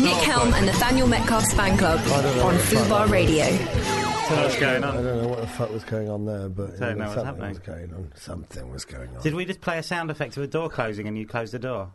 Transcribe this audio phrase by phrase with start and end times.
[0.00, 3.10] Nick Helm and Nathaniel Metcalf's fan club I don't know on what the fuck Fubar
[3.10, 3.44] Radio.
[3.46, 6.94] What's going I don't know what the fuck was going on there, but Don't you
[6.96, 7.48] know what's something happening.
[7.50, 8.12] was going on.
[8.14, 9.22] Something was going on.
[9.22, 11.58] Did we just play a sound effect of a door closing and you closed the
[11.58, 11.90] door?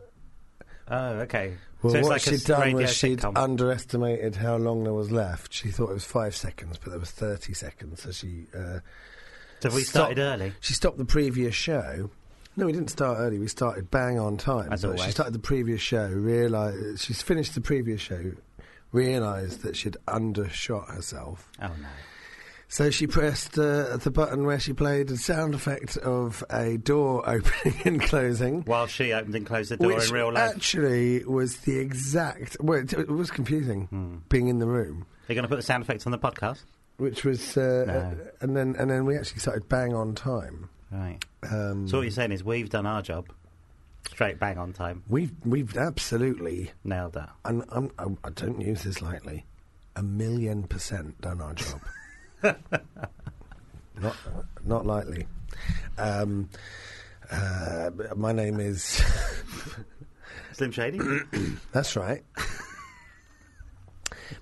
[0.90, 1.54] Oh, okay.
[1.82, 3.36] well, so it's what like a she'd s- done radio was she'd sitcom.
[3.38, 5.52] underestimated how long there was left.
[5.52, 8.02] She thought it was five seconds, but there was thirty seconds.
[8.02, 8.80] So she uh,
[9.60, 10.52] so we stopped- started early.
[10.60, 12.10] She stopped the previous show.
[12.58, 13.38] No, we didn't start early.
[13.38, 14.72] We started bang on time.
[14.72, 16.08] As but she started the previous show.
[16.08, 18.32] Realised she's finished the previous show.
[18.90, 21.50] Realised that she'd undershot herself.
[21.62, 21.88] Oh no.
[22.70, 27.22] So she pressed uh, the button where she played a sound effect of a door
[27.28, 28.62] opening and closing.
[28.62, 30.54] While she opened and closed the door which in real life.
[30.54, 32.56] actually was the exact.
[32.60, 34.16] Well, it, it was confusing Hmm.
[34.28, 36.64] being in the room, You're going to put the sound effects on the podcast?
[36.98, 37.92] which was, uh, No.
[37.94, 40.68] uh, and then and then we actually started bang on time.
[40.90, 41.22] Right.
[41.50, 43.28] Um, So what you're saying is we've done our job.
[44.10, 45.02] Straight bang on time.
[45.08, 47.30] we've we've absolutely, Nailed that.
[47.44, 49.44] and I'm, I'm, I don't use this lightly,
[49.96, 51.80] a million percent done our job.
[54.00, 54.16] not
[54.64, 55.26] not lightly.
[55.98, 56.48] Um,
[57.30, 59.02] uh, my name is.
[60.52, 61.00] Slim Shady.
[61.72, 62.24] That's right.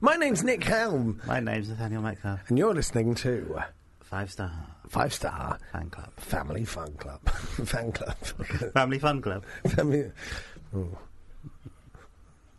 [0.01, 2.41] My name's Nick Helm, My name's Nathaniel Metcalf.
[2.49, 3.61] and you're listening to
[4.01, 4.53] Five star
[4.89, 6.13] Five Star fan club.
[6.17, 7.21] Family Fun Club.
[7.29, 8.17] Fan Club.
[8.75, 9.45] Family fun club.
[9.69, 10.11] Family.
[10.75, 10.97] Ooh.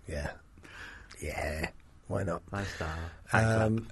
[0.08, 0.32] Yeah.
[1.22, 1.70] Yeah.
[2.08, 2.42] Why not?
[2.50, 3.62] Five star fan club.
[3.62, 3.88] Um,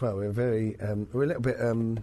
[0.00, 0.80] well, we're very.
[0.80, 1.60] Um, we're a little bit.
[1.60, 1.98] Um,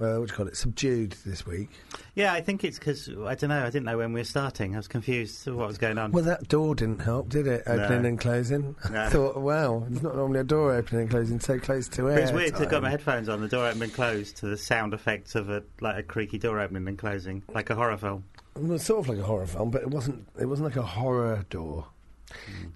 [0.00, 0.56] uh, what do you call it?
[0.56, 1.70] Subdued this week.
[2.14, 3.62] Yeah, I think it's because I don't know.
[3.62, 4.74] I didn't know when we were starting.
[4.74, 6.12] I was confused what was going on.
[6.12, 7.62] Well, that door didn't help, did it?
[7.66, 8.08] Opening No.
[8.08, 8.74] and closing.
[8.84, 12.14] I thought, wow, it's not normally a door opening and closing so close to air.
[12.16, 14.56] But it's weird i've got my headphones on, the door opening and closed to the
[14.56, 18.24] sound effects of a like a creaky door opening and closing, like a horror film.
[18.56, 20.26] Well, it's sort of like a horror film, but it wasn't.
[20.40, 21.86] It wasn't like a horror door.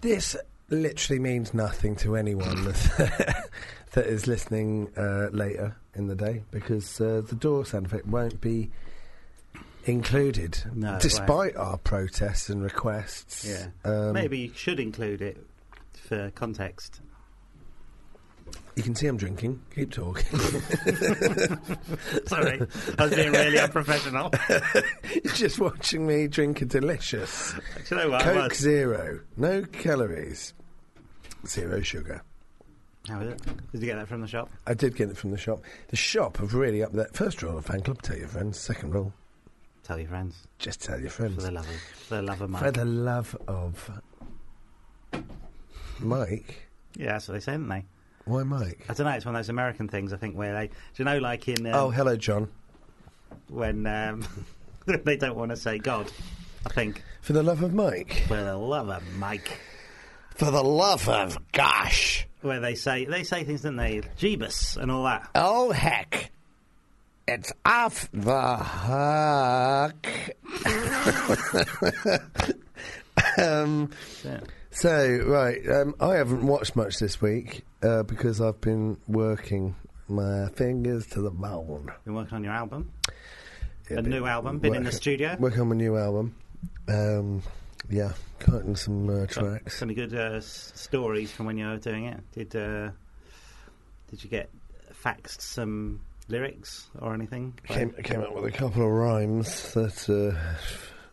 [0.03, 0.37] This
[0.71, 3.49] literally means nothing to anyone that,
[4.07, 8.71] is listening uh, later in the day because uh, the door sound effect won't be
[9.85, 13.45] included, No, it despite our protests and requests.
[13.49, 15.45] Yeah, Um, maybe you should include it
[15.95, 17.01] for context.
[18.77, 19.61] you can see I'm drinking.
[19.75, 20.39] Keep talking.
[22.27, 22.61] Sorry,
[22.99, 24.31] I was being really unprofessional.
[25.25, 27.55] You're just watching me drink a delicious
[27.89, 28.23] Do you know what?
[28.23, 28.55] Coke.
[28.55, 30.55] Zero, no calories,
[31.47, 32.23] zero sugar.
[33.09, 33.43] How is it?
[33.73, 34.51] Did you get that from the shop?
[34.67, 35.63] I did get it from the shop.
[35.89, 37.09] The shop have really up there.
[37.13, 38.59] First rule of fan club, tell your friends.
[38.59, 39.13] Second rule,
[39.83, 41.43] Tell your friends just tell your for friends.
[41.45, 42.75] the love of for the love of For Mike.
[42.75, 43.91] the love of
[46.01, 46.69] Mike.
[46.97, 47.85] Yeah, that's what they say, don't they?
[48.25, 48.85] Why Mike?
[48.89, 49.13] I don't know.
[49.13, 50.13] It's one of those American things.
[50.13, 52.49] I think where they, do you know, like in um, oh, hello, John.
[53.49, 54.25] when um,
[54.87, 56.11] they don't want to say God.
[56.67, 58.25] I think For the love of Mike.
[58.29, 59.59] for the love of Mike,
[60.39, 62.27] For the love of gosh.
[62.43, 64.03] where they say they say things, don't they?
[64.19, 65.29] Jeebus and all that.
[65.35, 66.31] Oh, heck.
[67.27, 70.07] It's off the hook.
[73.39, 73.91] um,
[74.25, 74.41] Yeah.
[74.71, 79.75] so, right, um, I haven't watched much this week uh, because I've been working
[80.09, 81.93] my fingers to the bone.
[82.05, 82.93] Been working on your album,
[83.91, 84.61] Yeah, a new album.
[84.61, 85.37] Been in the studio.
[85.39, 86.35] Working on my new album.
[86.89, 87.43] Um,
[87.91, 89.79] yeah, cutting some uh, tracks.
[89.79, 92.21] Some good uh, s- stories from when you were doing it.
[92.33, 92.91] Did uh,
[94.11, 94.51] did you get
[95.05, 97.59] faxed some lyrics or anything?
[97.65, 100.39] Came, came up with a couple of rhymes that uh,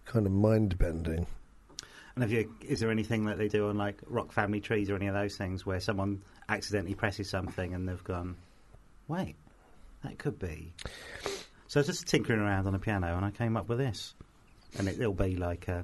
[0.05, 1.25] kind of mind bending.
[2.15, 4.95] And have you, is there anything that they do on like Rock Family Trees or
[4.95, 8.37] any of those things where someone accidentally presses something and they've gone,
[9.09, 9.35] wait,
[10.03, 10.71] that could be.
[11.67, 14.13] So I was just tinkering around on a piano and I came up with this,
[14.77, 15.83] and it, it'll be like a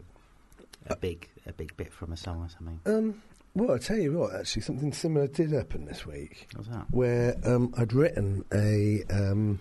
[0.88, 2.80] a big a big bit from a song or something.
[2.86, 3.22] Um,
[3.53, 6.47] well, I tell you what, actually, something similar did happen this week.
[6.56, 6.86] What's that?
[6.92, 9.59] where um, I'd written a um,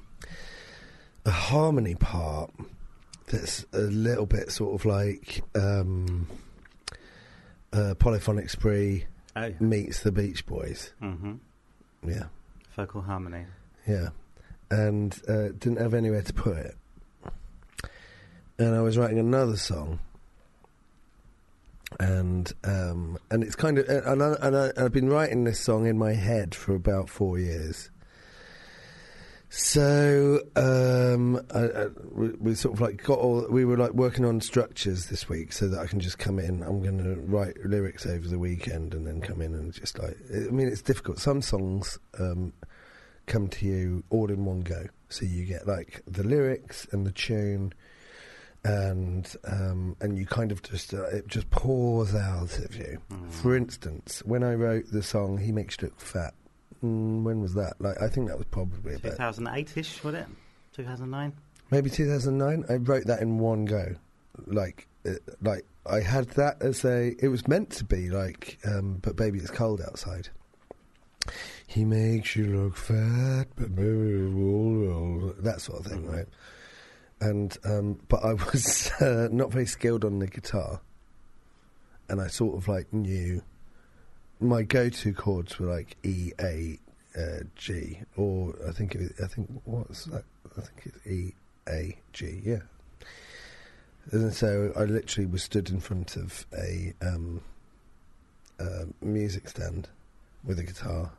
[1.26, 2.52] a harmony part
[3.26, 6.26] that's a little bit sort of like um,
[7.72, 9.06] uh, polyphonic spree
[9.36, 10.92] Oh, meets the Beach Boys.
[11.00, 11.34] mm-hmm.
[12.08, 12.24] Yeah,
[12.74, 13.44] Vocal harmony.
[13.86, 14.08] yeah,
[14.70, 16.74] and uh, didn't have anywhere to put it.
[18.58, 20.00] And I was writing another song.
[21.98, 25.86] And um, and it's kind of and, I, and I, I've been writing this song
[25.86, 27.90] in my head for about four years.
[29.52, 33.44] So um, I, I, we, we sort of like got all.
[33.50, 36.62] We were like working on structures this week, so that I can just come in.
[36.62, 40.16] I'm going to write lyrics over the weekend and then come in and just like.
[40.32, 41.18] I mean, it's difficult.
[41.18, 42.52] Some songs um,
[43.26, 47.12] come to you all in one go, so you get like the lyrics and the
[47.12, 47.74] tune,
[48.64, 52.98] and um, and you kind of just uh, it just pours out of you.
[53.10, 53.30] Mm.
[53.30, 56.34] For instance, when I wrote the song "He Makes You Look Fat,"
[56.84, 57.74] mm, when was that?
[57.80, 60.26] Like I think that was probably 2008-ish, was it?
[60.74, 61.32] 2009?
[61.70, 62.64] maybe 2009.
[62.68, 63.94] I wrote that in one go,
[64.46, 67.14] like uh, like I had that as a.
[67.18, 70.28] It was meant to be like, um, but baby, it's cold outside.
[71.66, 76.12] He makes you look fat, but that sort of thing, Mhm.
[76.12, 76.26] right?
[77.20, 80.80] And um, but I was uh, not very skilled on the guitar,
[82.08, 83.42] and I sort of like knew
[84.40, 86.78] my go-to chords were like E, A,
[87.16, 90.24] uh, G, or I think it was, I think what's that?
[90.56, 91.34] I think it's E,
[91.68, 92.60] A, G, yeah.
[94.12, 97.42] And so I literally was stood in front of a um,
[98.58, 99.88] uh, music stand
[100.42, 101.12] with a guitar,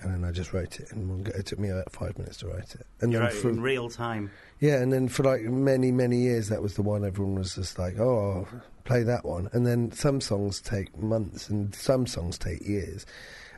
[0.00, 1.32] and then I just wrote it in one go.
[1.34, 3.88] It took me about five minutes to write it, and You then for in real
[3.88, 4.30] time.
[4.60, 7.78] yeah, and then for like many many years, that was the one everyone was just
[7.78, 8.46] like, "Oh,
[8.84, 13.06] play that one." And then some songs take months, and some songs take years,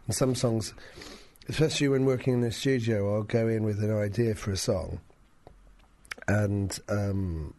[0.07, 0.75] and some songs,
[1.49, 5.01] especially when working in the studio, I'll go in with an idea for a song,
[6.29, 7.55] and um,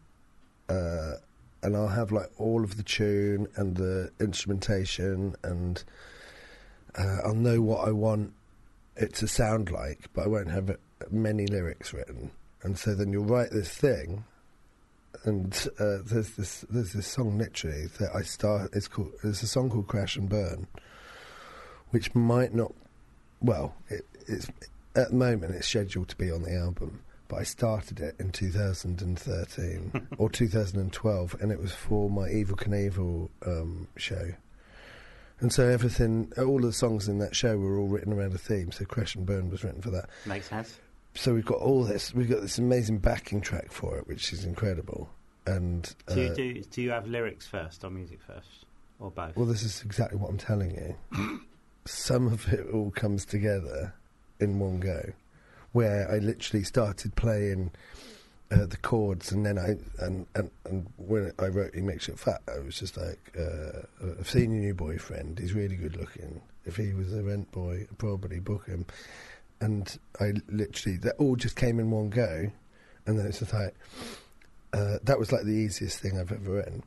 [0.68, 1.14] uh,
[1.62, 5.82] and I'll have like all of the tune and the instrumentation, and
[6.96, 8.32] uh, I'll know what I want
[8.98, 10.76] it to sound like, but I won't have
[11.10, 12.30] many lyrics written.
[12.62, 14.24] And so then you'll write this thing,
[15.24, 18.70] and uh, there's this there's this song literally that I start.
[18.72, 20.66] It's called there's a song called Crash and Burn,
[21.90, 22.74] which might not.
[23.40, 24.48] Well, it, it's
[24.96, 28.32] at the moment it's scheduled to be on the album, but I started it in
[28.32, 34.32] 2013 or 2012, and it was for my Evel Knievel um, show.
[35.40, 38.72] And so everything, all the songs in that show were all written around a theme.
[38.72, 40.78] So Crash and Burn was written for that Makes sense.
[41.14, 42.12] so we've got all this.
[42.14, 45.08] We've got this amazing backing track for it, which is incredible.
[45.46, 48.66] And Do you, uh, do, do you have lyrics first or music first?
[49.00, 49.36] Or both?
[49.36, 51.40] well, this is exactly what I'm telling you.
[51.86, 53.94] Some of it all comes together
[54.40, 55.12] in one go,
[55.72, 57.70] where I literally started playing
[58.50, 62.18] uh, the chords, and then I and, and and when I wrote "He Makes It
[62.18, 63.82] Fat," I was just like, uh,
[64.18, 65.38] "I've seen your new boyfriend.
[65.38, 66.40] He's really good looking.
[66.64, 68.86] If he was a rent boy, I'd probably book him."
[69.60, 72.50] And I literally that all just came in one go,
[73.06, 73.74] and then it's just like
[74.72, 76.82] uh, that was like the easiest thing I've ever written.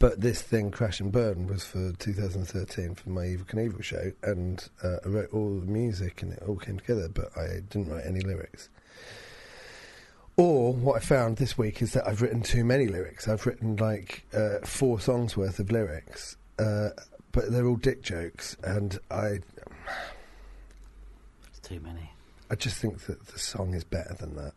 [0.00, 4.68] But this thing, Crash and Burn, was for 2013 for my Evel Knievel show, and
[4.82, 8.04] uh, I wrote all the music and it all came together, but I didn't write
[8.04, 8.68] any lyrics.
[10.38, 13.26] Or what I found this week is that I've written too many lyrics.
[13.26, 16.90] I've written like uh, four songs worth of lyrics, uh,
[17.32, 19.40] but they're all dick jokes, and I,
[21.48, 22.12] It's too many.
[22.52, 24.52] I just think that the song is better than that.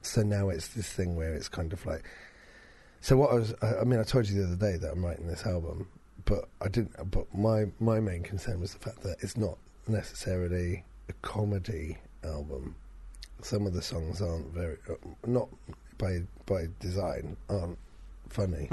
[0.00, 2.02] So now it's this thing where it's kind of like.
[3.02, 5.04] So what I was, I, I mean, I told you the other day that I'm
[5.04, 5.86] writing this album,
[6.24, 6.94] but I didn't.
[7.10, 12.74] But my my main concern was the fact that it's not necessarily a comedy album.
[13.42, 14.94] Some of the songs aren't very, uh,
[15.26, 15.48] not
[15.98, 17.78] by by design, aren't
[18.28, 18.68] funny.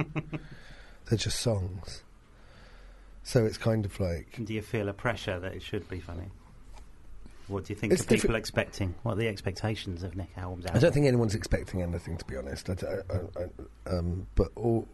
[1.10, 2.04] They're just songs.
[3.24, 6.30] So it's kind of like Do you feel a pressure that it should be funny?
[7.48, 8.94] What do you think are people diffi- expecting?
[9.04, 10.78] What are the expectations of Nick Album's album?
[10.78, 12.70] I don't think anyone's expecting anything, to be honest.
[12.70, 13.42] I, I-
[13.90, 14.86] I- um, but all,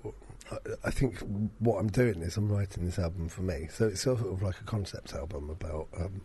[0.51, 1.17] I, I think
[1.59, 3.69] what I'm doing is I'm writing this album for me.
[3.71, 6.21] So it's sort of like a concept album about um,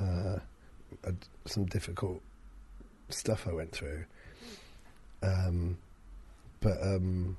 [0.00, 0.38] uh,
[1.46, 2.20] some difficult
[3.08, 4.04] stuff I went through.
[5.22, 5.78] Um,
[6.60, 7.36] but um,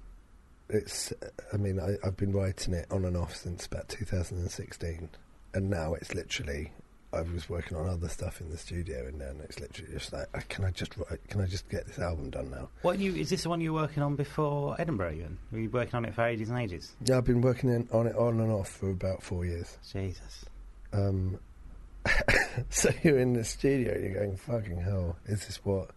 [0.69, 1.13] it's,
[1.53, 5.09] I mean, I, I've been writing it on and off since about 2016,
[5.53, 6.71] and now it's literally
[7.11, 10.27] I was working on other stuff in the studio, and then it's literally just like,
[10.47, 11.27] can I just write?
[11.27, 12.69] Can I just get this album done now?
[12.83, 15.13] What you is this the one you were working on before Edinburgh?
[15.13, 16.93] Even were you working on it for ages and ages?
[17.03, 19.77] Yeah, I've been working in, on it on and off for about four years.
[19.91, 20.45] Jesus.
[20.93, 21.39] Um,
[22.69, 25.91] so you're in the studio, and you're going, "Fucking hell, is this what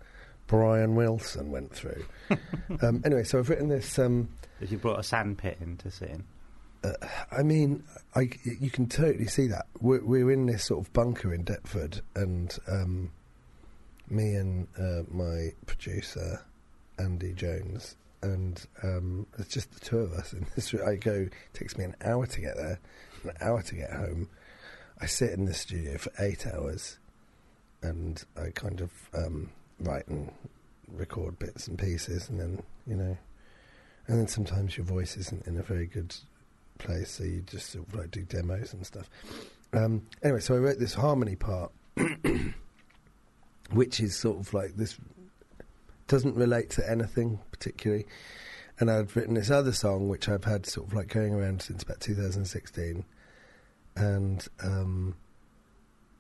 [0.47, 2.05] Brian Wilson went through?"
[2.83, 3.99] um, anyway, so I've written this.
[3.99, 4.29] Um,
[4.61, 6.25] If you brought a sandpit in to sit in.
[7.31, 7.85] I mean,
[8.17, 9.67] I, you can totally see that.
[9.81, 13.13] We're, we're in this sort of bunker in Deptford, and um,
[14.11, 16.45] me and uh, my producer,
[16.99, 20.33] Andy Jones, and um, it's just the two of us.
[20.33, 22.81] And this, I go, it takes me an hour to get there,
[23.25, 24.29] an hour to get home.
[25.03, 26.99] I sit in the studio for eight hours,
[27.83, 30.31] and I kind of um, write and
[30.87, 33.19] record bits and pieces, and then, you know,
[34.07, 36.15] and then sometimes your voice isn't in a very good
[36.79, 39.11] place, so you just sort of like do demos and stuff.
[39.73, 41.73] Um, anyway, so I wrote this harmony part,
[43.73, 44.97] which is sort of like this
[46.07, 48.07] doesn't relate to anything particularly.
[48.79, 51.83] And I'd written this other song, which I've had sort of like going around since
[51.83, 53.05] about 2016,
[53.97, 55.15] and um,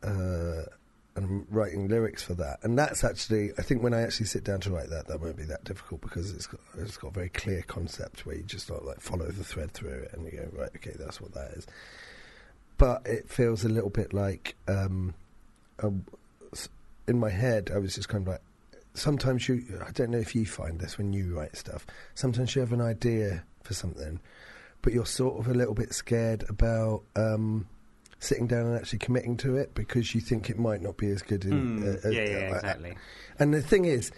[0.03, 0.63] uh,
[1.17, 2.61] I'm writing lyrics for that.
[2.63, 5.37] And that's actually, I think, when I actually sit down to write that, that won't
[5.37, 8.67] be that difficult because it's got, it's got a very clear concept where you just
[8.67, 11.35] sort of like follow the thread through it, and you go, right, okay, that's what
[11.35, 11.67] that is.
[12.79, 15.15] But it feels a little bit like, um,
[15.79, 15.93] a,
[17.07, 18.43] in my head, I was just kind of like,
[18.95, 22.61] sometimes you, I don't know if you find this when you write stuff, sometimes you
[22.61, 24.21] have an idea for something,
[24.83, 27.67] but you're sort of a little bit scared about um,
[28.19, 31.23] sitting down and actually committing to it because you think it might not be as
[31.23, 31.45] good.
[31.45, 32.97] In, Mm, uh, yeah, yeah, uh, exactly.
[33.39, 34.13] And the thing is,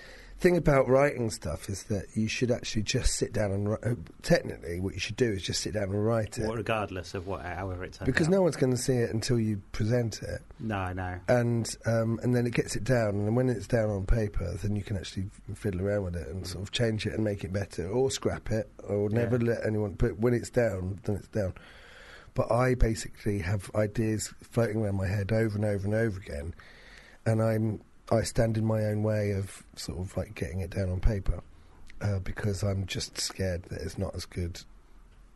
[0.45, 3.81] thing about writing stuff is that you should actually just sit down and write.
[3.85, 7.15] Uh, technically, what you should do is just sit down and write it Well, regardless
[7.15, 8.33] of what, however it turns because out.
[8.33, 11.19] no one's going to see it until you present it no, no.
[11.29, 14.77] and um, and then it gets it down, and when it's down on paper, then
[14.77, 17.53] you can actually fiddle around with it and sort of change it and make it
[17.53, 19.55] better, or scrap it, or never Yeah.
[19.55, 19.95] let anyone.
[19.95, 21.55] But when it's down, then it's down.
[22.35, 26.55] But I basically have ideas floating around my head over and over and over again,
[27.25, 27.81] and I'm
[28.11, 31.43] I stand in my own way of sort of like getting it down on paper
[32.01, 34.61] uh, because I'm just scared that it's not as good.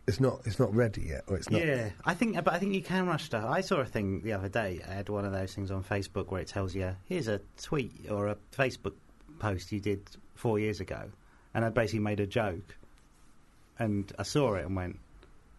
[0.06, 0.40] It's not.
[0.44, 1.64] It's not ready yet, or it's not.
[1.64, 3.44] Yeah, I think, but I think you can rush stuff.
[3.44, 4.80] I saw a thing the other day.
[4.88, 8.10] I had one of those things on Facebook where it tells you, "Here's a tweet
[8.10, 8.94] or a Facebook
[9.38, 11.10] post you did four years ago,"
[11.52, 12.76] and I basically made a joke,
[13.78, 14.98] and I saw it and went,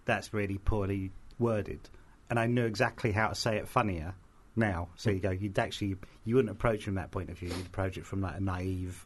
[0.05, 1.87] "That's really poorly worded,"
[2.29, 4.15] and I knew exactly how to say it funnier
[4.59, 4.89] now.
[4.95, 7.49] So you go, you'd actually you wouldn't approach it from that point of view.
[7.49, 9.05] You'd approach it from like a naive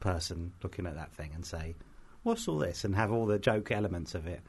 [0.00, 1.74] person looking at that thing and say,
[2.22, 4.40] "What's all this?" and have all the joke elements of it.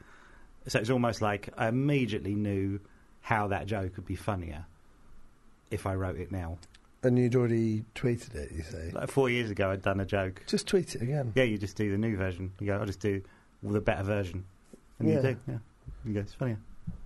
[0.68, 2.80] So it's almost like I immediately knew
[3.22, 4.66] how that joke would be funnier
[5.70, 6.58] if I wrote it now.
[7.02, 8.52] And you'd already tweeted it.
[8.52, 10.42] You say, Like four years ago, I'd done a joke.
[10.46, 11.32] just tweet it again.
[11.34, 12.52] Yeah, you just do the new version.
[12.60, 13.22] You go, I'll just do
[13.62, 14.44] the better version.
[14.98, 15.14] And Yeah.
[15.16, 15.58] you do, yeah.
[16.04, 16.58] You go, it's funnier.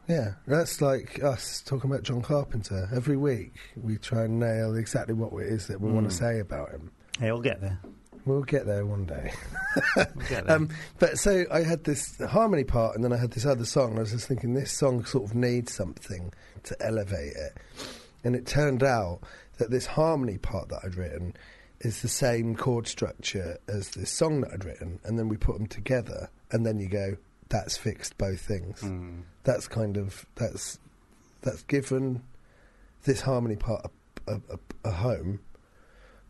[0.08, 2.88] Yeah, that's like us talking about John Carpenter.
[2.94, 6.10] Every week we try and nail exactly what it is that we want Mm.
[6.10, 6.90] to say about him.
[7.18, 7.78] Hey, we'll get there.
[8.26, 9.32] We'll get there one day.
[9.96, 10.56] We'll get there.
[10.56, 10.68] Um,
[10.98, 13.90] but so I had this harmony part, and then I had this other song.
[13.90, 16.32] And I was just thinking this song sort of needs something
[16.64, 17.56] to elevate it,
[18.22, 19.20] and it turned out
[19.58, 21.34] that this harmony part that I'd written
[21.80, 25.56] is the same chord structure as this song that I'd written, and then we put
[25.58, 27.16] them together, and then you go,
[27.48, 28.80] that's fixed both things.
[28.80, 29.22] Mm.
[29.44, 30.78] That's kind of that's
[31.42, 32.22] that's given
[33.04, 33.86] this harmony part
[34.26, 34.58] a, a, a,
[34.88, 35.40] a home,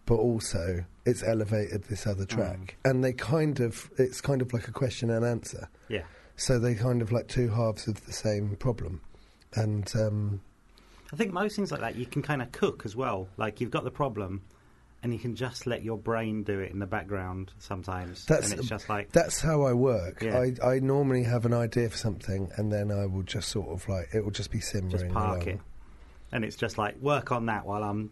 [0.06, 4.68] but also it's elevated this other track, and they kind of it's kind of like
[4.68, 5.68] a question and answer.
[5.88, 6.02] Yeah.
[6.36, 9.00] So they kind of like two halves of the same problem,
[9.54, 10.40] and um,
[11.12, 13.28] I think most things like that you can kind of cook as well.
[13.36, 14.42] Like you've got the problem,
[15.04, 18.24] and you can just let your brain do it in the background sometimes.
[18.24, 20.22] That's- and it's just like that's how I work.
[20.22, 20.38] Yeah.
[20.38, 23.86] I I normally have an idea for something, and then I will just sort of
[23.86, 24.90] like it will just be simmering.
[24.90, 25.48] just park along.
[25.48, 25.60] it,
[26.32, 28.10] and it's just like work on that while I'm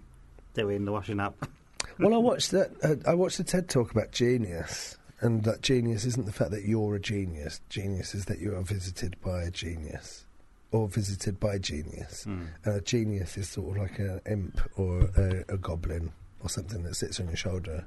[0.55, 1.49] doing the washing up.
[1.99, 2.71] well, I watched that.
[2.85, 6.65] Uh, I watched a TED talk about genius, and that genius isn't the fact that
[6.65, 7.63] you're a genius.
[7.71, 10.27] Genius is that you are visited by a genius,
[10.73, 12.27] or visited by genius.
[12.29, 12.49] Mm.
[12.67, 16.83] And a genius is sort of like an imp or a, a goblin or something
[16.85, 17.87] that sits on your shoulder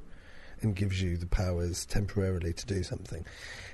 [0.61, 3.25] and gives you the powers temporarily to do something.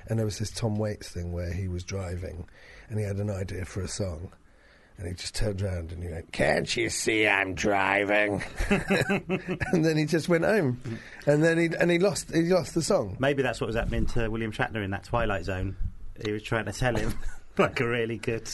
[0.06, 2.46] And there was this Tom Waits thing where he was driving
[2.88, 4.32] and he had an idea for a song.
[4.98, 8.42] And he just turned around and he went, Can't you see I'm driving?
[8.68, 10.80] and then he just went home.
[11.26, 13.16] And then he and he lost he lost the song.
[13.18, 15.76] Maybe that's what was happening to William Shatner in that Twilight Zone.
[16.24, 17.14] He was trying to tell him
[17.58, 18.48] like a really good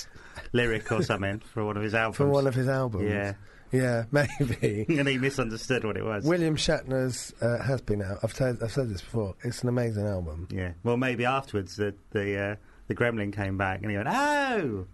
[0.52, 2.16] lyric or something for one of his albums.
[2.16, 3.10] For one of his albums.
[3.10, 3.34] yeah,
[3.72, 4.86] Yeah, maybe.
[4.98, 6.24] and he misunderstood what it was.
[6.24, 8.18] William Shatner's uh, has been out.
[8.22, 9.34] I've said I've said this before.
[9.42, 10.48] It's an amazing album.
[10.50, 10.72] Yeah.
[10.82, 12.56] Well, maybe afterwards the the uh,
[12.88, 14.86] the Gremlin came back and he went, "Oh,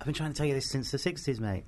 [0.00, 1.64] I've been trying to tell you this since the '60s, mate."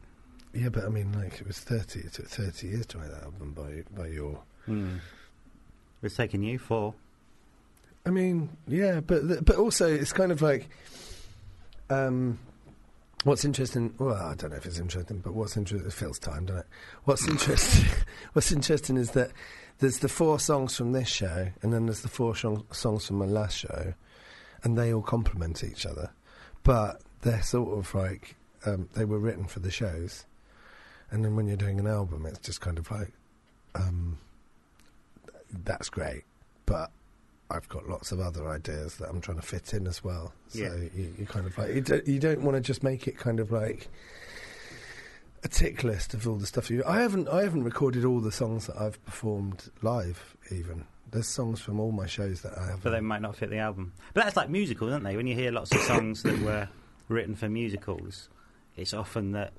[0.53, 2.01] Yeah, but I mean, like it was thirty.
[2.01, 4.41] It took thirty years to write that album by by your.
[4.67, 4.97] Hmm.
[6.03, 6.95] It's taken you four.
[8.07, 10.69] I mean, yeah, but th- but also it's kind of like,
[11.91, 12.39] um,
[13.25, 13.95] what's interesting.
[13.99, 16.67] Well, I don't know if it's interesting, but what's interesting it feels time, doesn't it?
[17.05, 17.89] What's interesting?
[18.33, 19.31] what's interesting is that
[19.79, 23.27] there's the four songs from this show, and then there's the four songs from my
[23.27, 23.95] last show,
[24.63, 26.11] and they all complement each other,
[26.63, 28.37] but they're sort of like
[28.67, 30.27] um, they were written for the shows,
[31.11, 33.13] and then when you're doing an album, it's just kind of like,
[33.75, 34.19] um,
[35.65, 36.25] that's great,
[36.67, 36.91] but
[37.51, 40.33] I've got lots of other ideas that I'm trying to fit in as well.
[40.49, 40.75] So Yeah.
[40.95, 43.41] you, you kind of like you don't, you don't want to just make it kind
[43.41, 43.89] of like
[45.43, 46.83] a tick list of all the stuff you.
[46.87, 51.61] I haven't I haven't recorded all the songs that I've performed live even There's songs
[51.61, 52.83] from all my shows that I have.
[52.83, 53.93] but they might not fit the album.
[54.15, 55.17] But that's like musicals, aren't they?
[55.17, 56.69] When you hear lots of songs that were
[57.09, 58.29] written for musicals,
[58.77, 59.53] it's often that,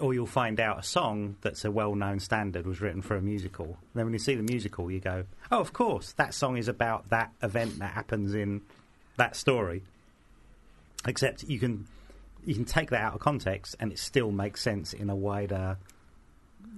[0.00, 3.66] or you'll find out a song that's a well-known standard was written for a musical.
[3.66, 6.68] And then when you see the musical, you go, "Oh, of course, that song is
[6.68, 8.62] about that event that happens in
[9.16, 9.82] that story."
[11.06, 11.86] Except you can
[12.44, 15.76] you can take that out of context, and it still makes sense in a wider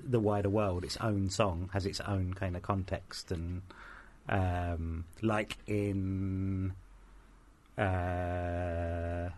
[0.05, 0.85] the wider world.
[0.85, 3.63] Its own song has its own kind of context and
[4.29, 6.73] um, like in
[7.79, 9.29] uh,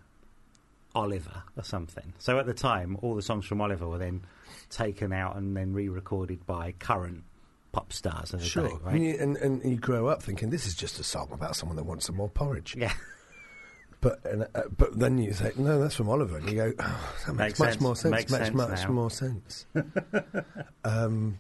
[0.95, 2.13] Oliver or something.
[2.19, 4.23] So at the time, all the songs from Oliver were then
[4.71, 7.25] taken out and then re-recorded by current
[7.73, 8.95] pop stars of the Sure, day, right?
[8.95, 11.77] and, you, and, and you grow up thinking this is just a song about someone
[11.77, 12.75] that wants some more porridge.
[12.77, 12.93] Yeah,
[14.01, 17.15] But and, uh, but then you say no, that's from Oliver, and you go, oh,
[17.27, 17.81] that makes, Makes much sense.
[17.81, 18.11] more sense.
[18.13, 18.91] Makes Makes sense much now.
[18.93, 19.67] more sense.
[20.85, 21.39] um,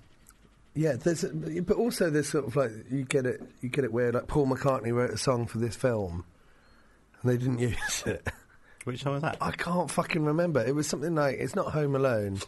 [0.74, 3.92] yeah, there's, a, but also there's sort of like you get it, you get it
[3.92, 6.24] where like Paul McCartney wrote a song for this film,
[7.22, 8.26] and they didn't use it.
[8.84, 9.38] Which one was that?
[9.40, 10.64] I can't fucking remember.
[10.64, 12.38] It was something like it's not Home Alone,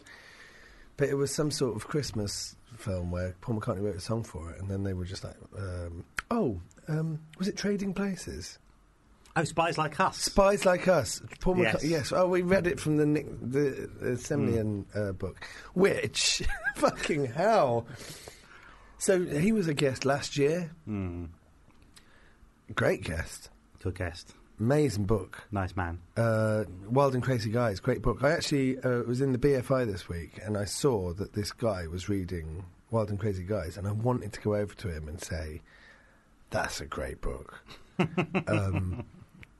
[0.95, 4.51] but it was some sort of Christmas film where Paul McCartney wrote a song for
[4.51, 8.59] it, and then they were just like, um, "Oh, um, was it Trading Places?
[9.35, 10.17] Oh, Spies Like Us.
[10.17, 11.75] Spies Like Us." Paul Yes.
[11.83, 11.89] McCartney.
[11.89, 12.11] Yes.
[12.11, 16.43] Oh, we read it from the Nick, the, the Semlyen uh, book, which
[16.75, 17.85] fucking hell.
[18.99, 20.71] So he was a guest last year.
[20.85, 21.25] Hmm.
[22.75, 23.49] Great guest.
[23.81, 24.33] Good guest.
[24.59, 25.43] Amazing book.
[25.51, 25.99] Nice man.
[26.15, 28.23] uh, Wild and Crazy Guys, great book.
[28.23, 31.85] I actually uh, was in the BFI this week and I saw that this guy
[31.87, 35.21] was reading Wild and Crazy Guys, and I wanted to go over to him and
[35.21, 35.61] say,
[36.51, 37.59] "That's a great book,"
[38.47, 39.03] um,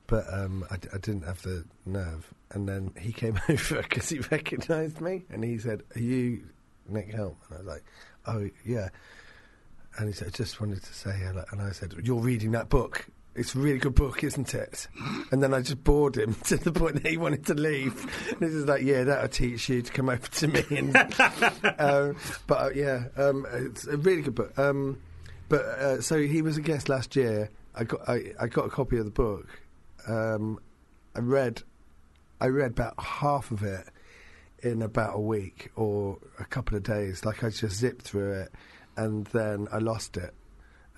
[0.08, 2.34] but um, I, I didn't have the nerve.
[2.52, 6.44] And then he came over because he recognised me, and he said, "Are you
[6.88, 7.84] Nick Helm?" And I was like,
[8.26, 8.90] "Oh yeah."
[10.00, 12.70] And he said, "I just wanted to say hello." And I said, "You're reading that
[12.70, 14.88] book." It's a really good book, isn't it?
[15.32, 17.94] And then I just bored him to the point that he wanted to leave.
[18.32, 20.96] And he was like, "Yeah, that'll teach you to come over to me." And,
[21.80, 24.58] um, but uh, yeah, um, it's a really good book.
[24.58, 25.00] Um,
[25.50, 27.50] but uh, so he was a guest last year.
[27.76, 29.48] I got I, I got a copy of the book.
[30.08, 30.60] Um,
[31.16, 31.62] I read
[32.42, 33.88] I read about half of it
[34.60, 37.24] in about a week or a couple of days.
[37.24, 38.52] Like I just zipped through it,
[38.96, 40.34] and then I lost it,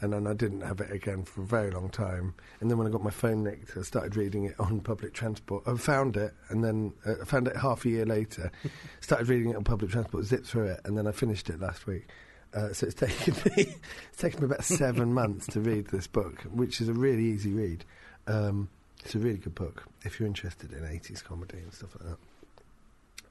[0.01, 2.33] and then I didn't have it again for a very long time.
[2.59, 5.63] And then when I got my phone nicked, I started reading it on public transport.
[5.67, 8.51] I found it, and then uh, I found it half a year later.
[9.01, 11.87] started reading it on public transport, zipped through it, and then I finished it last
[11.87, 12.07] week.
[12.53, 13.75] Uh, so it's taken me
[14.11, 17.51] it's taken me about seven months to read this book, which is a really easy
[17.51, 17.85] read.
[18.27, 18.69] Um,
[19.03, 22.17] it's a really good book if you're interested in 80s comedy and stuff like that.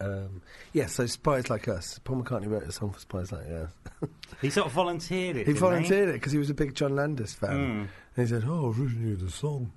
[0.00, 1.98] Um, yeah, so Spies Like Us.
[2.04, 3.70] Paul McCartney wrote a song for Spies Like Us.
[4.40, 5.46] He sort of volunteered it.
[5.48, 7.50] He volunteered it because he was a big John Landis fan.
[7.50, 7.80] Mm.
[7.80, 9.72] And he said, Oh, I really knew the song.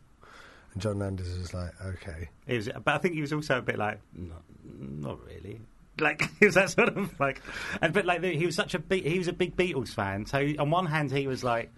[0.73, 2.29] And John Landis was like, Okay.
[2.45, 5.60] He was, but I think he was also a bit like, not, not really.
[5.99, 7.41] Like he was that sort of like,
[7.81, 10.27] and but like he was such a big, he was a big Beatles fan.
[10.27, 11.71] So on one hand he was like,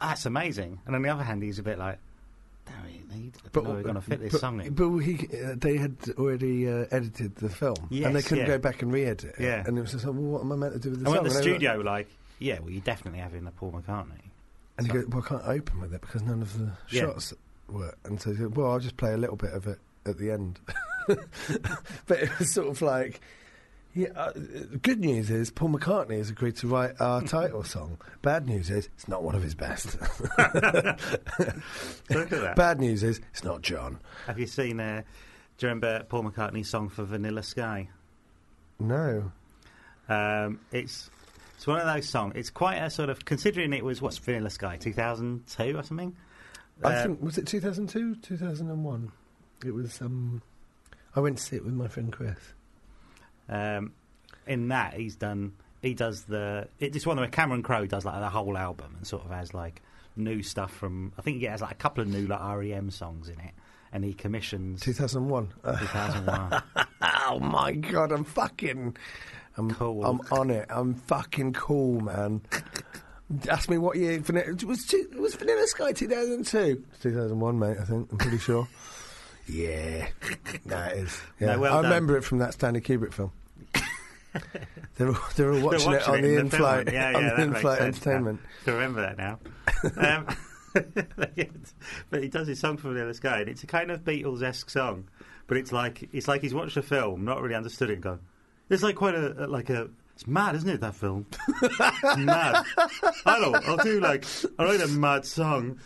[0.00, 1.98] that's amazing, and on the other hand he's a bit like,
[2.66, 3.32] don't really need.
[3.52, 4.74] But we're going to fit this but, song in.
[4.74, 7.76] But he, uh, they had already uh, edited the film.
[7.90, 8.46] and they couldn't yeah.
[8.46, 9.42] go back and re edit it.
[9.42, 9.64] Yeah.
[9.66, 11.08] And it was just like, Well, what am I meant to do with this?
[11.08, 11.24] I song?
[11.24, 13.50] went to the And they were- studio like, yeah, well, you definitely have in a
[13.50, 14.20] Paul McCartney.
[14.78, 17.02] And he goes, Well, I can't open with it because none of the Yeah.
[17.02, 17.32] shots
[17.68, 17.98] work.
[18.04, 20.30] And so he said, Well, I'll just play a little bit of it at the
[20.30, 20.60] end.
[21.08, 23.20] but it was sort of like.
[23.96, 24.32] Yeah, uh,
[24.82, 27.96] good news is Paul McCartney has agreed to write our title song.
[28.20, 29.96] Bad news is it's not one of his best.
[30.38, 32.52] Look at that.
[32.56, 33.98] Bad news is it's not John.
[34.26, 34.80] Have you seen?
[34.80, 35.02] Uh,
[35.56, 37.88] do you remember Paul McCartney's song for Vanilla Sky?
[38.78, 39.32] No.
[40.10, 41.08] Um, it's
[41.56, 42.34] it's one of those songs.
[42.36, 46.14] It's quite a sort of considering it was what's Vanilla Sky 2002 or something.
[46.84, 49.10] I Um, think was it 2002, 2001.
[49.64, 50.02] It was.
[50.02, 50.42] Um,
[51.14, 52.36] I went to see it with my friend Chris.
[53.48, 53.92] Um,
[54.46, 55.52] in that, he's done.
[55.82, 56.68] He does the.
[56.78, 59.54] It's just one where Cameron Crowe does like the whole album and sort of has
[59.54, 59.82] like
[60.16, 61.12] new stuff from.
[61.18, 63.52] I think he has like a couple of new like REM songs in it,
[63.92, 65.52] and he commissions 2001.
[65.64, 66.62] 2001.
[67.02, 68.12] oh my god!
[68.12, 68.96] I'm fucking.
[69.58, 70.04] I'm Cool.
[70.04, 70.66] I'm on it.
[70.68, 72.42] I'm fucking cool, man.
[73.48, 74.94] Ask me what year Vanilla, was.
[75.16, 76.84] Was Vanilla Sky 2002?
[77.00, 77.78] 2001, mate.
[77.80, 78.12] I think.
[78.12, 78.68] I'm pretty sure.
[79.46, 80.08] yeah,
[80.66, 81.20] that is.
[81.40, 81.84] Yeah, No, well I done.
[81.90, 83.32] remember it from that Stanley Kubrick film.
[84.96, 86.94] they're all, they're all watching, it on the in in-flight, film.
[86.94, 88.12] Yeah, on yeah, the in-flight sense now.
[88.12, 88.40] entertainment.
[88.64, 89.38] To remember that now.
[89.96, 90.36] um,
[92.10, 95.08] but he does his song for Vanilla Sky, and it's a kind of Beatles-esque song.
[95.46, 98.20] But it's like it's like he's watched a film, not really understood it, and gone.
[98.68, 100.80] It's like quite a like a It's mad, isn't it?
[100.80, 101.24] That film.
[102.18, 102.64] Mad.
[103.24, 103.54] I know.
[103.66, 104.24] I'll do like
[104.58, 105.78] I write a mad song,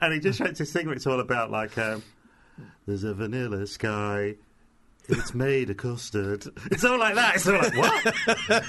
[0.00, 2.02] and he just writes this thing where it's all about like um,
[2.86, 4.36] there's a vanilla sky.
[5.08, 6.44] It's made of custard.
[6.72, 7.36] It's all like that.
[7.36, 8.14] It's all like what?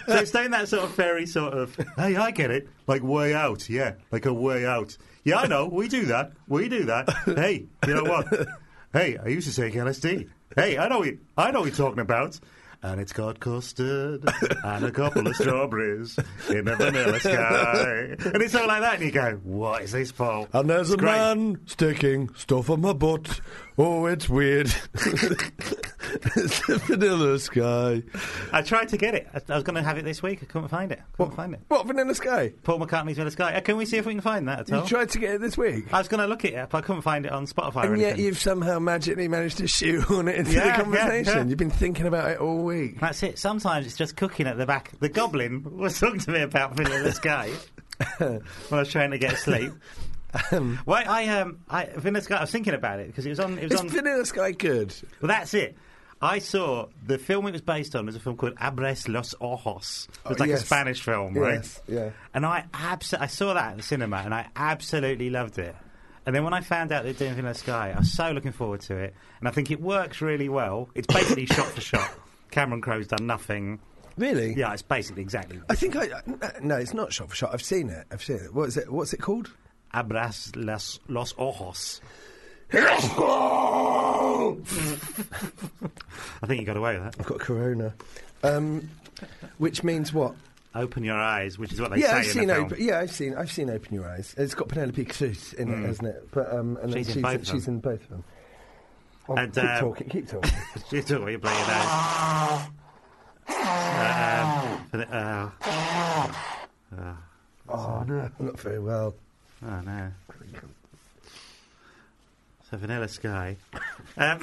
[0.07, 1.75] so it's doing that sort of very sort of.
[1.95, 2.67] Hey, I get it.
[2.85, 3.67] Like way out.
[3.69, 4.95] Yeah, like a way out.
[5.23, 5.65] Yeah, I know.
[5.67, 6.33] We do that.
[6.47, 7.09] We do that.
[7.25, 8.47] Hey, you know what?
[8.93, 10.29] Hey, I used to take LSD.
[10.55, 10.99] Hey, I know.
[10.99, 12.39] What, I know what you're talking about
[12.83, 14.23] and it's got custard
[14.63, 16.17] and a couple of strawberries
[16.49, 18.15] in a vanilla sky.
[18.19, 20.47] And it's all like that, and you go, what is this, Paul?
[20.53, 21.11] And there's It's a great.
[21.11, 23.41] man sticking stuff on my butt.
[23.79, 24.73] Oh, it's weird.
[24.95, 28.01] it's the vanilla sky.
[28.51, 29.27] I tried to get it.
[29.33, 30.39] I, I was going to have it this week.
[30.41, 30.99] I couldn't find it.
[31.15, 31.59] Couldn't find it.
[31.67, 32.53] What, vanilla sky?
[32.63, 33.53] Paul McCartney's Vanilla Sky.
[33.53, 34.81] Uh, Can we see if we can find that at all?
[34.81, 35.93] You tried to get it this week?
[35.93, 38.01] I was going to look it up, I couldn't find it on Spotify or And
[38.01, 41.37] yet you've somehow magically managed to shoehorn it into Yeah, the conversation.
[41.37, 41.43] yeah.
[41.45, 42.99] You've been thinking about it all week.
[42.99, 43.37] That's it.
[43.37, 44.91] Sometimes it's just cooking at the back.
[44.99, 47.51] The goblin was talking to me about Vanilla Sky
[48.17, 49.37] when I was trying to get
[50.51, 50.79] asleep.
[50.85, 52.37] Well, I um, I Vanilla Sky.
[52.37, 53.57] I was thinking about it because it was on.
[53.57, 53.89] It was Is on.
[53.89, 54.93] vanilla sky good?
[55.21, 55.77] Well, that's it.
[56.21, 60.07] I saw the film it was based on was a film called Abres los Ojos.
[60.25, 60.57] It was like a.
[60.57, 61.55] Spanish film, right?
[61.55, 62.09] Yes, yeah.
[62.33, 65.75] And I abs- I saw that at the cinema and I absolutely loved it.
[66.25, 68.81] And then when I found out they're doing Vanilla Sky, I was so looking forward
[68.81, 69.13] to it.
[69.39, 70.89] And I think it works really well.
[70.95, 72.11] It's basically shot for shot.
[72.51, 73.79] Cameron Crowe's done nothing.
[74.17, 74.55] Really?
[74.55, 76.09] Yeah, it's basically exactly I think I.
[76.61, 77.53] No, it's not shot for shot.
[77.53, 78.07] I've seen it.
[78.11, 78.53] I've seen it.
[78.53, 78.91] What is it?
[78.91, 79.51] What's it called?
[79.93, 82.01] Abras los, los Ojos.
[82.73, 82.77] I
[86.45, 87.15] think you got away with that.
[87.19, 87.93] I've got Corona.
[88.43, 88.89] Um,
[89.57, 90.35] which means what?
[90.75, 92.65] Open your eyes, which is what they yeah, say I've in seen the film.
[92.65, 94.35] open, yeah, I've seen I've seen Open Your Eyes.
[94.37, 96.27] It's got Penelope Cruz in it, hasn't it?
[96.31, 97.75] But um, and then She's in both of she's them.
[97.75, 98.23] in both of them.
[99.29, 100.51] Oh, And, keep um, talking, keep talking.
[100.91, 102.61] You took what you play your nose.
[103.49, 105.49] Um, the- uh,
[107.69, 109.15] oh no, I'm not very well.
[109.65, 110.11] Oh no.
[112.69, 113.57] So Vanilla Sky.
[114.19, 114.39] Um,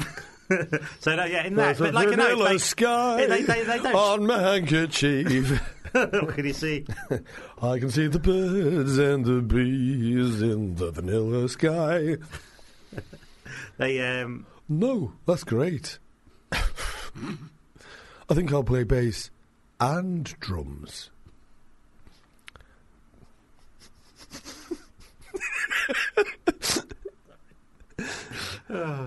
[1.00, 3.94] so no, yeah, in that, There's a but like vanilla sky they- they- they don't-
[3.94, 5.50] on my handkerchief.
[5.92, 6.84] what can you see?
[7.62, 12.16] I can see the birds and the bees in the vanilla sky.
[13.78, 15.98] They um, No, that's great.
[16.52, 16.58] I
[18.34, 19.30] think I'll play bass
[19.80, 21.10] and drums.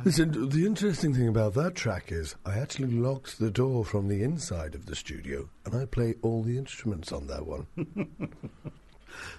[0.06, 4.24] Listen, the interesting thing about that track is I actually locked the door from the
[4.24, 7.68] inside of the studio and I play all the instruments on that one.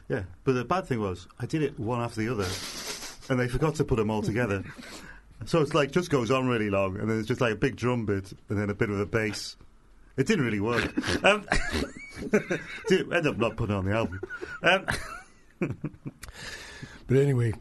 [0.09, 0.25] yeah.
[0.45, 2.47] But the bad thing was, I did it one after the other,
[3.31, 4.65] and they forgot to put them all together.
[5.47, 7.77] So it's like just goes on really long, and then it's just like a big
[7.77, 9.57] drum bit, and then a bit of a bass.
[10.17, 10.93] It didn't really work.
[11.25, 11.47] Um,
[12.89, 14.21] did end up not putting it on the album.
[14.63, 14.87] Um,
[17.09, 17.55] But anyway,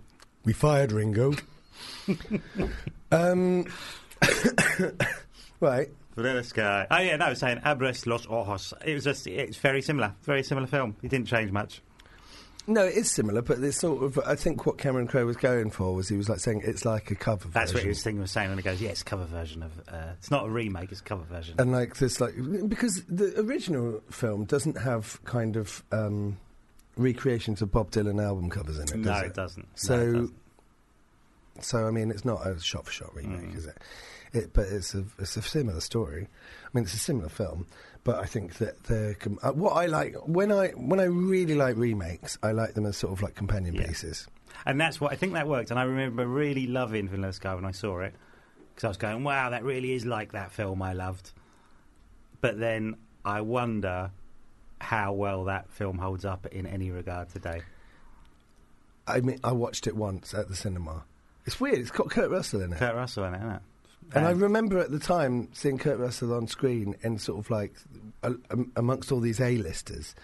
[0.44, 1.34] we fired Ringo.
[3.12, 3.66] um,
[5.60, 5.90] right.
[6.16, 6.86] Vanilla Sky.
[6.92, 8.74] Oh yeah, no, I was saying Abres los Ojos.
[8.86, 10.96] It was just, it's very similar, very similar film.
[11.02, 11.82] It didn't change much.
[12.70, 14.20] No, it is similar, but it's sort of.
[14.28, 17.10] I think what Cameron Crowe was going for was he was like saying it's like
[17.12, 17.48] a cover.
[17.48, 17.90] That's what version.
[17.90, 19.72] his thing was saying when he goes, yeah, it's a cover version of.
[19.88, 21.56] Uh, it's not a remake, it's a cover version.
[21.60, 22.34] And like this, like
[22.68, 26.38] because the original film doesn't have kind of um,
[26.98, 28.96] recreations of Bob Dylan album covers in it.
[28.98, 29.68] no, does it doesn't.
[29.76, 30.34] So, no, it doesn't.
[31.62, 33.58] so I mean, it's not a shot-for-shot remake, Mm.
[33.58, 33.78] is it?
[34.34, 36.28] It, but it's a it's a similar story.
[36.66, 37.66] I mean, it's a similar film,
[38.04, 41.56] but I think that they're com- uh, what I like when I when I really
[41.56, 43.88] like remakes, I like them as sort of like companion Yeah.
[43.88, 44.28] pieces.
[44.66, 45.72] And that's what I think that worked.
[45.72, 48.14] And I remember really loving Vanilla Sky when I saw it
[48.76, 51.32] because I was going, "Wow, that really is like that film I loved."
[52.42, 54.12] But then I wonder
[54.80, 57.62] how well that film holds up in any regard today.
[59.08, 61.04] I mean, I watched it once at the cinema.
[61.46, 61.80] It's weird.
[61.80, 62.80] It's got Kurt Russell in it.
[62.80, 63.62] Kurt Russell in it, isn't it?
[64.14, 67.74] And I remember at the time seeing Kurt Russell on screen and sort of like
[68.24, 68.34] a,
[68.76, 70.16] amongst all these A-listers.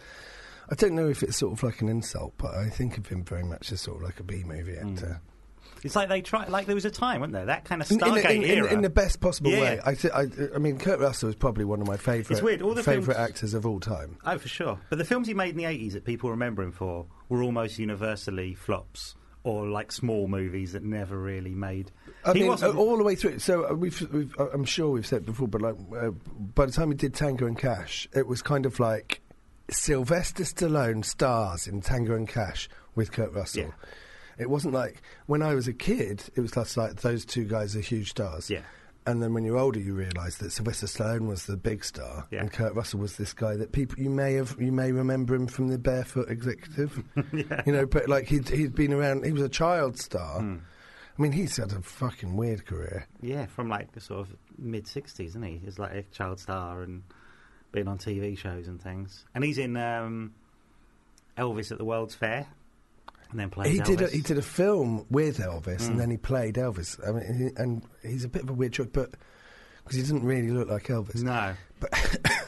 [0.70, 3.24] I don't know if it's sort of like an insult, but I think of him
[3.24, 5.20] very much as sort of like a B movie Mm.
[5.84, 7.46] It's like they try, like there was a time, wasn't there?
[7.48, 8.72] That kind of In, in, in, in, era.
[8.74, 9.80] in the best possible Yeah, way.
[9.86, 12.62] I, th- I, I mean, Kurt Russell is probably one of my favourite It's weird,
[12.62, 14.18] all the favourite films- actors of all time.
[14.26, 14.80] Oh, for sure.
[14.90, 17.80] But the films he made in the 80s that people remember him for were almost
[17.80, 21.92] universally flops or like small movies that never really made.
[22.24, 22.76] I he mean, wasn't.
[22.76, 23.40] uh, all the way through.
[23.40, 26.12] So uh, we've, we've, uh, I'm sure we've said before, but like uh,
[26.56, 29.20] by the time we did Tango and Cash, it was kind of like
[29.70, 33.64] Sylvester Stallone stars in Tango and Cash with Kurt Russell.
[33.64, 33.72] Yeah.
[34.38, 36.24] It wasn't like when I was a kid.
[36.36, 38.50] It was just like those two guys are huge stars.
[38.50, 38.62] yeah.
[39.06, 42.40] and then when you're older, you realise that Sylvester Stallone was the big star, Yeah.
[42.40, 45.48] and Kurt Russell was this guy that people you may have you may remember him
[45.48, 47.86] from the Barefoot Executive, you know.
[47.86, 49.26] But like he'd he'd been around.
[49.26, 50.40] He was a child star.
[50.40, 50.58] Hmm.
[51.18, 53.08] I mean, he's had a fucking weird career.
[53.22, 55.58] Yeah, from like the sort of mid '60s, isn't he?
[55.64, 57.04] He's like a child star and
[57.72, 59.24] been on TV shows and things.
[59.36, 60.34] And he's in um,
[61.38, 62.48] Elvis at the World's Fair,
[63.34, 63.86] and then plays He Elvis.
[63.86, 65.88] did a, he did a film with Elvis, Mm.
[65.90, 66.98] and then he played Elvis.
[67.08, 69.10] I mean, he, and he's a bit of a weird choice, but
[69.84, 71.22] because he doesn't really look like Elvis.
[71.24, 71.92] No, But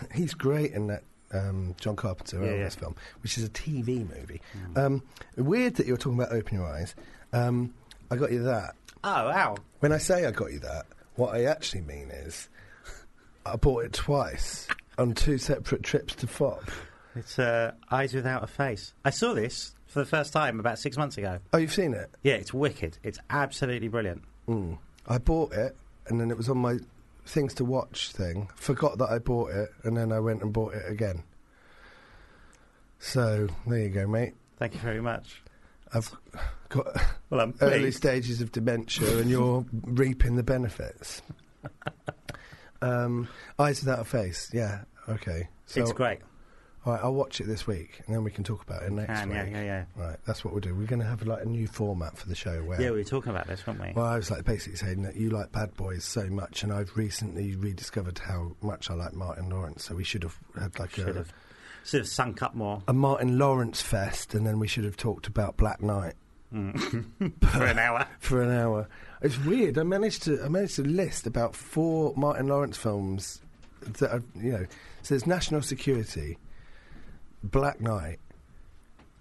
[0.13, 2.69] he's great in that um, John Carpenter Yeah, Elvis yeah.
[2.81, 4.41] film, which is a TV movie.
[4.73, 4.77] Mm.
[4.77, 5.03] Um,
[5.35, 6.95] weird that you're talking about open your eyes.
[7.33, 7.73] Um,
[8.09, 8.75] I got you that.
[9.03, 9.57] Oh, wow.
[9.81, 12.47] When I say I got you that, what I actually mean is
[13.45, 14.67] I bought it twice
[14.97, 16.69] on two separate trips to Fopp.
[17.15, 18.93] It's uh, Eyes Without a Face.
[19.03, 21.39] I saw this for the first time about six months ago.
[21.53, 22.09] Oh, you've seen it?
[22.21, 22.97] Yeah, it's wicked.
[23.01, 24.23] It's absolutely brilliant.
[24.45, 24.77] Mm.
[25.07, 25.73] I bought it,
[26.07, 26.79] and then it was on my
[27.25, 28.49] things to watch thing.
[28.55, 31.23] Forgot that I bought it, and then I went and bought it again.
[32.99, 34.33] So there you go, mate.
[34.57, 35.41] Thank you very much.
[35.93, 36.11] I've
[36.67, 36.87] got
[37.29, 37.97] Well, I'm early pleased.
[37.97, 41.21] stages of dementia, and you're reaping the benefits.
[42.81, 44.51] Um, eyes without a face.
[44.53, 44.81] Yeah.
[45.09, 45.47] Okay.
[45.65, 46.19] So, it's great.
[46.85, 49.07] All right, I'll watch it this week, and then we can talk about it next
[49.07, 49.37] Can, week.
[49.37, 49.85] yeah, yeah, yeah.
[49.95, 50.17] Right.
[50.27, 50.75] That's what we'll do.
[50.75, 52.79] We're going to have like a new format for the show where.
[52.79, 53.91] Yeah, we were talking about this, weren't we?
[53.95, 56.95] Well, I was like basically saying that you like Bad Boys so much, and I've
[56.95, 59.85] recently rediscovered how much I like Martin Lawrence.
[59.85, 61.33] So we should have had like Should a, have
[61.83, 65.25] should have sunk up more a Martin Lawrence fest, and then we should have talked
[65.25, 66.13] about Black Knight
[66.53, 67.41] mm.
[67.49, 68.05] for an hour.
[68.19, 68.87] for an hour.
[69.23, 69.79] It's weird.
[69.79, 73.41] I managed to I managed to list about four Martin Lawrence films
[73.81, 74.65] that are you know.
[75.01, 76.37] So there's National Security,
[77.51, 78.19] Black Knight,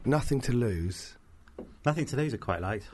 [0.04, 1.16] Nothing to Lose.
[1.86, 2.34] Nothing to lose.
[2.34, 2.88] I quite liked.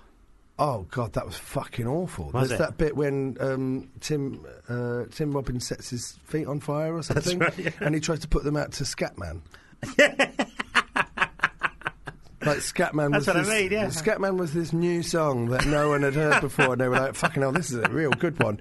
[0.59, 2.27] Oh God, that was fucking awful.
[2.27, 2.65] Was There's it?
[2.65, 7.39] that bit when um, Tim uh, Tim Robbins sets his feet on fire or something,
[7.39, 7.71] right, yeah.
[7.81, 9.41] and he tries to put them out to Scatman.
[12.45, 13.87] like Scatman That's was what I this, mean, yeah.
[13.87, 17.15] Scatman was this new song that no one had heard before, and they were like,
[17.15, 18.61] "Fucking hell, this is a real good one."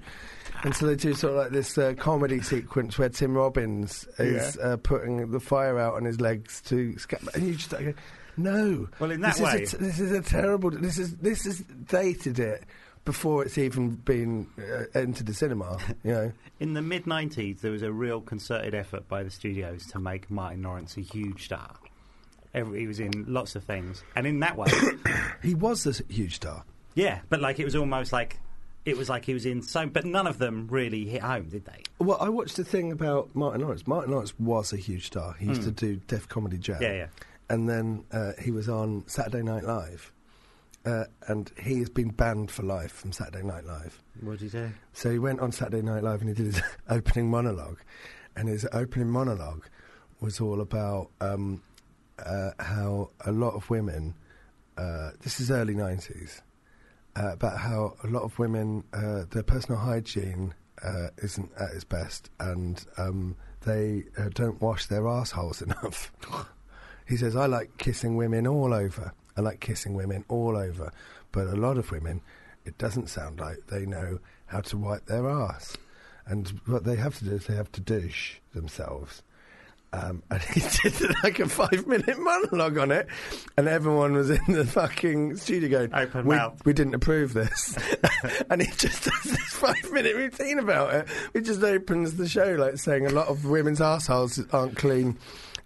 [0.62, 4.58] And so they do sort of like this uh, comedy sequence where Tim Robbins is
[4.58, 7.96] uh, putting the fire out on his legs to Scatman, and you just like,
[8.36, 8.88] no.
[8.98, 10.70] Well, in that this way- is t- this is a terrible.
[10.70, 12.64] This is this is dated it
[13.06, 15.78] before it's even been uh, entered the cinema.
[16.04, 19.86] You know, In the mid '90s, there was a real concerted effort by the studios
[19.92, 21.74] to make Martin Lawrence a huge star.
[22.52, 24.68] Every, he was in lots of things, and in that way,
[25.42, 26.64] he was a huge star.
[26.94, 27.20] yeah.
[27.30, 28.38] But like, it was almost like
[28.84, 29.86] it was like he was in so.
[29.86, 31.82] But none of them really hit home, did they?
[31.98, 33.86] Well, I watched a thing about Martin Lawrence.
[33.86, 35.34] Martin Lawrence was a huge star.
[35.34, 35.68] He used Hmm.
[35.68, 36.82] to do Def Comedy Jam.
[36.82, 37.06] Yeah, yeah.
[37.48, 40.12] And then uh, he was on Saturday Night Live.
[40.86, 44.02] Uh, and he has been banned for life from Saturday Night Live.
[44.22, 44.70] What did he do?
[44.94, 47.80] So he went on Saturday Night Live and he did his opening monologue.
[48.34, 49.66] And his opening monologue
[50.22, 51.60] was all about um,
[52.18, 54.14] uh, how a lot of women,
[54.78, 56.40] uh, this is early 90s,
[57.16, 61.84] uh, about how a lot of women, uh, their personal hygiene uh, isn't at its
[61.84, 66.12] best and um, they uh, don't wash their assholes enough.
[67.06, 69.12] he says, I like kissing women all over.
[69.36, 70.92] I like kissing women all over.
[71.32, 72.20] But a lot of women,
[72.64, 75.76] it doesn't sound like they know how to wipe their ass.
[76.26, 79.22] And what they have to do is they have to douche themselves.
[79.92, 83.08] Um, and he did like a five minute monologue on it,
[83.56, 86.64] and everyone was in the fucking studio going, Open we, mouth.
[86.64, 87.76] we didn't approve this.
[88.50, 91.08] and he just does this five minute routine about it.
[91.32, 95.18] He just opens the show like saying a lot of women's assholes aren't clean.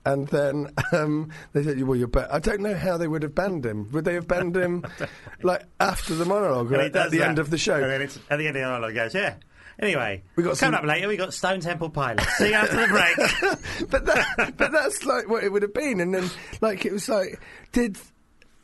[0.07, 2.29] And then um, they said, "Well, you're." Ba-.
[2.31, 3.91] I don't know how they would have banned him.
[3.93, 4.85] Would they have banned him
[5.43, 7.29] like after the monologue or at, the that.
[7.29, 7.77] end of the show?
[7.77, 9.37] And then it's, at the end of the monologue, he goes, "Yeah."
[9.79, 11.09] Anyway, We got coming some- up later.
[11.09, 12.27] We got Stone Temple Pilots.
[12.37, 13.91] See you after the break.
[13.91, 16.01] but that, but that's like what it would have been.
[16.01, 17.41] And then, like, it was like,
[17.73, 17.99] did.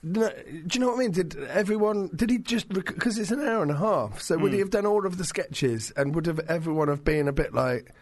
[0.02, 1.10] No, do you know what I mean?
[1.10, 2.08] Did everyone?
[2.14, 4.22] Did he just because it's an hour and a half?
[4.22, 4.62] So would he hmm.
[4.62, 7.92] have done all of the sketches and would have everyone have been a bit like,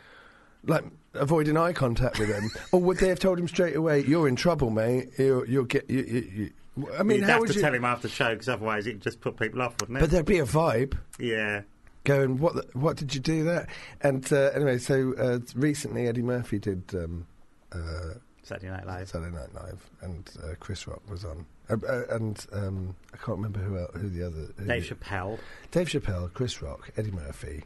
[0.64, 4.28] like avoiding eye contact with him, or would they have told him straight away, "You're
[4.28, 5.08] in trouble, mate.
[5.18, 6.50] You'll, you'll get." You, you, you.
[6.96, 7.60] I mean, You'd how have would to you?
[7.62, 10.00] tell him after the show because otherwise it'd just put people off, wouldn't it?
[10.00, 10.96] But there'd be a vibe.
[11.18, 11.62] yeah.
[12.04, 13.66] Going, what the, what did you do there?
[14.00, 17.26] And uh, anyway, so uh, recently Eddie Murphy did um,
[17.72, 19.08] uh, Saturday Night Live.
[19.08, 23.36] Saturday Night Live, and uh, Chris Rock was on, uh, uh, and um, I can't
[23.36, 25.38] remember who el who the other who Dave Chappelle.
[25.70, 27.64] Dave Chappelle, Chris Rock, Eddie Murphy,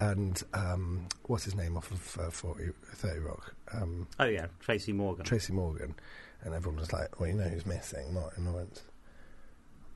[0.00, 4.92] and um, what's his name off of uh, 40, 30 Rock, um, Oh yeah, Tracy
[4.92, 5.24] Morgan.
[5.24, 5.94] Tracy Morgan,
[6.42, 8.82] and everyone was like, well, you know who's missing, Martin Lawrence.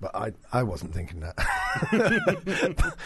[0.04, 1.34] But I, I wasn't thinking that.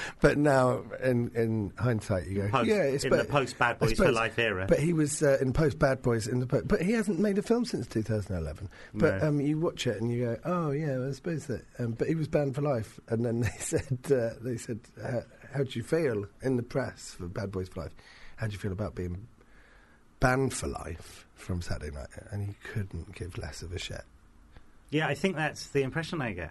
[0.21, 3.79] but now, in in hindsight, you go, Post, yeah, it's in but- the post Bad
[3.79, 4.67] Boys for suppose- Life era.
[4.69, 7.39] But he was uh, in post Bad Boys in the po- but he hasn't made
[7.39, 8.69] a film since 2011.
[8.95, 9.29] But No.
[9.29, 11.65] um, you watch it and you go, oh yeah, I suppose that.
[11.79, 15.23] Um, but he was banned for life, and then they said uh, they said, how,
[15.55, 17.93] how do you feel in the press for Bad Boys for Life?
[18.35, 19.29] How do you feel about being
[20.19, 22.09] banned for life from Saturday Night?
[22.33, 24.03] And he couldn't give less of a shit.
[24.91, 26.51] Yeah, I think that's the impression I get.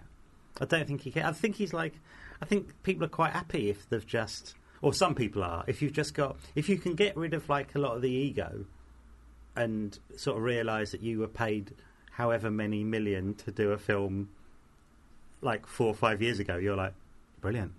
[0.59, 1.23] I don't think he can.
[1.23, 1.93] I think he's like.
[2.41, 5.63] I think people are quite happy if they've just, or some people are.
[5.65, 8.11] If you've just got, if you can get rid of like a lot of the
[8.11, 8.65] ego,
[9.55, 11.73] and sort of realise that you were paid
[12.11, 14.29] however many million to do a film,
[15.41, 16.93] like four or five years ago, you're like,
[17.41, 17.73] brilliant.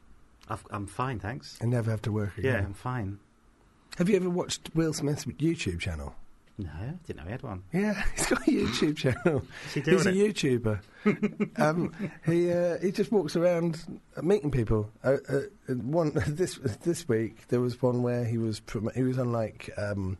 [0.48, 1.58] I've, I'm fine, thanks.
[1.60, 2.54] And never have to work again.
[2.54, 3.18] Yeah, I'm fine.
[3.96, 6.14] Have you ever watched Will Smith's YouTube channel?
[6.60, 7.62] No, I didn't know he had one.
[7.72, 9.44] Yeah, he's got a YouTube channel.
[9.72, 10.34] He He's a it?
[10.36, 10.80] YouTuber.
[11.60, 11.94] um,
[12.26, 14.90] he uh, he just walks around meeting people.
[15.04, 15.40] Uh, uh,
[15.74, 19.70] one this this week there was one where he was prom- he was on like
[19.78, 20.18] um,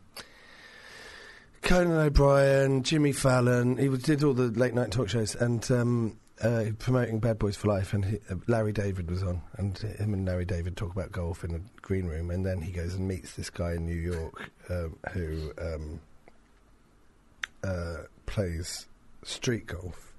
[1.61, 3.77] Conan O'Brien, Jimmy Fallon.
[3.77, 5.69] He was, did all the late night talk shows and.
[5.69, 9.77] Um, uh, promoting Bad Boys for Life, and he, uh, Larry David was on, and
[9.77, 12.93] him and Larry David talk about golf in the green room, and then he goes
[12.93, 15.99] and meets this guy in New York um, who um,
[17.63, 18.87] uh, plays
[19.23, 20.13] street golf.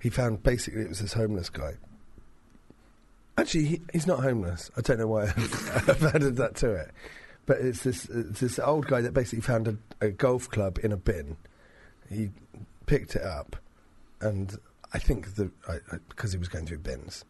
[0.00, 1.74] He found basically it was this homeless guy.
[3.38, 4.70] Actually, he, he's not homeless.
[4.76, 6.90] I don't know why I've, added that to it,
[7.46, 10.92] but it's this it's this old guy that basically found a, a golf club in
[10.92, 11.36] a bin.
[12.10, 12.30] He
[12.86, 13.56] picked it up,
[14.20, 14.58] and
[14.92, 15.50] I think the
[16.08, 17.24] because he was going through bins.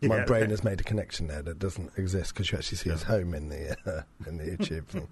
[0.00, 2.90] My Yeah, brain has made a connection there that doesn't exist because you actually see
[2.90, 5.08] his home in the uh, in the YouTube thing.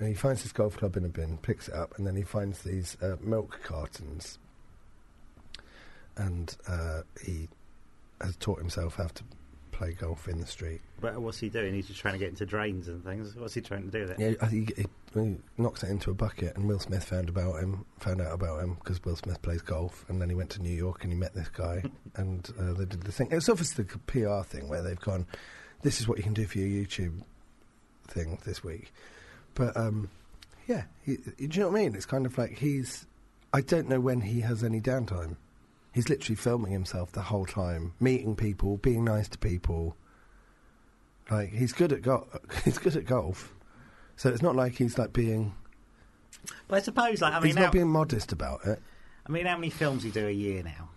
[0.00, 2.22] And he finds his golf club in a bin, picks it up, and then he
[2.22, 4.38] finds these uh, milk cartons.
[6.16, 7.48] And uh, he
[8.22, 9.22] has taught himself how to
[9.72, 10.80] play golf in the street.
[11.02, 11.74] But what's he doing?
[11.74, 13.36] He's just trying to get into drains and things.
[13.36, 14.16] What's he trying to do there?
[14.18, 17.28] Yeah, I think he, he, he knocks it into a bucket, and Will Smith found
[17.28, 20.48] about him, found out about him because Will Smith plays golf, and then he went
[20.50, 21.82] to New York and he met this guy,
[22.16, 23.28] and uh, they did the thing.
[23.30, 25.26] It's obviously the PR thing where they've gone,
[25.82, 27.22] "This is what you can do for your YouTube
[28.08, 28.92] thing this week,"
[29.54, 30.10] but um,
[30.66, 31.94] yeah, he, do you know what I mean?
[31.94, 33.06] It's kind of like he's.
[33.52, 35.36] I don't know when he has any downtime.
[35.92, 39.96] He's literally filming himself the whole time, meeting people, being nice to people.
[41.30, 42.28] Like he's good at go-
[42.64, 43.52] he's good at golf.
[44.16, 45.54] So it's not like he's like being.
[46.68, 48.80] But I suppose, like, I mean, he's not being modest about it.
[49.26, 50.90] I mean, how many films he do a year now?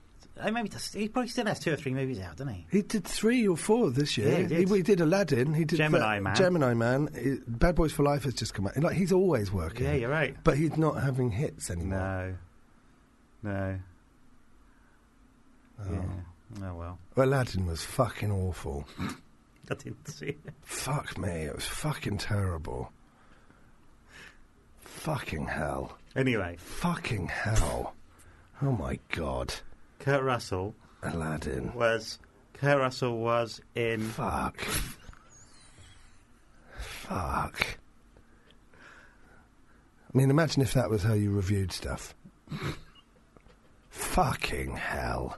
[0.51, 2.65] Maybe does, he probably still has two or three movies out, doesn't he?
[2.71, 4.29] He did three or four this year.
[4.29, 4.69] Yeah, he did.
[4.69, 5.53] He, did Aladdin.
[5.53, 6.35] He did Gemini Man.
[6.35, 7.09] Gemini Man.
[7.13, 8.75] He- Bad Boys for Life has just come out.
[8.77, 9.85] Like he's always working.
[9.85, 10.35] Yeah, you're right.
[10.43, 12.35] But he's not having hits anymore.
[13.43, 13.79] No, no.
[15.81, 15.91] Oh.
[15.91, 16.01] Yeah.
[16.67, 18.85] Oh well, Aladdin was fucking awful.
[18.99, 20.39] I didn't see it.
[20.61, 22.91] Fuck me, it was fucking terrible.
[24.81, 25.97] Fucking hell.
[26.15, 27.95] Anyway, Fucking hell.
[28.61, 29.53] Oh my god.
[30.03, 31.73] Kurt Russell Aladdin.
[31.73, 32.19] was
[32.51, 34.01] Kurt Russell was in.
[34.01, 34.59] Fuck.
[36.77, 37.77] Fuck.
[40.13, 42.13] I mean, imagine if that was how you reviewed stuff.
[43.89, 45.37] fucking hell.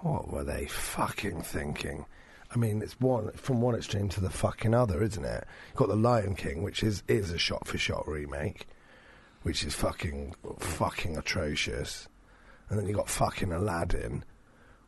[0.00, 2.06] What were they fucking thinking?
[2.52, 5.44] I mean, it's one from one extreme to the fucking other, isn't it?
[5.68, 8.66] You've got the Lion King, which is is a shot for shot remake,
[9.42, 12.08] which is fucking fucking atrocious,
[12.68, 14.24] and then you got fucking Aladdin,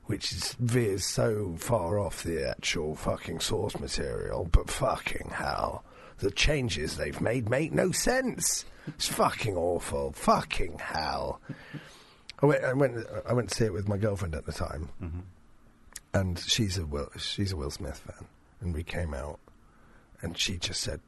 [0.05, 5.85] which is veers so far off the actual fucking source material, but fucking hell,
[6.19, 8.65] the changes they've made make no sense.
[8.87, 10.13] It's fucking awful.
[10.13, 11.41] Fucking hell.
[12.41, 14.91] I went, I went, I went to see it with my girlfriend at the time,
[15.03, 15.21] Mm-hmm.
[16.15, 18.27] and she's a Will, she's a Will Smith fan,
[18.61, 19.41] and we came out,
[20.23, 21.01] and she just said,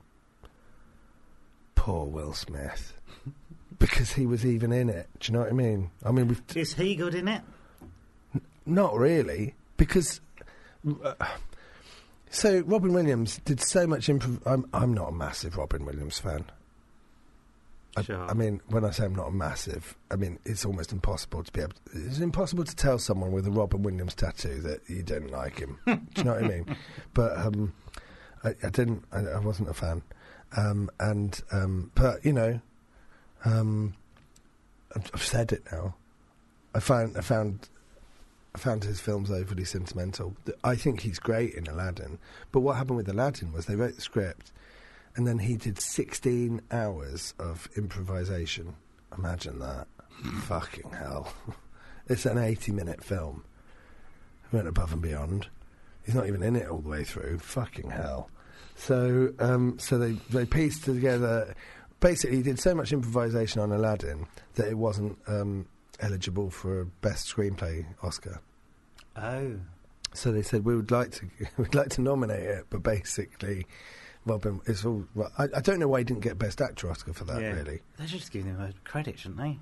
[1.75, 2.95] "Poor Will Smith,"
[3.79, 5.09] because he was even in it.
[5.21, 5.91] Do you know what I mean?
[6.05, 7.43] I mean, we've Is he good in it?
[8.67, 10.21] not really, because.
[11.03, 11.15] Uh,
[12.31, 14.41] so Robin Williams did so much improv.
[14.47, 16.45] I'm I'm not a massive Robin Williams fan.
[17.97, 18.31] I, Sure.
[18.31, 21.53] I mean, when I say I'm not a massive, I mean it's almost impossible to
[21.53, 21.73] be able.
[21.73, 25.59] To, it's impossible to tell someone with a Robin Williams tattoo that you don't like
[25.59, 25.79] him.
[25.87, 26.77] Do you know what I mean?
[27.15, 27.73] But um,
[28.45, 29.05] I, I didn't.
[29.11, 30.03] I, I wasn't a fan.
[30.57, 32.61] Um, and um, but you know,
[33.45, 33.95] um,
[34.95, 35.95] I've, said it now.
[36.75, 37.69] I found I found
[38.55, 40.35] I found his films overly sentimental.
[40.65, 42.19] I think he's great in Aladdin,
[42.53, 44.53] but what happened with Aladdin was they wrote the script,
[45.17, 48.75] and then he did 16 hours of improvisation.
[49.17, 49.87] Imagine that.
[50.43, 51.33] Fucking hell.
[52.09, 53.45] it's an 80 minute film.
[54.51, 55.49] He went above and beyond.
[56.05, 57.39] He's not even in it all the way through.
[57.39, 58.31] Fucking hell.
[58.77, 61.55] So, um, so they they pieced together.
[62.01, 65.67] Basically, he did so much improvisation on Aladdin that it wasn't um,
[66.01, 68.41] eligible for a best screenplay Oscar.
[69.17, 69.57] Oh.
[70.15, 71.27] So they said we would like to
[71.59, 73.67] we'd like to nominate it, but basically,
[74.25, 75.05] Robin, it's all.
[75.39, 77.41] I, I don't know why he didn't get best actor Oscar for that.
[77.41, 77.53] yeah.
[77.53, 79.59] Really, They should just give him a credit, shouldn't they?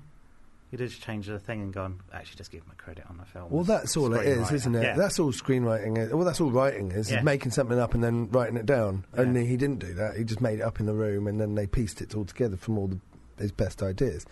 [0.71, 3.17] You'd have just changed the thing and gone, actually, just give him a credit on
[3.17, 3.49] the film.
[3.49, 4.83] well, that's all it is, isn't it?
[4.83, 4.95] Yeah.
[4.97, 5.97] That's all screenwriting.
[5.97, 6.11] Is.
[6.13, 7.19] Well, that's all writing is, Yeah.
[7.19, 9.05] is making something up and then writing it down.
[9.15, 9.21] Yeah.
[9.21, 10.17] Only he didn't do that.
[10.17, 12.57] He just made it up in the room and then they pieced it all together
[12.57, 12.99] from all the,
[13.39, 14.25] his best ideas.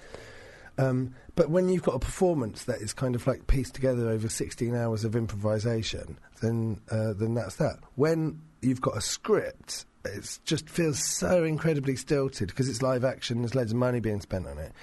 [0.78, 4.28] Um, but when you've got a performance that is kind of like pieced together over
[4.28, 7.78] 16 hours of improvisation, then uh, then that's that.
[7.96, 13.40] When you've got a script, it just feels so incredibly stilted because it's live action.
[13.42, 14.74] There's loads of money being spent on it.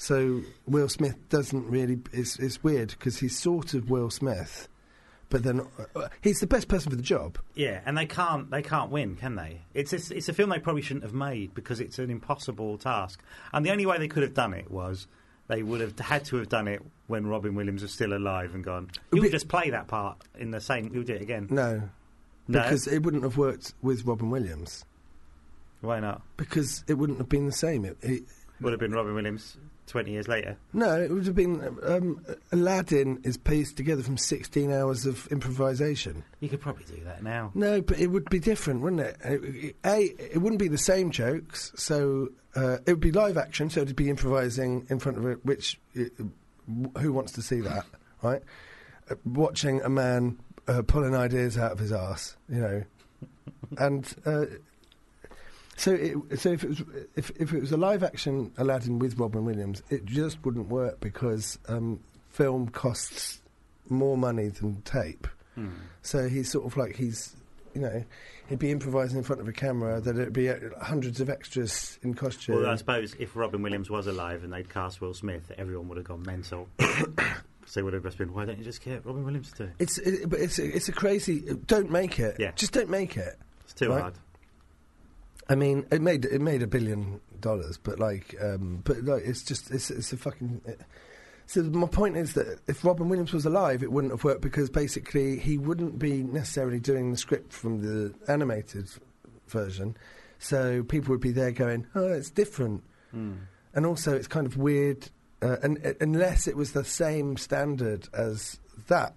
[0.00, 1.98] So Will Smith doesn't really.
[2.12, 4.68] It's it's weird because he's sort of Will Smith,
[5.28, 7.36] but then uh, he's the best person for the job.
[7.54, 9.62] Yeah, and they can't they can't win, can they?
[9.74, 13.20] It's a, it's a film they probably shouldn't have made because it's an impossible task.
[13.52, 15.08] And the only way they could have done it was
[15.48, 18.62] they would have had to have done it when Robin Williams was still alive and
[18.62, 18.90] gone.
[19.12, 20.92] You would But- just play that part in the same.
[20.92, 21.48] You would do it again.
[21.50, 21.90] No,
[22.46, 22.62] No?
[22.62, 24.84] because it wouldn't have worked with Robin Williams
[25.80, 26.22] Why not?
[26.36, 27.84] because it wouldn't have been the same.
[27.84, 28.22] It, it,
[28.60, 29.56] Would have been Robin Williams
[29.88, 30.56] twenty years later.
[30.72, 36.22] no, it would have been um, Aladdin is pieced together from 16 hours of improvisation.
[36.40, 37.50] You could probably do that now.
[37.54, 39.16] No, but it would be different, wouldn't it?
[39.24, 39.98] It- it- A,
[40.34, 43.96] it wouldn't be the same jokes, so uh, it would be live action, so it'd
[43.96, 46.04] be improvising in front of it, which, uh,
[47.00, 47.84] who wants to see that,
[48.22, 48.42] right?
[49.10, 52.82] Uh, watching a man uh, pulling ideas out of his ass, you know.
[53.78, 54.44] and uh,
[55.78, 56.82] so, it, so if it was
[57.16, 61.00] if, if it was a live action Aladdin with Robin Williams, it just wouldn't work
[61.00, 62.00] because um,
[62.30, 63.40] film costs
[63.88, 65.26] more money than tape.
[65.54, 65.68] Hmm.
[66.02, 67.34] So he's sort of like he's,
[67.74, 68.04] you know,
[68.48, 70.00] he'd be improvising in front of a camera.
[70.00, 72.56] That it'd be uh, hundreds of extras in costume.
[72.56, 75.96] Well, I suppose if Robin Williams was alive and they'd cast Will Smith, everyone would
[75.96, 76.68] have gone mental.
[76.80, 76.94] so
[77.74, 79.70] they would have just been, why don't you just get Robin Williams to do it?
[79.78, 81.40] it's it, but it's a, it's a crazy.
[81.66, 82.36] Don't make it.
[82.38, 82.52] Yeah.
[82.52, 83.38] Just don't make it.
[83.64, 84.00] It's too Right.
[84.02, 84.14] hard.
[85.48, 89.42] I mean, it made it made a billion dollars, but like, um, but like, it's
[89.42, 90.60] just it's it's a fucking.
[90.66, 90.80] It,
[91.46, 94.68] so my point is that if Robin Williams was alive, it wouldn't have worked because
[94.68, 98.90] basically he wouldn't be necessarily doing the script from the animated
[99.46, 99.96] version.
[100.38, 103.32] So people would be there going, "Oh, it's different," Hmm.
[103.74, 105.08] and also it's kind of weird.
[105.40, 109.14] Uh, and uh, unless it was the same standard as that,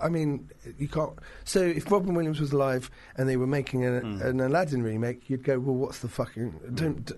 [0.00, 0.48] I mean,
[0.78, 1.12] you can't.
[1.44, 4.24] So if Robin Williams was alive and they were making a, Mm.
[4.24, 7.04] an Aladdin remake, you'd go, "Well, what's the fucking?" Don't.
[7.06, 7.14] d-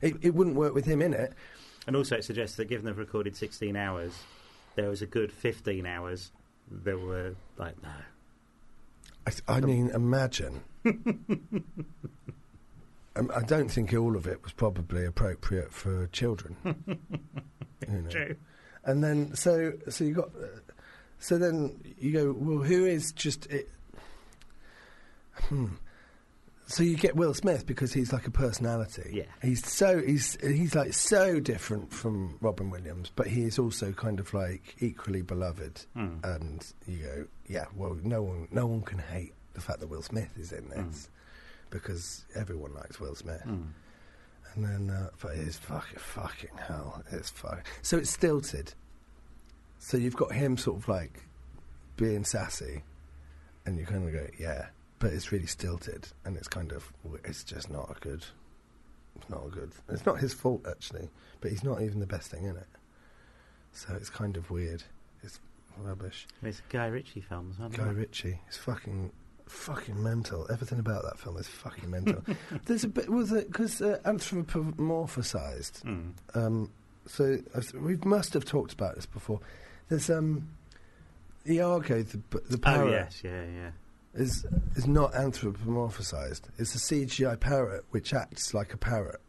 [0.00, 1.32] It, it wouldn't work with him in it.
[1.86, 4.12] And also, it suggests that given they've recorded 16 hours,
[4.76, 6.30] there was a good 15 hours
[6.84, 7.88] that were like, no.
[9.26, 10.62] I, I mean, imagine.
[10.84, 11.64] um,
[13.34, 16.56] I don't think all of it was probably appropriate for children.
[16.64, 18.10] you know.
[18.10, 18.36] True.
[18.84, 20.46] And then, so so you got, uh,
[21.18, 23.68] so then you go, well, who is just it?
[25.34, 25.66] Hmm.
[26.66, 29.10] So you get Will Smith because he's like a personality.
[29.14, 29.22] Yeah.
[29.42, 34.20] he's so he's he's like so different from Robin Williams, but he is also kind
[34.20, 35.86] of like equally beloved.
[35.94, 36.16] Hmm.
[36.22, 40.02] And you go, yeah, well, no one no one can hate the fact that Will
[40.02, 41.08] Smith is in this Mm.
[41.70, 43.40] because everyone likes Will Smith.
[43.42, 43.62] Hmm.
[44.54, 47.02] And then, uh, but it is fucking fucking hell.
[47.12, 47.64] It's fucking.
[47.82, 48.74] So it's stilted.
[49.78, 51.22] So you've got him sort of like
[51.96, 52.82] being sassy,
[53.66, 54.66] and you kind of go, yeah,
[54.98, 56.92] but it's really stilted, and it's kind of,
[57.24, 58.24] it's just not a good.
[59.16, 59.72] It's not a good.
[59.88, 61.08] It's not his fault actually,
[61.40, 62.66] but he's not even the best thing in it.
[63.72, 64.82] So it's kind of weird.
[65.22, 65.40] It's
[65.76, 66.26] rubbish.
[66.42, 67.94] It's Guy Ritchie films, aren't Guy they?
[67.94, 69.12] Ritchie is fucking
[69.46, 70.46] fucking mental.
[70.50, 72.22] Everything about that film is fucking mental.
[72.66, 75.82] There's a bit was it because uh, anthropomorphized.
[75.82, 76.10] Hmm.
[76.34, 76.70] Um,
[77.06, 79.40] so I th- we must have talked about this before.
[79.88, 80.48] There's um,
[81.48, 83.70] Iago, the the Oh, parrot, yes, yeah, yeah.
[84.14, 84.44] is
[84.76, 86.42] is not anthropomorphized.
[86.58, 89.20] It's a CGI parrot which acts like a parrot.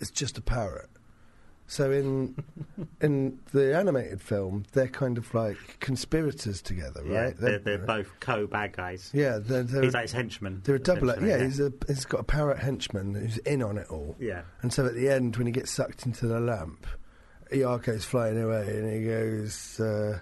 [0.00, 0.88] It's just a parrot.
[1.70, 2.34] So in
[3.00, 7.36] in the animated film, they're kind of like conspirators together, yeah right?
[7.38, 9.10] they're, they're both co bad guys.
[9.12, 10.62] yeah, they're, they're, He's like his henchman.
[10.64, 11.10] they're a double.
[11.10, 14.16] essentially, Yeah, he's a he's got a parrot henchman who's in on it all.
[14.18, 14.42] yeah.
[14.62, 16.86] And so at the end, when he gets sucked into the lamp,
[17.52, 20.18] Iago's flying away, and he goes, uh,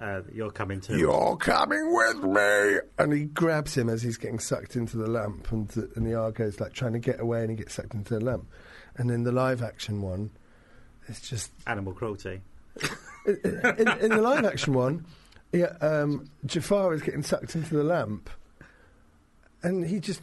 [0.00, 0.96] Uh, you're coming too.
[0.98, 5.52] "You're coming with me!" And he grabs him as he's getting sucked into the lamp,
[5.52, 8.24] and the, and Iago's like trying to get away, and he gets sucked into the
[8.24, 8.46] lamp.
[8.96, 10.30] And in the live action one,
[11.08, 12.40] it's just Animal cruelty.
[13.26, 15.04] in, in the live action one.
[15.52, 18.30] Yeah, um, Jafar is getting sucked into the lamp,
[19.62, 20.22] and he just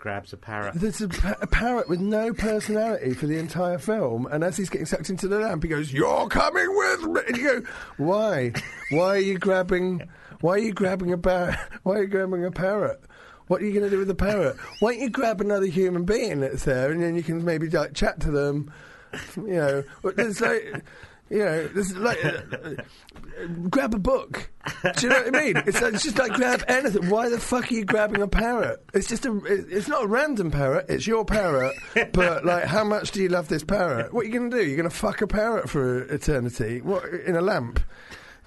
[0.00, 0.74] Grabs a parrot.
[0.74, 1.10] there's a,
[1.42, 5.28] a parrot with no personality for the entire film, and as he's getting sucked into
[5.28, 8.52] the lamp, he goes, "You're coming with me," and you go, "Why?
[8.90, 10.08] Why are you grabbing?
[10.40, 11.58] Why are you grabbing a parrot?
[11.82, 13.04] Why are you grabbing a parrot?"
[13.46, 14.56] What are you going to do with the parrot?
[14.78, 17.94] Why don't you grab another human being that's there, and then you can maybe like
[17.94, 18.72] chat to them?
[19.36, 19.84] You know,
[20.14, 20.84] there's like,
[21.30, 22.40] you know, there's like, uh,
[23.70, 24.50] grab a book.
[24.96, 25.56] Do you know what I mean?
[25.64, 27.08] It's, like, it's just like grab anything.
[27.08, 28.84] Why the fuck are you grabbing a parrot?
[28.92, 29.40] It's just a.
[29.44, 30.86] It's not a random parrot.
[30.88, 31.74] It's your parrot.
[32.12, 34.12] But like, how much do you love this parrot?
[34.12, 34.66] What are you going to do?
[34.66, 36.80] You're going to fuck a parrot for eternity?
[36.80, 37.80] What in a lamp?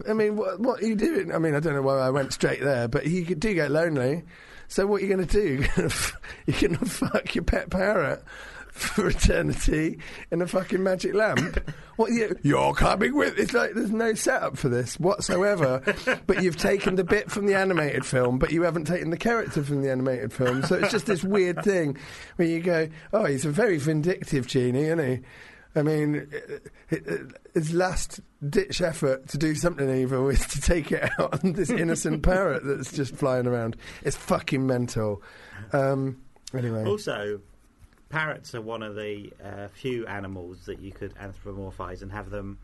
[0.08, 1.34] I mean, what, what are you doing?
[1.34, 4.24] I mean, I don't know why I went straight there, but you do get lonely.
[4.68, 5.66] So what are you going to do?
[6.48, 8.24] You're going to fuck your pet parrot
[8.74, 10.00] for eternity
[10.32, 11.60] in a fucking magic lamp?
[11.96, 12.36] What you?
[12.42, 13.38] You're coming with?
[13.38, 15.84] It's like there's no setup for this whatsoever.
[16.26, 19.62] but you've taken the bit from the animated film, but you haven't taken the character
[19.64, 20.64] from the animated film.
[20.64, 22.00] So it's just this weird thing
[22.38, 25.20] where you go, "Oh, he's a very vindictive genie, isn't he?"
[25.76, 28.20] I mean, it, it, it- his last
[28.50, 32.64] ditch effort to do something evil is to take it out on this innocent parrot
[32.66, 33.78] that's just flying around.
[34.02, 35.22] It's fucking mental.
[35.74, 36.18] Um,
[36.56, 37.40] anyway, Also,
[38.14, 42.60] parrots are one of the uh, few animals that you could anthropomorphise and have them,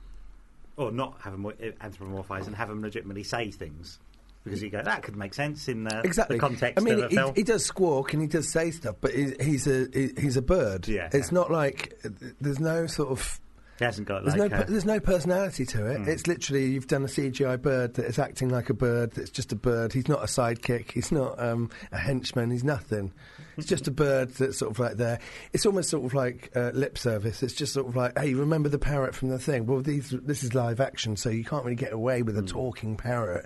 [0.77, 3.99] or not have them uh, anthropomorphise and have them legitimately say things.
[4.43, 6.37] Because you go, that could make sense in uh, exactly.
[6.37, 9.13] the context I mean, of he, he does squawk and he does say stuff, but
[9.13, 10.87] he, he's a he's a bird.
[10.87, 11.09] Yeah.
[11.11, 11.99] It's not like
[12.39, 13.39] there's no sort of
[13.80, 16.01] He hasn't got There's like no a, there's no personality to it.
[16.01, 16.07] Mm.
[16.09, 19.11] It's literally you've done a CGI bird that is acting like a bird.
[19.11, 19.93] That's just a bird.
[19.93, 20.91] He's not a sidekick.
[20.91, 22.51] He's not um, a henchman.
[22.51, 23.13] He's nothing.
[23.55, 25.19] It's just a bird that's sort of like there.
[25.53, 27.41] It's almost sort of like uh, lip service.
[27.41, 29.65] It's just sort of like, hey, remember the parrot from the thing?
[29.65, 32.97] Well, these this is live action, so you can't really get away with a talking
[32.97, 33.45] parrot.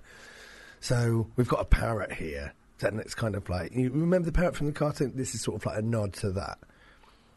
[0.79, 2.53] So we've got a parrot here.
[2.79, 5.13] Then it's kind of like you remember the parrot from the cartoon.
[5.15, 6.57] This is sort of like a nod to that.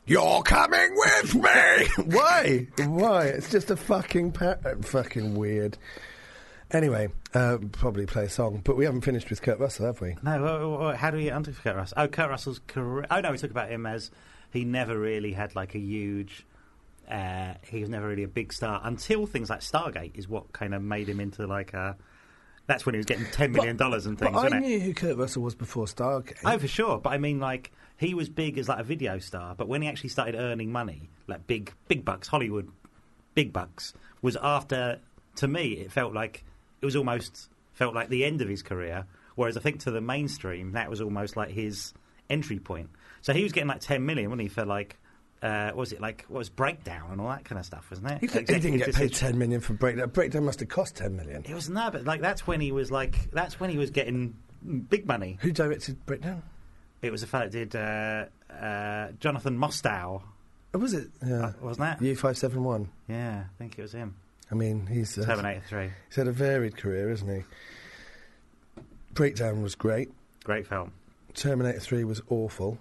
[0.06, 2.04] You're coming with me.
[2.16, 2.66] Why?
[2.86, 3.24] Why?
[3.26, 4.84] It's just a fucking parrot.
[4.84, 5.76] Fucking weird.
[6.70, 10.16] Anyway, uh, probably play a song, but we haven't finished with Kurt Russell, have we?
[10.22, 11.94] No, wha- wha- how do we get onto Kurt Russell?
[11.98, 13.06] Oh, Kurt Russell's career.
[13.10, 14.10] Oh no, we talk about him as
[14.52, 16.44] he never really had like a huge.
[17.08, 20.74] Uh, he was never really a big star until things like Stargate is what kind
[20.74, 21.96] of made him into like a.
[22.66, 24.68] That's when he was getting ten million dollars and things, but I wasn't it?
[24.68, 26.38] knew who Kurt Russell was before Stargate.
[26.44, 26.98] Oh, for sure.
[26.98, 29.88] But I mean, like he was big as like a video star, but when he
[29.88, 32.68] actually started earning money, like big, big bucks, Hollywood,
[33.34, 33.92] big bucks,
[34.22, 35.00] was after.
[35.36, 36.44] To me, it felt like
[36.80, 39.04] it was almost felt like the end of his career.
[39.34, 41.92] Whereas I think to the mainstream, that was almost like his
[42.30, 42.88] entry point.
[43.20, 44.48] So he was getting like ten million, wasn't he?
[44.48, 44.96] For like,
[45.42, 46.24] uh, what was it like?
[46.28, 48.20] What was breakdown and all that kind of stuff, wasn't it?
[48.22, 50.08] he, didn't- he didn't get paid ten million for Breakdown.
[50.08, 51.44] Breakdown must have cost ten million.
[51.46, 54.34] It was no, but like that's when he was like that's when he was getting
[54.88, 55.36] big money.
[55.42, 56.42] Who directed Breakdown?
[57.06, 60.22] It was a fellow that did uh, uh, Jonathan Mostow,
[60.74, 61.08] Oh, was it?
[61.26, 61.46] Yeah.
[61.46, 62.02] uh, wasn't that?
[62.02, 62.88] U five seven one.
[63.08, 64.16] Yeah, I think it was him.
[64.50, 65.90] I mean, he's uh, Terminator 3.
[66.08, 67.42] he's had a varied career, isn't he?
[69.14, 70.10] Breakdown was great.
[70.44, 70.92] Great film.
[71.34, 72.78] Terminator 3 was awful.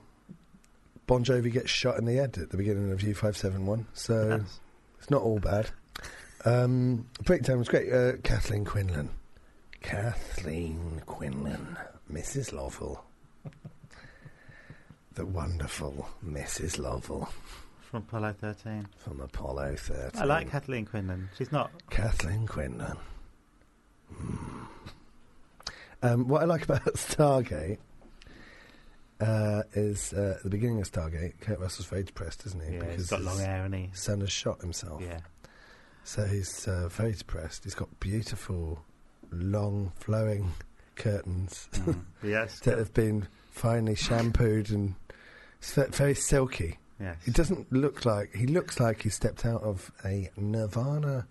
[1.08, 4.60] Bon Jovi gets shot in the head at the beginning of U571, so That's-
[5.00, 5.70] it's not all bad.
[6.46, 7.92] Um, Breakdown was great.
[7.92, 9.10] Uh, Kathleen Quinlan.
[9.82, 11.78] Kathleen Quinlan.
[12.12, 12.54] Mrs.
[12.54, 13.05] Lovell.
[15.16, 16.78] The wonderful Mrs.
[16.80, 17.30] Lovell
[17.82, 18.88] from Apollo 13.
[18.98, 20.22] from Apollo 13.
[20.22, 21.30] I like Kathleen Quinlan.
[21.38, 21.72] She's not.
[21.90, 22.98] Kathleen Quinlan.
[24.14, 24.62] Hmm.
[26.04, 27.78] Um, what I like about Stargate
[29.20, 32.76] uh, is uh, the beginning of Stargate, Kurt Russell's very depressed, isn't he?
[32.76, 33.90] Yeah, he's got long hair, and he.
[33.94, 35.02] son has shot himself.
[35.02, 35.20] Yeah.
[36.04, 37.64] So he's uh, very depressed.
[37.64, 38.84] He's got beautiful,
[39.32, 40.52] long, flowing
[40.96, 42.04] curtains Mm.
[42.24, 42.60] yes.
[42.62, 44.96] that have been finely shampooed and
[45.74, 46.78] very silky.
[47.00, 47.18] Yes.
[47.26, 51.28] He doesn't look like he looks like he stepped out of a Nirvana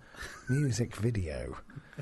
[0.48, 1.56] music video.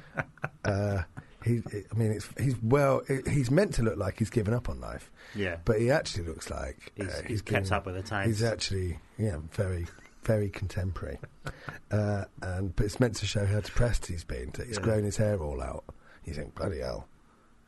[0.64, 1.02] uh,
[1.44, 3.02] he, I mean, it's, he's well.
[3.28, 5.56] He's meant to look like he's given up on life, Yeah.
[5.64, 8.26] but he actually looks like He's, uh, he's kept been- up with the times.
[8.28, 9.86] He's actually, yeah, very,
[10.24, 11.18] very contemporary.
[11.90, 14.52] uh, and but it's meant to show how depressed he's been.
[14.56, 14.82] He's Yeah.
[14.82, 15.84] grown his hair all out.
[16.24, 17.08] You think, bloody hell,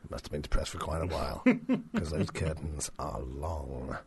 [0.01, 1.41] he must have been depressed for quite a while
[1.93, 3.97] because those curtains are long.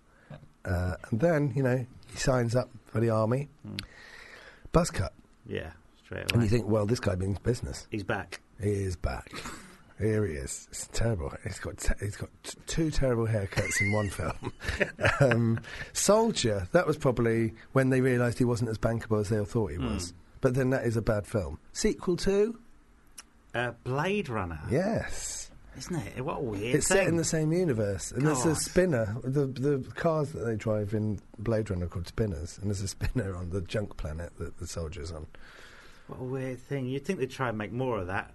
[0.65, 3.49] Uh, and then, you know, he signs up for the army.
[3.67, 3.81] Mm.
[4.73, 5.13] Buzz cut,
[5.47, 5.71] Yeah.
[6.05, 6.29] Straight away.
[6.35, 7.87] and you think, well, this guy means business.
[7.91, 8.41] he's back.
[8.63, 9.31] He is back.
[9.99, 10.69] Here he is.
[10.71, 11.33] It's terrible.
[11.43, 14.53] He's got te- he's got t- two terrible haircuts in one film.
[15.21, 15.61] um,
[15.93, 16.69] Soldier.
[16.73, 19.79] That was probably when they realised he wasn't as bankable as they all thought he
[19.79, 20.13] was.
[20.13, 20.15] Mm.
[20.41, 21.59] But then that is a bad film.
[21.73, 22.59] Sequel two.
[23.55, 24.61] Uh, Blade Runner.
[24.71, 25.48] Yes.
[25.79, 26.25] Isn't it?
[26.25, 29.17] What a weird It's set in the same universe, and there's a spinner.
[29.23, 32.89] The the cars that they drive in Blade Runner are called spinners, and there's a
[32.97, 35.27] spinner on the junk planet that the soldier's on.
[36.09, 36.87] What a weird thing.
[36.87, 38.33] You'd think they'd try and make more of that.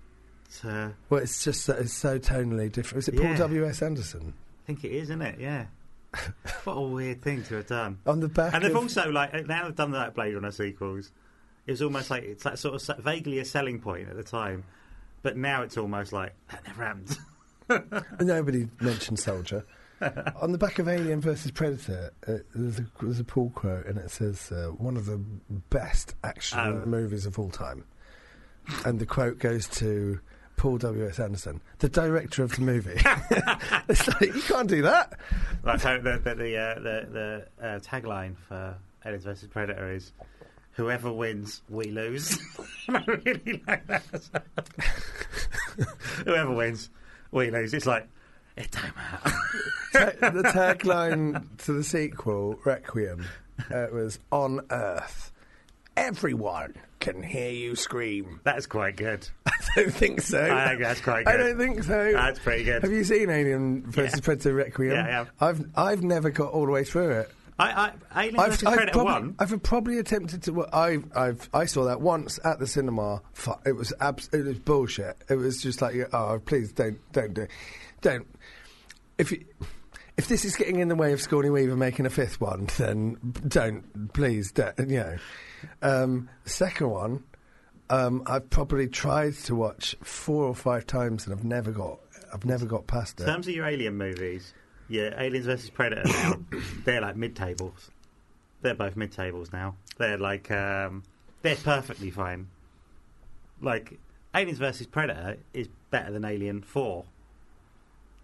[0.64, 3.00] Uh, Well, it's just that it's so tonally different.
[3.00, 4.34] Is it Paul W S Anderson
[4.64, 5.40] I think it is, isn't it?
[5.40, 5.66] Yeah.
[6.64, 7.98] what a weird thing to have done.
[8.06, 8.54] on the back?
[8.54, 11.12] And they've also like now they've done that Blade Runner sequels.
[11.66, 14.64] It was almost like it's that sort of vaguely a selling point at the time,
[15.24, 17.18] but now it's almost like that never happened.
[18.20, 19.66] Nobody mentioned Soldier.
[20.42, 23.98] On the back of Alien versus Predator, uh, there's, a, there's a pull quote, and
[23.98, 25.18] it says, uh, one of the
[25.70, 26.86] best action Oh.
[26.86, 27.86] movies of all time.
[28.86, 30.20] And the quote goes to
[30.58, 31.20] Paul W.S.
[31.20, 32.92] Anderson, the director of the movie.
[33.90, 35.14] it's like, you can't do that.
[35.64, 37.08] That's how the the the, uh, the,
[37.60, 40.12] the uh, tagline for Aliens versus Predator is
[40.74, 42.38] "Whoever wins, we lose."
[42.90, 44.04] I really like that.
[46.26, 46.90] Whoever wins,
[47.34, 47.74] we lose.
[47.74, 48.08] It's like
[48.56, 49.38] it don't matter.
[49.94, 53.26] The tagline to the sequel, Requiem,
[53.72, 55.32] uh, was On Earth,
[55.96, 58.40] everyone can hear you scream.
[58.44, 59.28] That's quite good.
[59.46, 60.42] I don't think so.
[60.44, 61.34] I think that's quite good.
[61.34, 62.12] I don't think so.
[62.14, 62.82] That's pretty good.
[62.82, 64.24] Have you seen Alien versus Yeah.
[64.26, 64.92] Predator Requiem?
[64.94, 65.32] Yeah, I have.
[65.40, 67.32] I've I've never got all the way through it.
[67.60, 69.36] I, I, Alien I've, I've Predator probably, one.
[69.40, 70.54] I've probably attempted to.
[70.54, 73.22] Well, I I've I saw that once at the cinema.
[73.66, 75.18] It was abs- it was bullshit.
[75.30, 77.48] It was just like oh please don't don't do
[78.02, 78.28] don't
[79.18, 79.46] if you.
[80.16, 83.18] If this is getting in the way of Sigourney Weaver making a fifth one, then
[83.48, 85.18] don't, please, don't, you know.
[85.82, 87.24] Um, second one,
[87.90, 91.98] um, I've probably tried to watch four or five times and I've never got,
[92.32, 93.24] I've never got past it.
[93.24, 93.32] In it.
[93.34, 94.54] terms of your Alien movies,
[94.94, 96.36] yeah, Aliens versus Predator now,
[96.86, 97.90] they're like mid tables.
[98.62, 99.76] They're both mid tables now.
[99.98, 101.02] They're like um,
[101.42, 102.48] they're perfectly fine.
[103.60, 103.98] Like
[104.36, 107.06] Aliens versus Predator is better than Alien Four.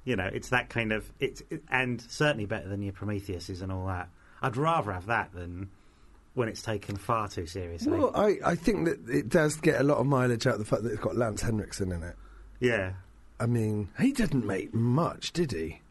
[0.06, 3.72] You know, it's that kind of it's it, and certainly better than your Prometheuses and
[3.72, 4.10] all that.
[4.40, 5.70] I'd rather have that than
[6.36, 7.98] when it's taken far too seriously.
[7.98, 10.66] Well, I, I think that it does get a lot of mileage out of the
[10.66, 12.16] fact that it's got Lance Henriksen in it.
[12.60, 12.94] yeah,
[13.40, 15.82] I mean, he didn't make much, did he?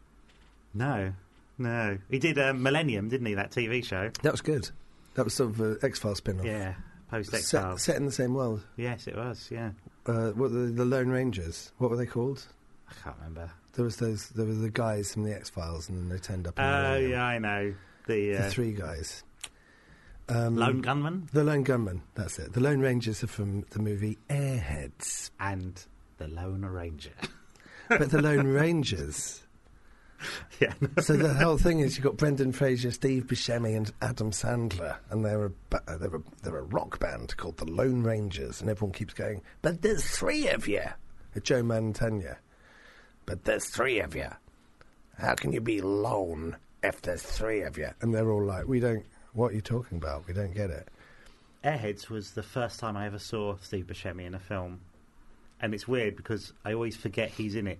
[0.73, 1.13] No,
[1.57, 3.33] no, he did um, Millennium, didn't he?
[3.33, 4.11] That TV show.
[4.23, 4.69] That was good.
[5.15, 6.45] That was sort of an X Files spin off.
[6.45, 6.75] Yeah,
[7.11, 7.83] post X Set, Files.
[7.83, 8.63] set in the same world.
[8.77, 9.49] Yes, it was.
[9.51, 9.71] Yeah,
[10.05, 11.71] Uh, what the, the Lone Rangers?
[11.77, 12.45] What were they called?
[12.89, 13.51] I can't remember.
[13.73, 14.29] There was those.
[14.29, 16.57] There were the guys from the X Files, and then they turned up.
[16.57, 17.73] In Oh yeah, I know
[18.07, 19.23] the, the uh, three guys.
[20.27, 22.03] Um, Lone Gunman The Lone Gunman.
[22.13, 22.53] That's it.
[22.53, 25.81] The Lone Rangers are from the movie Airheads, and
[26.17, 27.13] the Lone Ranger.
[27.89, 29.41] but the Lone Rangers.
[30.59, 34.97] yeah, So the whole thing is you've got Brendan Fraser, Steve Buscemi, and Adam Sandler,
[35.09, 38.69] and they're a uh, they're a they're a rock band called the Lone Rangers, and
[38.69, 40.83] everyone keeps going, "But there's three of you."
[41.43, 42.37] Joe Mantegna.
[43.25, 44.27] But there's three of you.
[45.17, 47.89] How can you be lone if there's three of you?
[48.01, 49.05] And they're all like, "We don't.
[49.33, 50.27] What are you talking about?
[50.27, 50.89] We don't get it."
[51.63, 54.79] Airheads was the first time I ever saw Steve Buscemi in a film,
[55.61, 57.79] and it's weird because I always forget he's in it.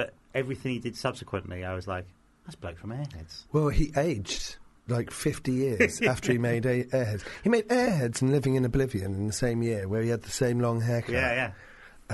[0.00, 2.06] But everything he did subsequently, I was like,
[2.46, 4.56] "That's bloke from Airheads." Well, he aged
[4.88, 7.22] like 50 years after he made A- Airheads.
[7.42, 10.30] He made Airheads and Living in Oblivion in the same year, where he had the
[10.30, 11.10] same long haircut.
[11.12, 11.52] Yeah, yeah.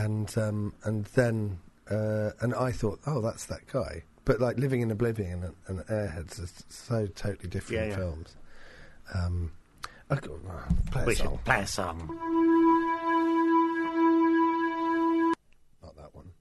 [0.05, 1.59] and um, and then
[1.89, 4.03] uh, and I thought, oh, that's that guy.
[4.25, 7.97] But like Living in Oblivion and, and Airheads are so totally different Yeah, yeah.
[7.97, 8.35] films.
[9.15, 9.53] Um,
[10.11, 11.31] I go, oh, play a We song.
[11.37, 11.99] should play a song.
[15.83, 16.33] Not that one.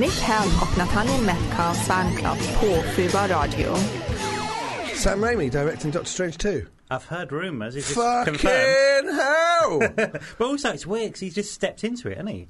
[0.00, 3.74] Nick Helm och Nathaniel Metcalfs fanclub på Fubar Radio.
[4.96, 6.48] Sam Raimi directing Doctor Strange 2.
[6.90, 7.76] I've heard rumours.
[7.76, 9.20] Is this Fucking confirmed?
[9.20, 9.78] hell!
[10.38, 12.48] But also, it's weird because he's just stepped into it, hasn't he?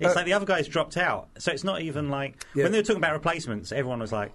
[0.00, 2.64] It's Uh, like the other guy's dropped out, so it's not even like Yeah.
[2.64, 3.72] when they were talking about replacements.
[3.72, 4.32] Everyone was like,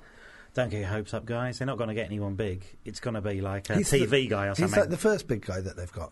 [0.54, 1.58] "Don't get your hopes up, guys.
[1.60, 2.64] They're not going to get anyone big.
[2.86, 4.98] It's going to be like a He's TV the- guy or He's something." like the
[4.98, 6.12] first big guy that they've got.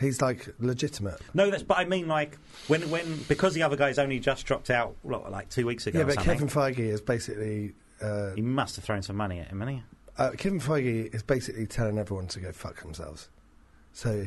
[0.00, 1.20] He's like legitimate.
[1.34, 2.38] No, that's but I mean like
[2.68, 6.00] when when because the other guy's only just dropped out what, like two weeks ago.
[6.00, 7.74] Yeah, but Kevin Feige is basically.
[8.00, 9.82] Uh, he must have thrown some money at him, hasn't he?
[10.18, 13.28] uh, Kevin Feige is basically telling everyone to go fuck themselves.
[13.92, 14.26] So,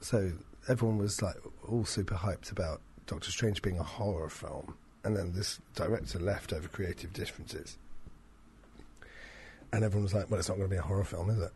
[0.00, 0.32] so
[0.68, 1.36] everyone was like
[1.68, 4.74] all super hyped about Doctor Strange being a horror film,
[5.04, 7.78] and then this director left over creative differences,
[9.72, 11.52] and everyone was like, "Well, it's not going to be a horror film, is it?"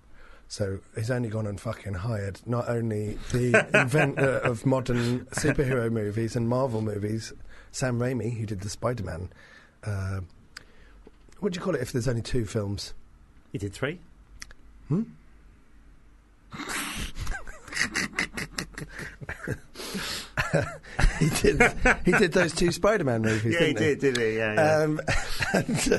[0.50, 6.34] So he's only gone and fucking hired not only the inventor of modern superhero movies
[6.34, 7.32] and Marvel movies,
[7.70, 9.28] Sam Raimi, who did the Spider-Man.
[9.84, 10.22] Uh,
[11.38, 12.94] what do you call it if there's only two films?
[13.52, 14.00] He did three.
[21.24, 21.72] he did.
[22.04, 23.54] he did those two Spider-Man movies.
[23.54, 24.36] Yeah, he didn't did, did he?
[24.38, 24.76] Yeah, yeah.
[24.82, 25.00] Um,
[25.54, 25.92] and,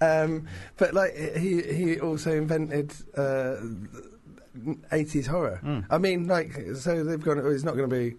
[0.00, 0.46] uh, um,
[0.76, 3.56] but like he he also invented uh,
[4.90, 5.60] 80s horror.
[5.62, 5.84] Mm.
[5.90, 7.38] I mean, like so they've gone.
[7.44, 8.16] It's not going to be.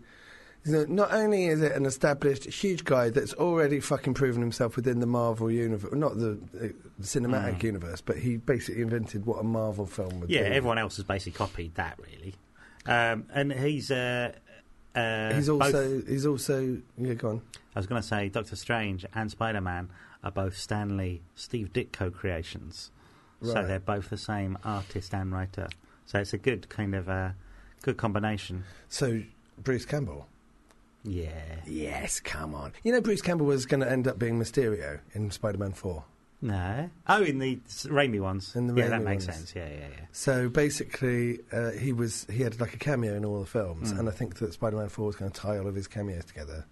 [0.65, 5.05] Not only is it an established huge guy that's already fucking proven himself within the
[5.07, 6.67] Marvel universe, not the uh,
[7.01, 7.63] cinematic Mm.
[7.63, 10.55] universe, but he basically invented what a Marvel film would yeah, be.
[10.55, 12.35] everyone else has basically copied that, really.
[12.85, 13.89] Um, and he's.
[13.89, 14.33] Uh,
[14.95, 17.41] uh, He's both- also he's also yeah, go on.
[17.75, 19.89] I was going to say Doctor Strange and Spider Man
[20.23, 22.91] are both Stan Lee Steve Ditko creations.
[23.41, 25.69] So they're both the same artist and writer.
[26.05, 27.35] So it's a good kind of a
[27.83, 28.65] good combination.
[28.89, 29.21] So
[29.63, 30.27] Bruce Campbell.
[31.05, 31.61] Yeah.
[31.65, 32.73] Yes, come on.
[32.83, 36.03] You know, Bruce Campbell was going to end up being Mysterio in Spider-Man Four.
[36.41, 36.89] No.
[37.07, 38.55] Oh, in the s- Raimi ones.
[38.55, 39.37] In the yeah, Raimi that makes ones.
[39.39, 39.55] sense.
[39.55, 40.05] Yeah, yeah, yeah.
[40.13, 43.99] So basically, uh, he was he had like a cameo in all the films, Mm.
[43.99, 46.65] and I think that Spider-Man Four was going to tie all of his cameos together,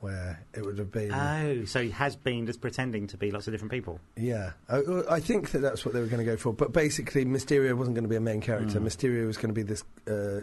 [0.00, 1.12] where it would have been.
[1.12, 4.00] Oh, so he has been just pretending to be lots of different people.
[4.16, 4.80] yeah, I,
[5.10, 6.54] I think that that's what they were going to go for.
[6.54, 8.80] But basically, Mysterio wasn't going to be a main character.
[8.80, 8.84] Mm.
[8.86, 10.40] Mysterio was going to be this uh,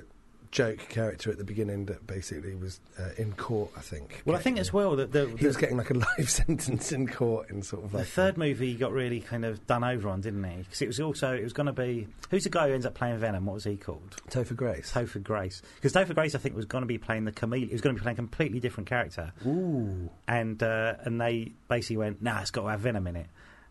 [0.52, 3.72] joke character at the beginning that basically was uh, in court.
[3.76, 4.22] I think.
[4.26, 7.08] Well, I think as well that the, He was getting like a life sentence in
[7.08, 10.22] court in sort of the like third movie got really kind of done over on,
[10.22, 10.58] didn't he?
[10.58, 12.94] Because it was also it was going to be who's the guy who ends up
[12.94, 13.46] playing Venom?
[13.46, 14.18] What was he called?
[14.30, 14.92] Topher Grace.
[14.92, 15.62] Topher Grace.
[15.76, 17.70] Because Topher Grace, I think, was going to be playing the chameleon.
[17.70, 19.32] He was going to be playing a completely different character.
[19.46, 20.10] Ooh.
[20.28, 23.28] and uh, and they basically went, "Nah, it's got to have Venom in it."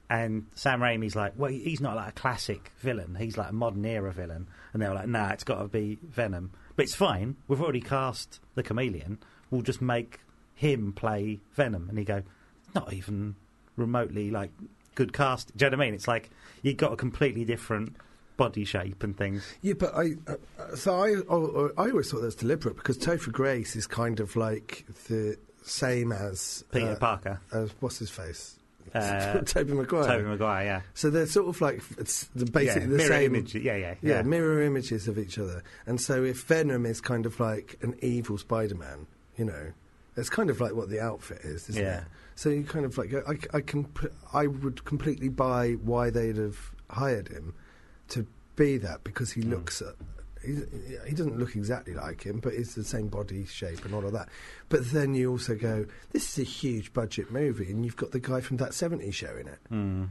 [0.09, 3.15] And Sam Raimi's like, "Well, he's not like a classic villain.
[3.15, 5.99] He's like a modern era villain." And they were like, "Nah, it's got to be
[6.03, 7.37] Venom." But it's fine.
[7.47, 9.19] We've already cast the chameleon.
[9.51, 10.21] We'll just make
[10.55, 11.91] him play Venom.
[11.91, 12.23] And he go,
[12.75, 13.37] "Not even
[13.77, 14.51] remotely like
[14.95, 15.95] good cast." Do you know what I mean?
[15.95, 16.31] It's like
[16.63, 17.97] you got a completely different
[18.39, 19.47] body shape and things.
[19.61, 23.31] Yeah, but I uh, so I oh, I always thought that was deliberate because Topher
[23.31, 28.59] Grace is kind of like the same as Peter uh, Parker, as what's his face,
[28.95, 30.05] uh, Tobey Maguire.
[30.07, 33.35] Tobey Maguire, yeah, So they're sort of like it's the, basically yeah, the mirror same
[33.35, 35.63] image, yeah, yeah, Yeah, mirror images of each other.
[35.87, 39.73] And so if Venom is kind of like an evil Spider-Man, you know,
[40.17, 41.99] it's kind of like what the outfit is, isn't Yeah.
[42.01, 42.05] it?
[42.35, 43.87] So you kind of like I, I can
[44.33, 47.55] I would completely buy why they'd have hired him
[48.09, 48.27] to
[48.57, 49.51] be that because he Mm.
[49.51, 49.83] looks.
[50.43, 54.13] He, doesn't look exactly like him, but it's the same body shape and all of
[54.13, 54.29] that.
[54.71, 58.21] But then you also go, this is a huge budget movie, and you've got the
[58.21, 59.59] guy from that '70s show in it.
[59.71, 60.09] Mm.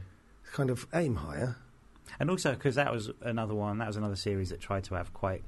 [0.52, 1.56] Kind of aim higher.
[2.18, 5.12] And also because that was another one, that was another series that tried to have
[5.14, 5.42] quite,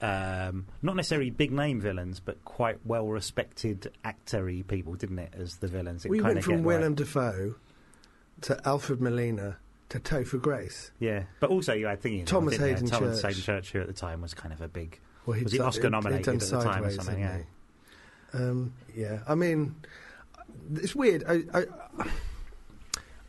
[0.00, 5.56] um, not necessarily big name villains, but quite well respected actory people, didn't it, as
[5.56, 6.04] the villains?
[6.04, 7.56] It we went from Willem like- Dafoe
[8.42, 9.58] to Alfred Molina
[9.90, 10.90] to Topher Grace.
[10.98, 12.68] yeah, but also you had thinking Thomas didn't?
[12.68, 13.30] Haden Thomas Church.
[13.34, 14.98] Haden Church, who at the time was kind of a big.
[15.26, 17.46] Well, Was he done- Oscar nominated at the time or something, hadn't?
[18.32, 19.76] Um, yeah, I mean,
[20.74, 21.22] it's weird.
[21.28, 21.64] I, I,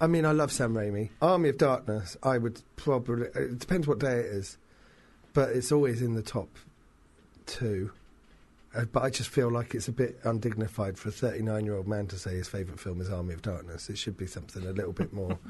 [0.02, 1.10] I mean, I love Sam Raimi.
[1.22, 3.28] Army of Darkness, I would probably.
[3.36, 4.58] It depends what day it is,
[5.34, 6.50] but it's always in the top
[7.46, 7.92] two.
[8.76, 11.88] Uh, but I just feel like it's a bit undignified for a 39 year old
[11.88, 13.90] man to say his favourite film is Army of Darkness.
[13.90, 15.38] It should be something a little bit more.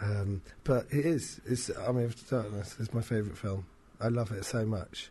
[0.00, 1.40] Um, but it is.
[1.46, 3.66] It's Army of Darkness is my favourite film.
[4.00, 5.10] I love it so much.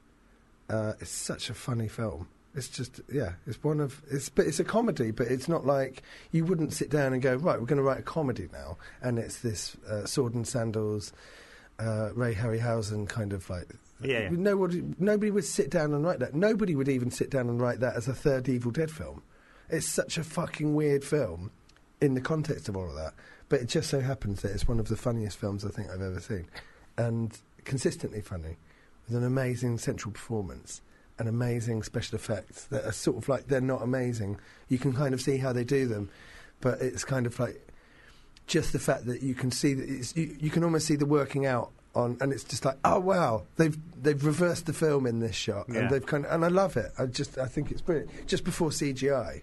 [0.69, 2.27] Uh, it's such a funny film.
[2.55, 3.33] It's just yeah.
[3.45, 6.89] It's one of it's but it's a comedy, but it's not like you wouldn't sit
[6.89, 7.59] down and go right.
[7.59, 11.13] We're going to write a comedy now, and it's this uh, sword and sandals,
[11.77, 13.67] uh, Ray Harryhausen kind of like.
[14.01, 14.29] Yeah, yeah.
[14.31, 16.33] Nobody, nobody would sit down and write that.
[16.33, 19.21] Nobody would even sit down and write that as a third Evil Dead film.
[19.69, 21.51] It's such a fucking weird film
[22.01, 23.13] in the context of all of that.
[23.49, 26.01] But it just so happens that it's one of the funniest films I think I've
[26.01, 26.45] ever seen.
[26.97, 28.57] And consistently funny,
[29.07, 30.81] with an amazing central performance
[31.17, 34.37] and amazing special effects that are sort of like they're not amazing.
[34.69, 36.09] You can kind of see how they do them,
[36.61, 37.59] but it's kind of like
[38.47, 41.05] just the fact that you can see that it's, you, you can almost see the
[41.05, 45.19] working out on, and it's just like, oh wow, they've they've reversed the film in
[45.19, 45.79] this shot, Yeah.
[45.79, 46.91] and they've kind of, and I love it.
[46.99, 48.27] I just I think it's brilliant.
[48.27, 49.41] Just before CGI,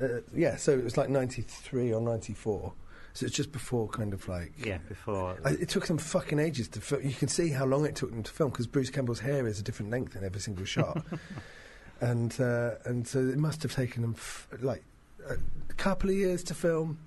[0.00, 0.56] uh, yeah.
[0.56, 2.72] So it was like ninety three or ninety four.
[3.14, 5.36] So it's just before kind of like Yeah, before.
[5.44, 7.02] I, it took them fucking ages to film.
[7.02, 9.58] You can see how long it took them to film because Bruce Campbell's hair is
[9.58, 11.04] a different length in every single shot,
[12.00, 14.84] and uh, and so it must have taken them f- like
[15.28, 15.36] a
[15.74, 16.98] couple of years to film.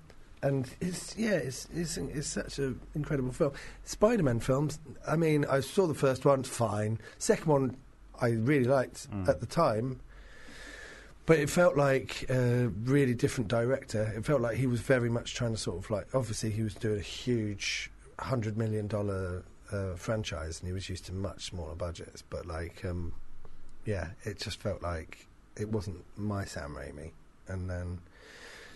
[0.42, 3.52] And it's yeah, it's it's, it's such an incredible film.
[3.84, 4.80] Spider-Man films.
[5.06, 6.98] I mean, I saw the first one, fine.
[7.18, 7.76] Second one,
[8.20, 9.28] I really liked Mm.
[9.28, 10.00] at the time,
[11.24, 14.12] But it felt like a really different director.
[14.16, 16.08] It felt like he was very much trying to sort of like.
[16.14, 21.06] Obviously, he was doing a huge hundred million dollar uh, franchise, and he was used
[21.06, 22.22] to much smaller budgets.
[22.28, 23.12] But like, um,
[23.84, 27.12] yeah, it just felt like it wasn't my Sam Raimi.
[27.46, 27.98] And then,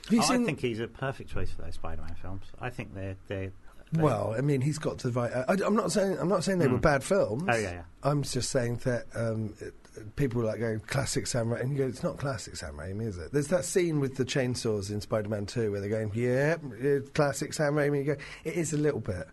[0.04, 0.46] have you I seen?
[0.46, 2.44] think he's a perfect choice for those Spider-Man films.
[2.60, 3.50] I think they're they're.
[3.92, 5.32] they well, I mean, he's got to the right.
[5.48, 6.16] I, I'm not saying.
[6.20, 6.80] I'm not saying they were Hmm.
[6.80, 7.42] bad films.
[7.48, 7.82] Oh yeah, yeah.
[8.04, 9.74] I'm just saying that um, it,
[10.16, 13.06] people were like going classic Sam Raimi, and you go, it's not classic Sam Raimi,
[13.06, 13.32] is it?
[13.32, 17.52] There's that scene with the chainsaws in Spider-Man 2 where they're going, yeah, it's classic
[17.54, 17.98] Sam Raimi.
[17.98, 19.26] You go, it is a little bit,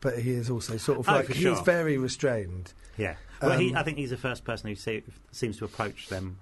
[0.00, 1.62] but he is also sort of Oh, like he's sure.
[1.64, 2.72] very restrained.
[2.96, 3.16] Yeah.
[3.42, 6.38] Well, he, Um, I think he's the first person who se- seems to approach them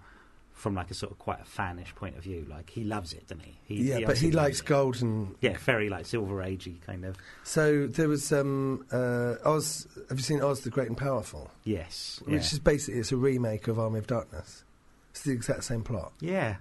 [0.56, 2.46] from like a sort of quite a fanish point of view.
[2.48, 3.58] Like he loves it, doesn't he?
[3.62, 4.66] he yeah, but he likes it.
[4.66, 5.36] golden.
[5.40, 7.16] Yeah, very like silver agey kind of.
[7.44, 9.86] So there was um, uh, Oz.
[10.08, 11.50] Have you seen Oz the Great and Powerful?
[11.64, 12.20] Yes.
[12.24, 12.38] Which yeah.
[12.38, 14.64] is basically it's a remake of Army of Darkness.
[15.10, 16.12] It's the exact same plot.
[16.20, 16.56] yeah.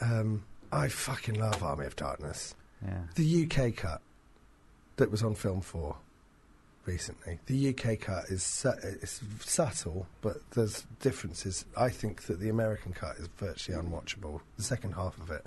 [0.00, 2.54] Um, I fucking love Army of Darkness.
[2.84, 2.98] Yeah.
[3.14, 4.02] The UK cut
[4.96, 5.96] that was on Film 4
[6.86, 7.38] recently.
[7.46, 11.64] The UK cut is su- it's subtle, but there's differences.
[11.76, 14.40] I think that the American cut is virtually unwatchable.
[14.56, 15.46] The second half of it,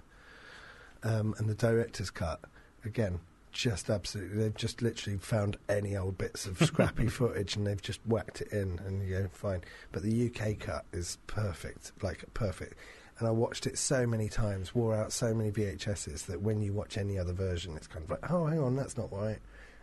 [1.03, 2.41] um, and the director's cut
[2.85, 3.19] again,
[3.51, 4.37] just absolutely.
[4.37, 8.51] They've just literally found any old bits of scrappy footage and they've just whacked it
[8.51, 9.61] in, and you go fine.
[9.91, 12.75] But the UK cut is perfect, like perfect.
[13.17, 16.71] And I watched it so many times, wore out so many VHSs that when you
[16.71, 19.39] watch any other version, it's kind of like, oh, hang on, that's not right.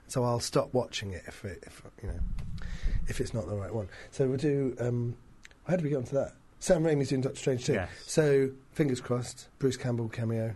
[0.09, 2.21] So I'll stop watching it if it, if you know,
[3.09, 3.89] if it's not the right one.
[4.11, 4.77] So we'll do.
[4.81, 5.17] Um,
[5.67, 6.33] how do we get onto that?
[6.59, 7.75] Sam Raimi's doing Doctor Strange too.
[7.75, 7.91] Yes.
[8.07, 10.55] So fingers crossed, Bruce Campbell cameo,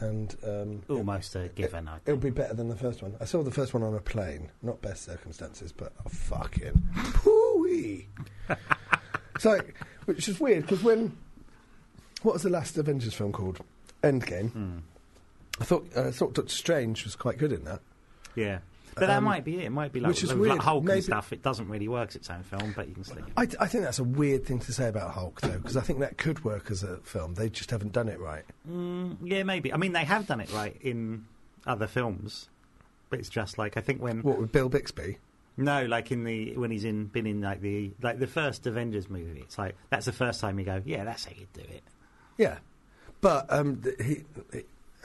[0.00, 1.88] and um, Almost a given.
[1.88, 3.14] I It'll be better than the first one.
[3.20, 8.06] I saw the first one on a plane, not best circumstances, but oh, fucking pooey.
[9.34, 9.74] it's like,
[10.04, 11.16] which is weird because when
[12.22, 13.60] what was the last Avengers film called?
[14.02, 14.50] Endgame.
[14.50, 14.78] Hmm.
[15.60, 17.80] I thought I thought Doctor Strange was quite good in that.
[18.34, 18.58] Yeah.
[18.94, 19.64] But that Um, might be it.
[19.64, 20.58] It might be like, which is like weird.
[20.58, 21.32] Hulk Maybe- and stuff.
[21.32, 23.18] It doesn't really work as its own film, but you can still.
[23.36, 25.98] I, I think that's a weird thing to say about Hulk though, because I think
[26.00, 27.34] that could work as a film.
[27.34, 28.44] They just haven't done it right.
[28.70, 29.72] Mm, yeah, maybe.
[29.72, 31.24] I mean, they have done it right in
[31.66, 32.48] other films,
[33.10, 35.18] but it's just like I think when What with Bill Bixby?
[35.56, 39.08] no, like in the when he's in been in like the like the first Avengers
[39.08, 39.40] movie.
[39.40, 41.82] It's like that's the first time you go, yeah, that's how you do it.
[42.38, 42.58] Yeah,
[43.20, 44.24] but um, he,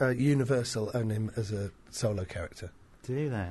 [0.00, 2.70] uh, Universal own him as a solo character.
[3.06, 3.48] Do they?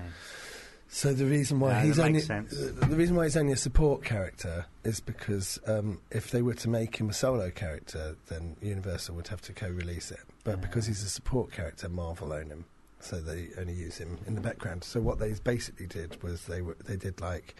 [0.91, 4.99] So the reason why he's only the reason why he's only a support character is
[4.99, 9.41] because um, if they were to make him a solo character, then Universal would have
[9.43, 10.19] to co-release it.
[10.43, 10.55] But Yeah.
[10.65, 12.65] because he's a support character, Marvel own him,
[13.01, 14.83] so they only use him in the background.
[14.83, 17.55] So what they basically did was they were they did like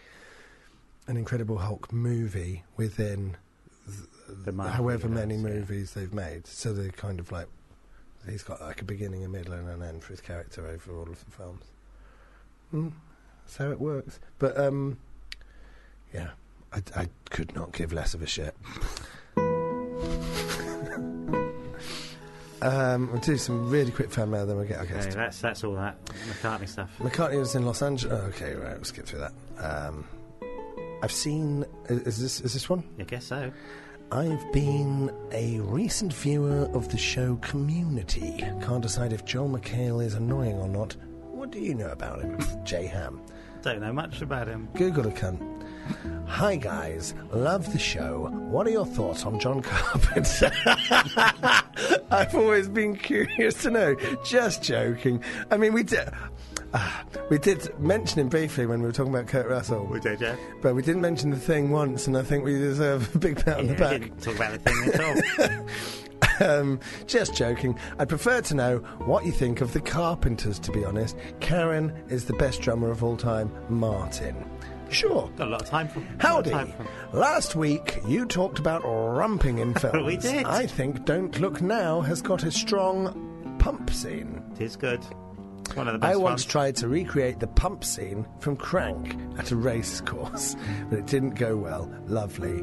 [1.06, 3.36] an Incredible Hulk movie within
[3.86, 5.60] th- The Marvel however many universe, yeah.
[5.60, 6.48] movies they've made.
[6.48, 7.46] So they kind of like
[8.28, 11.08] he's got like a beginning, a middle, and an end for his character over all
[11.08, 11.62] of the films.
[12.74, 12.92] Mm,
[13.44, 14.20] that's how it works.
[14.38, 14.98] But um,
[16.14, 16.30] yeah,
[16.72, 18.54] I, I could not give less of a shit.
[22.62, 25.10] um, we'll do some really quick fan mail, then we'll get our Okay, guest.
[25.12, 26.90] that's that's all that McCartney stuff.
[26.98, 28.20] McCartney was in Los Angeles.
[28.22, 29.32] Oh, okay, right, we'll skip through that.
[29.58, 30.04] Um,
[31.02, 31.64] I've seen.
[31.88, 32.84] Is, is this is this one?
[32.98, 33.50] I guess so.
[34.12, 38.44] I've been a recent viewer of the show Community.
[38.60, 40.96] Can't decide if Joel McHale is annoying or not.
[41.40, 43.18] What do you know about him, J Ham?
[43.62, 44.68] Don't know much about him.
[44.74, 45.40] Google a cunt.
[46.26, 48.28] Hi guys, love the show.
[48.30, 50.50] What are your thoughts on John Carpenter?
[52.10, 53.96] I've always been curious to know.
[54.22, 55.24] Just joking.
[55.50, 56.10] I mean, we did.
[56.74, 60.20] ah, we did mention him briefly when we were talking about Kurt Russell, We did,
[60.20, 60.36] yeah.
[60.60, 63.60] but we didn't mention the thing once, and I think we deserve a big pat
[63.60, 64.00] on the Yeah, back.
[64.02, 65.66] didn't talk about the thing at all.
[66.40, 67.78] Um, just joking.
[67.98, 71.16] I'd prefer to know what you think of the Carpenters, to be honest.
[71.40, 74.34] Karen is the best drummer of all time, Martin.
[74.88, 75.30] Sure.
[75.36, 76.02] Got a lot of time for.
[76.18, 76.50] Howdy.
[76.50, 80.04] Time for- Last week you talked about rumping in films.
[80.04, 80.46] We did.
[80.46, 84.42] I think Don't Look Now has got a strong pump scene.
[84.54, 85.04] It is good.
[85.60, 86.44] It's one of the best I once ones.
[86.46, 90.56] tried to recreate the pump scene from Crank at a race course,
[90.90, 91.88] but it didn't go well.
[92.06, 92.60] Lovely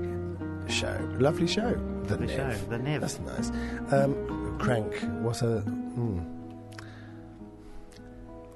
[0.69, 0.97] show.
[1.19, 1.73] Lovely show.
[2.03, 2.35] The, The Niv.
[2.35, 3.01] show, The Niv.
[3.01, 3.51] That's nice.
[3.91, 4.93] Um, Crank
[5.23, 5.61] was a.
[5.61, 6.19] Hmm.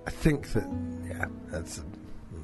[0.07, 0.67] I think that.
[1.07, 1.79] Yeah, that's.
[1.79, 2.41] A, hmm.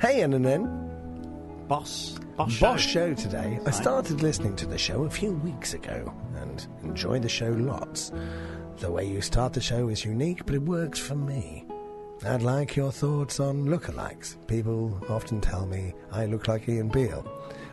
[0.00, 1.68] Hey, NNN.
[1.68, 2.18] Boss.
[2.36, 2.58] Boss.
[2.58, 3.14] Boss show.
[3.14, 3.58] show today.
[3.66, 8.12] I started listening to the show a few weeks ago and enjoy the show lots.
[8.78, 11.66] The way you start the show is unique, but it works for me.
[12.24, 14.36] I'd like your thoughts on lookalikes.
[14.46, 17.24] People often tell me I look like Ian Beale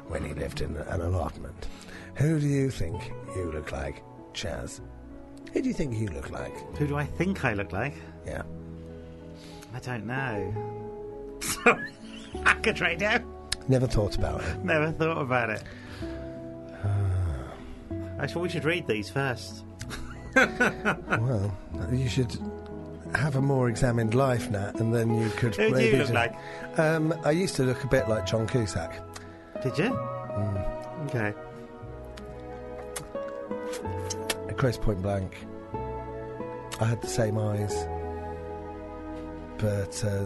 [0.08, 1.68] when he lived in an allotment.
[2.16, 4.02] Who do you think you look like,
[4.34, 4.80] Chaz?
[5.54, 6.54] Who do you think you look like?
[6.78, 7.94] Who do I think I look like?
[8.26, 8.44] Yeah.
[9.74, 11.38] I don't know.
[12.44, 13.24] Hackers Radio.
[13.68, 14.64] Never thought about it.
[14.64, 15.64] Never thought about it.
[18.20, 19.64] I thought we should read these first.
[20.36, 21.52] Well,
[21.92, 22.38] you should
[23.16, 26.14] have a more examined life, Nat, and then you could Who do you look ju-
[26.14, 26.36] like?
[26.78, 29.00] Um, I used to look a bit like John Cusack.
[29.64, 29.90] Did you?
[29.90, 31.06] Mm.
[31.08, 31.34] Okay.
[34.50, 35.36] At Grosse Pointe Blank,
[36.80, 37.88] I had the same eyes,
[39.58, 40.26] but uh,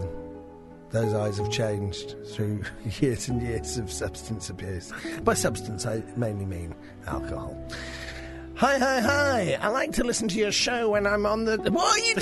[0.90, 2.64] those eyes have changed through
[3.00, 4.92] years and years of substance abuse.
[5.24, 6.76] By substance, I mainly mean
[7.08, 7.58] alcohol.
[8.56, 9.58] Hi, hi, hi!
[9.62, 11.58] I like to listen to your show when I'm on the.
[11.58, 12.16] What are you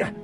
[0.00, 0.22] doing?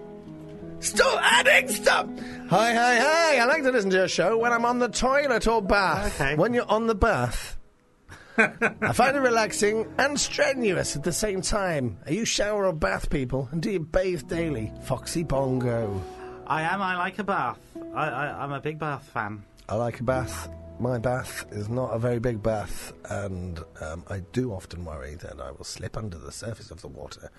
[0.80, 2.08] Stop adding stuff!
[2.52, 3.38] Hi, hi, hi!
[3.38, 6.20] I like to listen to your show when I'm on the toilet or bath.
[6.20, 6.34] Okay.
[6.34, 7.56] When you're on the bath,
[8.36, 11.96] I find it relaxing and strenuous at the same time.
[12.04, 13.48] Are you shower or bath people?
[13.52, 14.70] And do you bathe daily?
[14.82, 15.98] Foxy Bongo.
[16.46, 16.82] I am.
[16.82, 17.58] I like a bath.
[17.94, 19.42] I, I, I'm a big bath fan.
[19.70, 20.50] I like a bath.
[20.78, 25.40] My bath is not a very big bath, and um, I do often worry that
[25.40, 27.30] I will slip under the surface of the water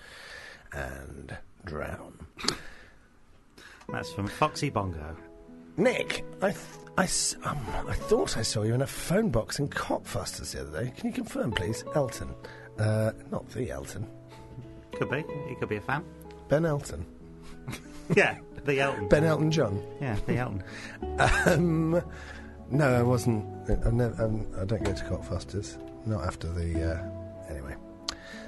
[0.72, 2.26] and drown.
[3.90, 5.16] That's from Foxy Bongo.
[5.76, 6.58] Nick, I, th-
[6.96, 7.58] I, s- um,
[7.88, 10.92] I thought I saw you in a phone box in Cockfosters the other day.
[10.96, 11.84] Can you confirm, please?
[11.94, 12.28] Elton.
[12.78, 14.06] Uh, not the Elton.
[14.96, 15.24] Could be.
[15.48, 16.04] He could be a fan.
[16.48, 17.04] Ben Elton.
[18.14, 19.08] Yeah, the Elton.
[19.08, 19.82] Ben Elton John.
[19.98, 20.62] Yeah, the Elton.
[21.46, 22.02] Um,
[22.70, 23.46] no, I wasn't.
[23.86, 25.78] I, never, um, I don't go to Cockfosters.
[26.06, 26.92] Not after the.
[26.96, 27.08] Uh.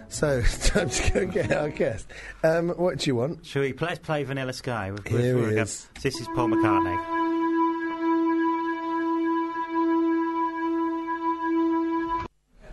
[0.08, 2.06] So, it's time to go get our guest.
[2.44, 3.44] Um, what do you want?
[3.44, 4.90] Shall we play, let's play Vanilla Sky?
[4.90, 5.88] With, Here he is.
[6.02, 6.96] This is Paul McCartney.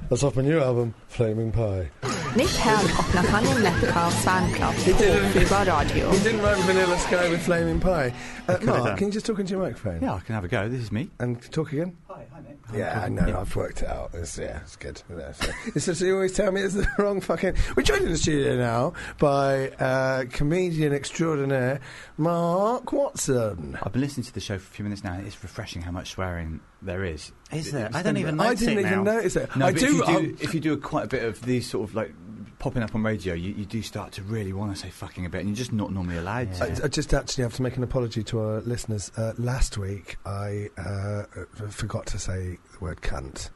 [0.10, 1.90] That's off my new album, Flaming Pie.
[2.36, 5.04] Nick Helm och Nathaniel Metcalfe's fanclub på
[5.40, 6.10] Fubar Radio.
[6.12, 8.14] He didn't write Vanilla Sky with Flaming Pie.
[8.50, 10.00] Uh, Mark, can you just talk into your microphone?
[10.02, 10.68] Yeah, I can have a go.
[10.70, 11.10] This is me.
[11.20, 11.96] And talk again?
[12.10, 12.58] Hi, hi, Nick.
[12.74, 13.40] Yeah, I know.
[13.40, 14.10] I've worked it out.
[14.14, 15.02] It's, yeah, it's good.
[15.16, 17.54] Yeah, so- it's just you always tell me it's the wrong fucking.
[17.78, 21.82] We're joined in the studio now by uh, comedian extraordinaire
[22.18, 23.78] Mark Watson.
[23.84, 25.14] I've been listening to the show for a few minutes now.
[25.14, 27.32] and It's refreshing how much swearing there is.
[27.56, 27.90] Is It- there?
[27.94, 29.14] I don't even I didn't it even now.
[29.16, 29.56] notice it.
[29.56, 29.86] No, I do.
[29.86, 32.14] If you do, I'm- if you do quite a bit of these sort of like
[32.60, 35.30] popping up on radio, you, you do start to really want to say fucking a
[35.30, 36.66] bit, and you're just not normally allowed Yeah.
[36.76, 36.84] to.
[36.84, 39.12] I, I just actually have to make an apology to our listeners.
[39.18, 43.50] Uh, last week, I uh, f- forgot to say the word cunt.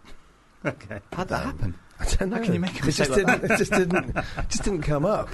[0.65, 0.99] Okay.
[1.13, 1.75] How'd that happen?
[1.99, 2.35] I don't know.
[2.37, 3.51] How can you make a it just like didn't.
[3.51, 4.15] It just didn't.
[4.49, 5.29] just didn't come up.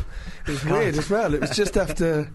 [0.48, 1.34] It was weird as well.
[1.34, 2.32] It was just after,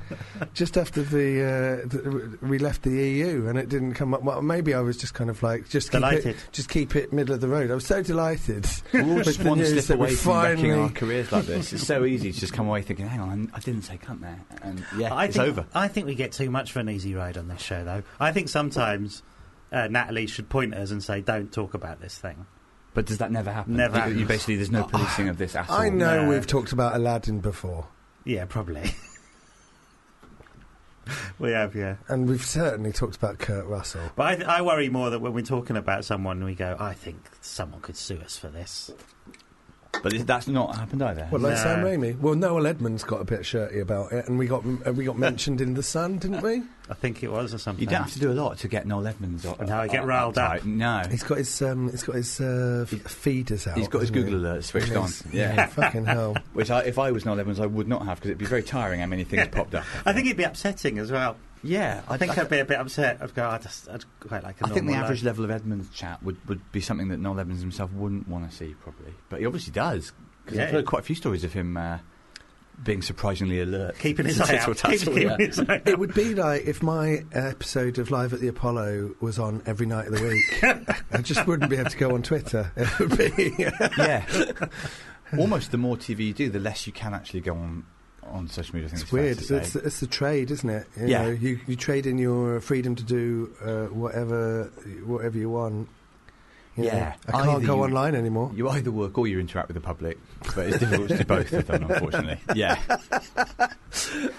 [0.53, 4.23] just after the, uh, the we left the EU, and it didn't come up.
[4.23, 6.27] Well, maybe I was just kind of like just keep Delighted.
[6.27, 7.71] it, just keep it middle of the road.
[7.71, 8.67] I was so delighted.
[8.93, 11.47] We all just the want to slip that away we from wrecking our careers like
[11.47, 11.73] this.
[11.73, 14.45] It's so easy to just come away thinking, "Hang on, I didn't say cunt there,"
[14.63, 15.67] and yeah, I it's think, over.
[15.75, 18.03] I think we get too much for an easy ride on this show, though.
[18.21, 19.23] I think sometimes
[19.73, 22.45] uh, Natalie should point us and say, "Don't talk about this thing."
[22.99, 23.77] But does that never happen?
[23.77, 25.79] Never You, you basically, there's no policing of this at all.
[25.79, 26.31] I know No.
[26.31, 27.87] we've talked about Aladdin before,
[28.25, 28.91] Yeah, probably.
[31.39, 31.99] we have, yeah.
[32.09, 34.01] and we've certainly talked about Kurt Russell.
[34.17, 36.93] But I, th- I worry more that when we're talking about someone, we go, "I
[36.93, 38.91] think someone could sue us for this."
[40.03, 41.29] But is- that's not happened either.
[41.31, 41.63] Well, like No.
[41.63, 42.19] Sam Raimi?
[42.21, 45.19] Well, Noel Edmonds got a bit shirty about it, and we got uh, we got
[45.19, 46.63] mentioned in the Sun, didn't we?
[46.91, 47.83] I think it was or something.
[47.83, 49.45] You don't have to do a lot to get Noel Edmonds.
[49.45, 50.65] o- No, I get o- riled up.
[50.65, 53.77] No, He's got his um, he's got his uh, feeders out.
[53.77, 54.33] he's got his hasn't he?
[54.33, 55.03] Google alert switched on.
[55.03, 55.25] Yes.
[55.33, 56.37] Yeah, fucking hell.
[56.55, 58.63] which I, if I was Noel Edmonds, I would not have because it'd be very
[58.63, 59.85] tiring how many things popped up.
[60.07, 61.37] I think it'd be upsetting as well.
[61.63, 63.19] Yeah, I think I'd be a bit upset.
[63.21, 65.51] I'd go, I just, I'd quite like a I think the normal average level of
[65.51, 69.13] Edmonds chat would, would be something that Noel Edmonds himself wouldn't want to see, probably.
[69.29, 70.13] But he obviously does.
[70.45, 70.65] Because Yeah.
[70.65, 71.99] I've heard quite a few stories of him uh,
[72.83, 73.99] being surprisingly alert.
[73.99, 74.77] Keeping his eye out.
[74.77, 75.37] Tattle, keeping yeah.
[75.39, 79.39] his eye It would be like if my episode of Live at the Apollo was
[79.39, 80.97] on every night of the week.
[81.13, 82.71] I just wouldn't be able to go on Twitter.
[82.77, 83.55] It would be.
[83.99, 84.25] yeah.
[85.37, 87.85] Almost the more TV you do, the less you can actually go on
[88.33, 88.89] on social media.
[88.89, 89.39] I think It's weird.
[89.41, 89.57] say.
[89.57, 90.87] It's, it's the trade, isn't it?
[90.97, 91.23] You Yeah.
[91.23, 94.65] know, you, you trade in your freedom to do uh, whatever
[95.05, 95.89] whatever you want.
[96.77, 97.15] You know, Yeah.
[97.35, 98.53] I can't go online anymore.
[98.55, 100.17] You either work or you interact with the public,
[100.55, 102.39] but it's difficult to do both of them, unfortunately.
[102.55, 102.79] Yeah.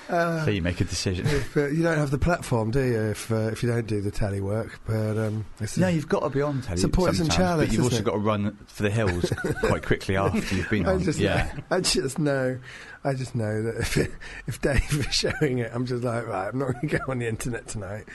[0.09, 1.25] Uh, so you make a decision.
[1.27, 2.99] if, uh, you don't have the platform, do you?
[3.11, 6.21] If uh, if you don't do the tally work, but um, it's No, you've got
[6.21, 6.75] to be on telly.
[6.75, 8.03] It's a poison sometimes, but you've also it?
[8.05, 9.31] got to run for the hills
[9.61, 11.03] quite quickly after you've been I on.
[11.03, 11.51] just, yeah.
[11.71, 12.57] I just know,
[13.01, 13.97] I just know that if
[14.47, 17.19] if Dave is showing it, I'm just like, right, I'm not going to go on
[17.19, 18.05] the internet tonight.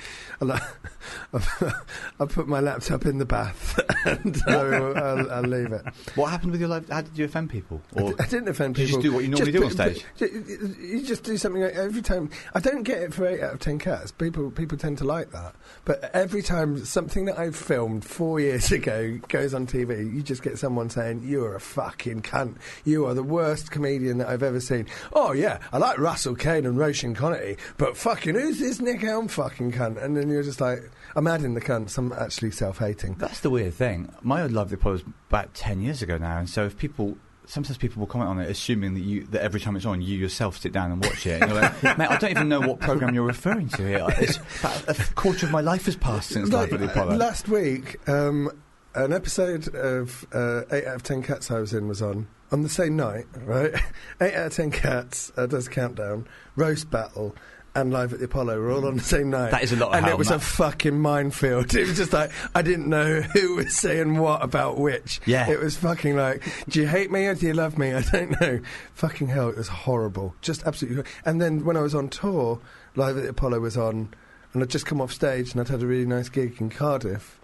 [0.43, 0.61] I'll, uh,
[1.33, 1.73] I'll,
[2.21, 5.85] I'll put my laptop in the bath and I'll, I'll, I'll leave it.
[6.17, 6.89] What happened with your life?
[6.91, 7.81] How did you offend people?
[7.95, 8.89] Or I didn't offend people.
[8.89, 10.05] You just do what you normally do on stage?
[10.21, 12.29] you just do something like every time.
[12.55, 14.13] I don't get it for eight out of ten cats.
[14.13, 15.55] People people tend to like that.
[15.87, 20.43] But every time something that I've filmed four years ago goes on TV, you just
[20.43, 22.57] get someone saying, "You're a fucking cunt.
[22.85, 24.74] You are the worst comedian that I've ever seen."
[25.13, 29.29] Oh yeah, I like Russell Kane and Roshan Connery, but fucking who's this Nick Helm
[29.29, 30.03] fucking cunt?
[30.03, 30.81] And then you're just like,
[31.17, 31.97] I'm adding the cunts.
[31.99, 33.15] I'm actually self-hating.
[33.15, 34.13] That's the weird thing.
[34.23, 37.17] My old Love the Apollo was about ten years ago now, and so if people.
[37.47, 40.17] Sometimes people will comment on it, assuming that you that every time it's on, you
[40.17, 41.43] yourself sit down and watch it.
[41.43, 44.07] And you're like, mate, I don't even know what program you're referring to here.
[44.17, 47.17] It's about a quarter of my life has passed since Like, Live at the Apollo.
[47.17, 48.51] Last week, um,
[48.95, 52.29] an episode of uh, 8 out of 10 Cats I was in was on.
[52.55, 53.75] On the same night, right?
[54.21, 57.35] 8 out of 10 Cats uh, does countdown, Roast Battle,
[57.75, 59.51] and Live at the Apollo were all on the same night.
[59.51, 60.37] That is a lot of And it was that.
[60.37, 61.75] a fucking minefield.
[61.75, 65.21] It was just like, I didn't know who was saying what about which.
[65.27, 65.51] Yeah.
[65.51, 67.93] It was fucking like, do you hate me or do you love me?
[67.93, 68.61] I don't know.
[68.95, 70.37] Fucking hell, it was horrible.
[70.41, 71.03] Just absolutely.
[71.25, 72.61] And then when I was on tour,
[72.95, 74.15] Live at the Apollo was on,
[74.53, 77.41] and I'd just come off stage and I'd had a really nice gig in Cardiff.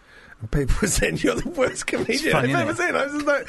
[0.51, 2.95] People were saying, You're the worst comedian funny, I've ever seen.
[2.97, 3.47] I was just like,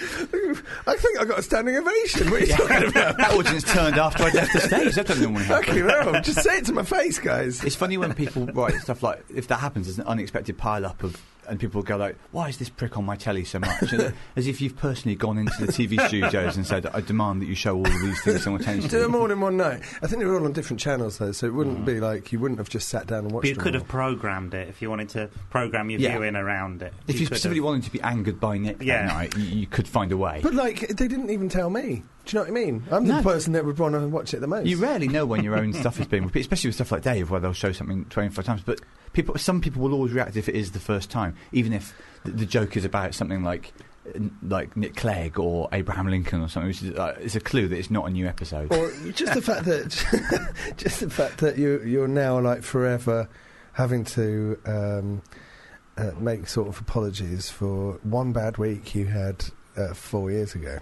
[0.88, 2.30] I think I got a standing ovation.
[2.30, 3.18] What are you talking about?
[3.18, 4.96] that audience turned after I left the stage.
[4.96, 5.66] That doesn't normally happen.
[5.66, 6.22] Fucking hell.
[6.22, 7.64] Just say it to my face, guys.
[7.64, 11.02] It's funny when people write stuff like, if that happens, there's an unexpected pile up
[11.04, 11.16] of,
[11.52, 14.48] and people go like, "Why is this prick on my telly so much?" And As
[14.48, 17.76] if you've personally gone into the TV studios and said, "I demand that you show
[17.76, 19.82] all of these things simultaneously." Do them all in one night.
[20.02, 21.86] I think they were all on different channels, though, so it wouldn't mm.
[21.86, 23.82] be like you wouldn't have just sat down and watched But you could all.
[23.82, 26.18] have programmed it if you wanted to program your Yeah.
[26.18, 26.94] viewing around it.
[27.08, 27.66] If you, could specifically have.
[27.66, 29.06] wanted to be angered by Nick Yeah.
[29.08, 30.40] that night, you, you could find a way.
[30.42, 32.04] But like, they didn't even tell me.
[32.26, 32.84] Do you know what I mean?
[32.92, 34.68] I'm the person that would want to watch it the most.
[34.68, 37.30] You rarely know when your own stuff is being repeated, especially with stuff like Dave,
[37.32, 38.62] where they'll show something 25 times.
[38.64, 38.80] But
[39.14, 41.94] people, some people will always react if it is the first time, even if
[42.24, 43.74] the, the joke is about something like
[44.42, 47.78] like Nick Clegg or Abraham Lincoln or something, which is uh, it's a clue that
[47.78, 48.74] it's not a new episode.
[48.74, 53.30] or just the fact that, just the fact that you you're now like forever
[53.74, 55.22] having to um,
[55.98, 59.46] uh, make sort of apologies for one bad week you had
[59.78, 60.80] uh, four years ago.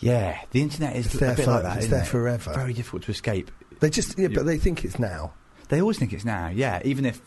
[0.00, 1.78] Yeah, the internet is It's a there bit for- like that.
[1.78, 2.06] it's there it?
[2.06, 2.52] forever.
[2.52, 3.50] Very difficult to escape.
[3.80, 5.32] They just yeah, but they think it's now.
[5.68, 6.48] They always think it's now.
[6.48, 7.20] Yeah, even if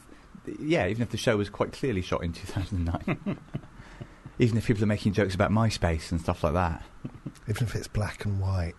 [0.59, 3.37] yeah, even if the show was quite clearly shot in 2009.
[4.39, 6.83] even if people are making jokes about MySpace and stuff like that.
[7.47, 8.73] Even if it's black and white.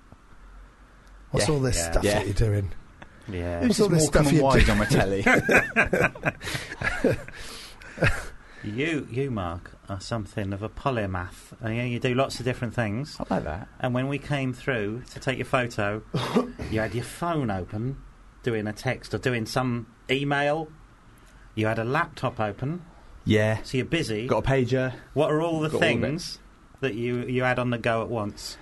[1.31, 1.55] What's Yeah.
[1.55, 1.91] all this Yeah.
[1.93, 2.15] stuff Yeah.
[2.15, 2.73] that you're doing?
[3.29, 3.61] Yeah.
[3.61, 4.73] Who's Who's all this stuff you wise do?
[4.73, 5.25] on my telly?
[8.65, 11.53] You, you, Mark, are something of a polymath.
[11.65, 13.17] Uh, yeah, you do lots of different things.
[13.19, 13.67] I like that.
[13.81, 16.01] And when we came through to take your photo,
[16.71, 17.97] you had your phone open,
[18.43, 20.69] doing a text or doing some email.
[21.55, 22.83] You had a laptop open,
[23.25, 23.63] Yeah.
[23.63, 24.27] so you're busy.
[24.27, 24.95] Got a pager.
[25.15, 26.01] what are all the got all of it.
[26.03, 26.39] things
[26.81, 28.57] that you, you had on the go at once?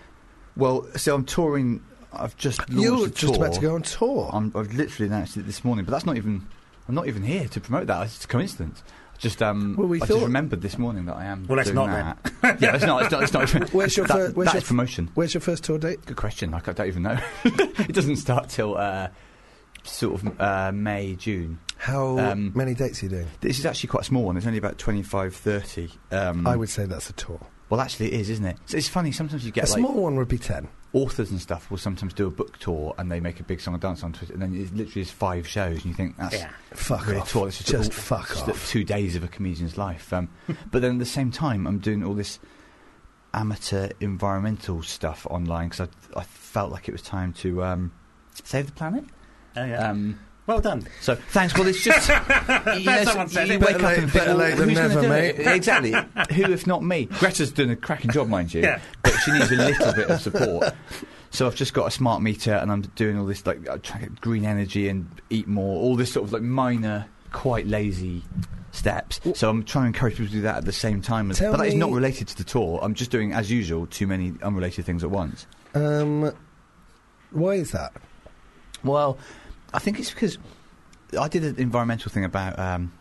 [0.56, 1.82] Well, so I'm touring.
[2.12, 3.36] I've just launched You're a just tour.
[3.44, 4.28] about to go on tour.
[4.32, 6.46] I'm, I've literally announced it this morning, but that's not even.
[6.88, 8.02] I'm not even here to promote that.
[8.02, 8.82] It's just a coincidence.
[9.14, 11.46] I just um, Well, we I thought- just remembered this morning that I am.
[11.46, 12.60] Well, let's doing not that.
[12.60, 13.02] yeah, it's not.
[13.04, 13.44] It's not.
[13.44, 13.68] It's not.
[13.72, 15.10] Where's your that, fir- where's that your is promotion.
[15.14, 16.04] Where's your first tour date?
[16.04, 16.50] Good question.
[16.50, 17.18] Like I don't even know.
[17.44, 19.08] it doesn't start till uh,
[19.84, 21.58] sort of uh, May, June.
[21.76, 23.26] How Um, many dates are you doing?
[23.40, 24.36] This is actually quite a small one.
[24.36, 25.88] It's only about 25, 30.
[26.10, 27.40] Um, I would say that's a tour.
[27.70, 28.56] Well, actually, it is, isn't it?
[28.66, 29.12] So it's funny.
[29.12, 30.68] Sometimes you A get like A small one would be ten.
[30.92, 33.74] authors and stuff will sometimes do a book tour and they make a big song
[33.74, 36.34] and dance on Twitter, and then it literally is five shows, and you think that's
[36.34, 36.50] Yeah.
[36.72, 37.30] Fuck really off.
[37.30, 37.46] tour.
[37.46, 38.68] It's Just all- fuck just off.
[38.68, 40.12] two days of a comedian's life.
[40.12, 40.28] Um,
[40.72, 42.40] but then at the same time, I'm doing all this
[43.32, 47.92] amateur environmental stuff online because I, I felt like it was time to um,
[48.42, 49.04] save the planet.
[49.56, 49.90] Oh, yeah.
[49.90, 50.86] Um, well done.
[51.00, 51.56] so thanks.
[51.56, 52.08] Well, it's just
[52.78, 53.60] you, know, Someone so said you it.
[53.60, 55.34] wake Better up late- and think, better well, than never, mate.
[55.46, 55.92] Exactly.
[56.34, 57.04] Who if not me?
[57.06, 58.62] Greta's doing a cracking job, mind you.
[58.62, 58.80] Yeah.
[59.02, 60.74] But she needs a little bit of support.
[61.30, 64.02] So I've just got a smart meter, and I'm doing all this like I'm trying
[64.02, 65.80] to get green energy and eat more.
[65.80, 68.24] All this sort of like minor, quite lazy
[68.72, 69.20] steps.
[69.34, 71.30] So I'm trying to encourage people to do that at the same time.
[71.30, 72.80] As, but that is not related to the tour.
[72.82, 75.46] I'm just doing as usual too many unrelated things at once.
[75.74, 76.32] Um,
[77.30, 77.92] why is that?
[78.82, 79.18] Well,
[79.72, 80.38] I think it's because
[81.18, 82.92] I did an environmental thing about um,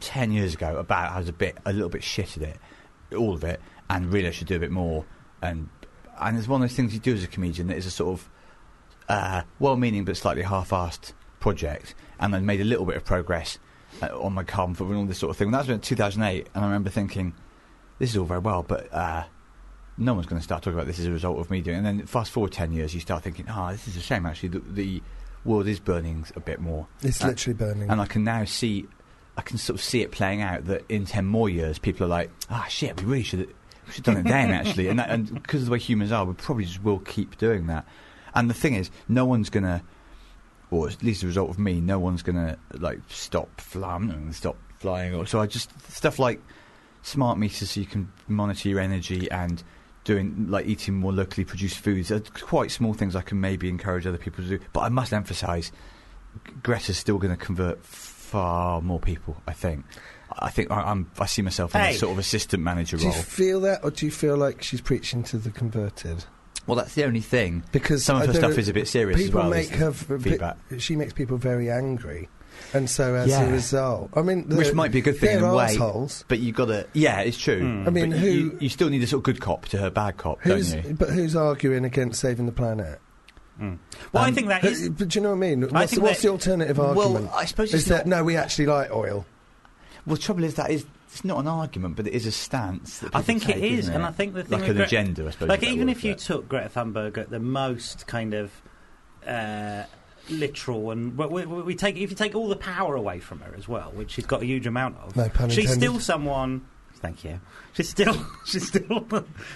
[0.00, 0.76] ten years ago.
[0.76, 2.58] About I was a bit, a little bit shit at it,
[3.16, 5.04] all of it, and really I should do a bit more.
[5.42, 5.68] And
[6.20, 8.20] and it's one of those things you do as a comedian that is a sort
[8.20, 8.30] of
[9.08, 11.94] uh, well-meaning but slightly half-assed project.
[12.20, 13.58] And I made a little bit of progress
[14.00, 15.48] uh, on my carbon footprint and all this sort of thing.
[15.48, 17.34] And that was in 2008, and I remember thinking,
[17.98, 18.92] this is all very well, but.
[18.92, 19.24] Uh,
[19.96, 21.76] no one's going to start talking about this as a result of me doing.
[21.76, 21.86] it.
[21.86, 24.26] And then fast forward ten years, you start thinking, "Ah, this is a shame.
[24.26, 25.02] Actually, the, the
[25.44, 27.90] world is burning a bit more." It's Uh, literally burning.
[27.90, 28.86] and I can now see
[29.36, 32.08] I can sort of see it playing out that in ten more years, people are
[32.10, 33.48] like, ah, shit, we really should have.
[33.86, 36.10] We should have done it then, actually, and that, and because of the way humans
[36.12, 37.84] are, we probably just will keep doing that.
[38.34, 39.82] And the thing is, no one's gonna,
[40.70, 44.56] or at least as a result of me, no one's gonna like stop flying, stop
[44.78, 45.14] flying.
[45.14, 46.40] Or so I just stuff like
[47.02, 49.62] smart meters, so you can monitor your energy and
[50.04, 52.10] doing like eating more locally produced foods.
[52.12, 54.64] Are quite small things I can maybe encourage other people to do.
[54.72, 55.72] But I must emphasise,
[56.62, 59.36] Greta's still going to convert far more people.
[59.46, 59.84] I think.
[60.36, 61.10] I think I, I'm.
[61.18, 61.94] I see myself in Hey.
[61.94, 63.10] a sort of assistant manager role.
[63.12, 66.24] Do you feel that, or do you feel like she's preaching to the converted?
[66.66, 67.62] well, that's the only thing.
[67.72, 69.50] Because Some of her stuff are- is a bit serious as people well.
[69.50, 69.90] make is her.
[69.90, 70.56] the v- feedback.
[70.78, 72.28] She makes people very angry,
[72.72, 73.44] and so as Yeah.
[73.44, 75.64] a result, I mean, Which might be a good thing they're in a way.
[75.64, 76.24] assholes.
[76.28, 76.86] But you got to.
[76.92, 77.60] Yeah, it's true.
[77.60, 77.86] Hmm.
[77.86, 78.28] I mean, But who?
[78.28, 80.94] you, you still need a sort of good cop to her bad cop, don't you?
[80.98, 83.00] But who's arguing against saving the planet?
[83.60, 83.78] Mm.
[84.12, 84.78] Well, I Um, think that is.
[84.80, 84.90] Who- is.
[84.90, 85.60] but do you know what I mean?
[85.68, 87.30] What's, think what's that- the alternative Well, argument?
[87.34, 89.24] I suppose is it's that no, we actually like oil.
[90.06, 92.98] Well, the trouble is that is it's not an argument, but it is a stance.
[92.98, 94.04] That I think it take, is, isn't and?
[94.04, 95.48] I think the thing like an Gre- agenda, I suppose.
[95.48, 96.18] Like even if you it.
[96.18, 98.50] took Greta Thunberg at the most kind of
[99.24, 99.84] uh,
[100.30, 103.54] literal and but we, we take if you take all the power away from her
[103.56, 105.80] as well, which she's got a huge amount of, No pun she's intended.
[105.88, 106.66] still someone.
[106.96, 107.40] Thank you.
[107.74, 109.06] She's still she's still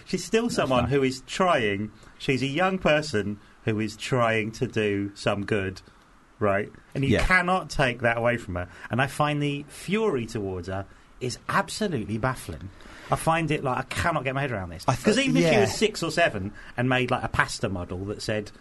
[0.04, 1.90] she's still someone who is trying.
[2.18, 5.80] She's a young person who is trying to do some good.
[6.40, 7.26] Right, and you Yeah.
[7.26, 8.68] cannot take that away from her.
[8.92, 10.86] And I find the fury towards her
[11.20, 12.70] is absolutely baffling.
[13.10, 15.44] I find it like I cannot get my head around this I because even if
[15.48, 15.60] she yeah.
[15.62, 18.52] was six or seven and made like a pasta model that said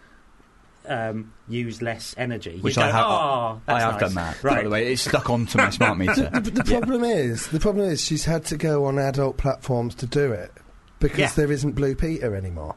[0.88, 4.14] um, use less energy, Which you'd I go, have, oh, I that's have nice." done
[4.14, 4.44] that.
[4.44, 4.56] Right.
[4.56, 6.30] By the way, it's stuck onto my smart meter.
[6.32, 6.78] The, the Yeah.
[6.80, 10.52] problem is, the problem is, she's had to go on adult platforms to do it
[11.00, 11.32] because Yeah.
[11.36, 12.76] there isn't Blue Peter anymore.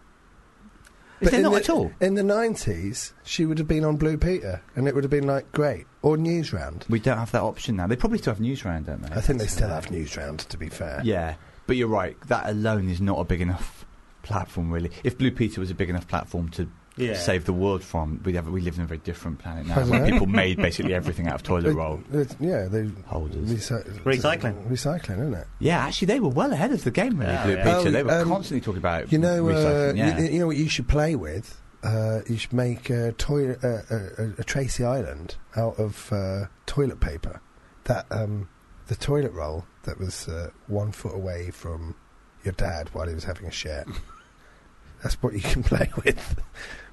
[1.21, 1.91] Is there in not the, at all?
[2.01, 5.27] In the nineties, she would have been on Blue Peter, and it would have been
[5.27, 6.83] like great or Newsround.
[6.89, 7.85] We don't have that option now.
[7.85, 9.15] They probably still have Newsround, don't they?
[9.15, 10.39] I think they still have Newsround.
[10.47, 11.35] To be fair, Yeah,
[11.67, 12.17] but you're right.
[12.27, 13.85] That alone is not a big enough
[14.23, 14.89] platform, really.
[15.03, 17.13] If Blue Peter was a big enough platform to Yeah.
[17.15, 19.89] save the world from, we'd have, we live in a very different planet now, don't
[19.89, 23.49] where people made basically everything out of toilet They- roll they- yeah, they holders.
[23.51, 24.67] recy- Recycling.
[24.67, 25.47] recycling, isn't it?
[25.59, 27.31] Yeah, actually, they were well ahead of the game, really.
[27.31, 27.63] Yeah, Blue yeah.
[27.63, 27.87] Peter.
[27.87, 30.19] Oh, they were um, constantly talking about You know, uh, yeah.
[30.19, 31.57] you, you know what you should play with.
[31.83, 36.45] Uh, you should make a, toilet, uh, a, a, a Tracy Island out of uh,
[36.67, 37.41] toilet paper.
[37.85, 38.49] That um,
[38.87, 41.95] the toilet roll that was uh, one foot away from
[42.43, 43.87] your dad while he was having a shit.
[45.01, 46.35] That's what you can play with.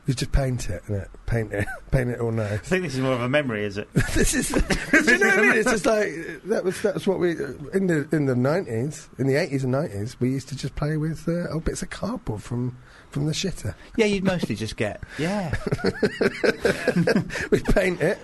[0.09, 0.83] You just paint it
[1.27, 2.53] paint it, paint it all nice.
[2.53, 3.93] I think this is more of a memory, is it?
[4.15, 4.49] this is,
[4.91, 5.53] do you know what I mean?
[5.53, 6.11] It's just like
[6.47, 7.33] that was that's what we
[7.75, 10.97] in the in the nineties, in the eighties and nineties, we used to just play
[10.97, 12.79] with uh, old bits of cardboard from
[13.11, 13.75] from the shitter.
[13.99, 15.03] yeah, you'd mostly just get.
[15.19, 15.55] Yeah.
[17.51, 18.19] we paint it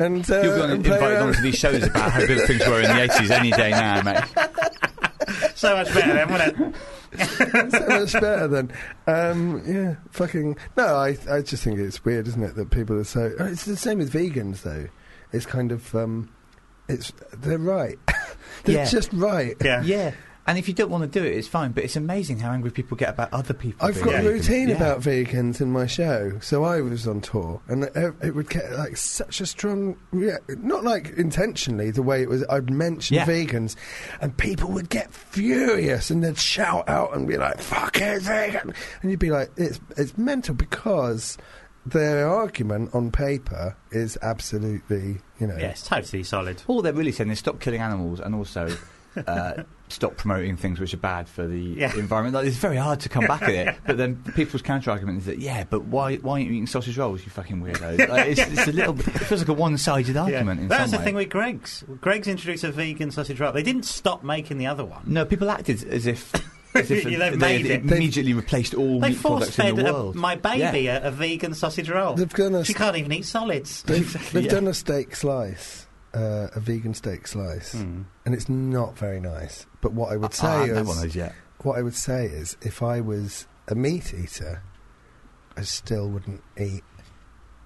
[0.00, 1.28] and uh, You're going to invite around.
[1.28, 4.22] onto these shows about how good things were in the 80s any day now, mate.
[5.56, 6.80] so much better then, wouldn't it?
[7.18, 8.72] so much better than
[9.06, 13.04] um, yeah fucking no I I just think it's weird isn't it that people are
[13.04, 14.86] so oh, it's the same with vegans though
[15.32, 16.30] it's kind of um,
[16.88, 17.98] it's they're right
[18.64, 18.84] they're Yeah.
[18.84, 19.82] just right Yeah.
[19.82, 20.12] Yeah.
[20.50, 21.70] And if you don't want to do it, it's fine.
[21.70, 23.86] But it's amazing how angry people get about other people.
[23.86, 24.74] I've got a routine Yeah.
[24.74, 26.40] about vegans in my show.
[26.40, 30.38] So I was on tour, and it, it would get like such a strong, rea-
[30.58, 32.44] not like intentionally the way it was.
[32.50, 33.26] I'd mention Yeah.
[33.26, 33.76] vegans,
[34.20, 39.10] and people would get furious and they'd shout out and be like "fucking vegan," and
[39.12, 41.38] you'd be like, "It's it's mental," because
[41.86, 46.60] their argument on paper is absolutely, you know, Yeah, it's totally solid.
[46.66, 48.68] All they're really saying is stop killing animals and also
[49.26, 49.62] uh,
[49.92, 51.94] stop promoting things which are bad for the Yeah.
[51.96, 52.34] environment.
[52.34, 53.76] Like, it's very hard to come back at it.
[53.86, 56.96] But then people's counter argument is that, yeah, but why, why aren't you eating sausage
[56.96, 58.08] rolls, you fucking weirdo?
[58.08, 60.84] Like, it's, it's a little bit, it feels like a one sided argument in That's
[60.84, 61.04] some the way.
[61.04, 61.84] thing with Greggs.
[62.00, 63.52] Greggs introduced a vegan sausage roll.
[63.52, 65.02] They didn't stop making the other one.
[65.06, 66.32] No, people acted as if.
[66.72, 67.80] As if They've they made it.
[67.82, 70.14] immediately replaced all They meat force products in fed the a, world.
[70.14, 70.98] my baby Yeah.
[71.04, 72.14] a, a vegan sausage roll.
[72.14, 73.82] They've done a She can't even eat solids.
[73.82, 74.50] They've, they've Yeah.
[74.52, 78.02] done a steak slice, uh, a vegan steak slice, Hmm.
[78.26, 79.66] and it's not very nice.
[79.80, 81.34] But what I would I say is, one yet.
[81.62, 84.62] what I would say is, if I was a meat eater,
[85.56, 86.82] I still wouldn't eat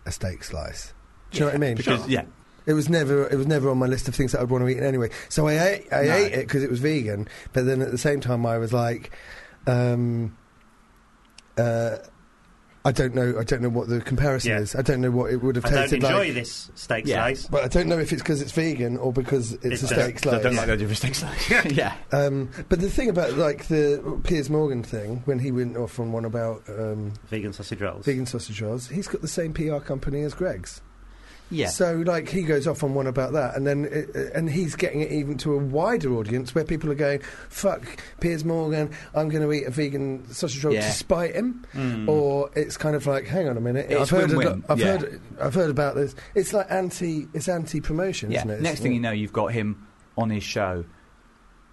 [0.07, 0.93] a steak slice.
[1.31, 1.77] Do you know what I mean?
[1.77, 2.25] Because, yeah,
[2.67, 4.69] It was never, it was never on my list of things that I'd want to
[4.69, 5.11] eat anyway.
[5.29, 6.15] So I ate, I No.
[6.15, 7.29] ate it because it was vegan.
[7.53, 9.11] But then at the same time, I was like,
[9.67, 10.37] um,
[11.59, 11.97] uh,
[12.87, 14.59] I don't know, I don't know what the comparison Yeah.
[14.61, 14.75] is.
[14.77, 15.79] I don't know what it would have taken.
[15.79, 16.35] I don't enjoy like.
[16.35, 17.17] this steak Yeah.
[17.17, 17.47] slice.
[17.47, 19.93] But I don't know if it's because it's vegan or because it's, It's a just-
[19.95, 20.43] steak I slice.
[20.43, 21.51] don't like the idea of a steak slice.
[21.73, 21.95] yeah.
[22.13, 26.13] Um, but the thing about like the Piers Morgan thing when he went off on
[26.13, 28.05] one about um, Vegan sausage rolls.
[28.05, 30.83] vegan sausage rolls, he's got the same PR company as Greggs.
[31.51, 31.69] Yeah.
[31.69, 35.03] So, like, he goes off on one about that, and then it, and he's getting
[35.03, 37.83] it even to a wider audience where people are going, "Fuck
[38.21, 40.81] Piers Morgan, I'm going to eat a vegan sausage roll Yeah.
[40.81, 42.09] to spite him," Mm.
[42.09, 44.65] or it's kind of like, "Hang on a minute, It's I've heard, a win-win, lo-
[44.71, 44.87] I've yeah.
[44.99, 48.39] heard, I've heard about this." It's like anti, it's anti-promotion, Yeah.
[48.39, 48.61] isn't it?
[48.63, 50.85] Next It's thing you know, you've got him on his show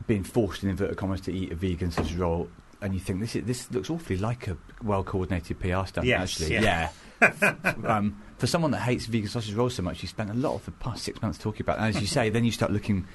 [0.05, 2.49] being forced in inverted commas to eat a vegan sausage roll,
[2.81, 6.05] and you think this is, this looks awfully like a well coordinated PR stunt.
[6.05, 6.89] Yes, actually, yeah.
[7.85, 10.65] um, for someone that hates vegan sausage rolls so much, you spent a lot of
[10.65, 11.77] the past six months talking about.
[11.77, 11.81] it.
[11.83, 13.07] And as you say, then you start looking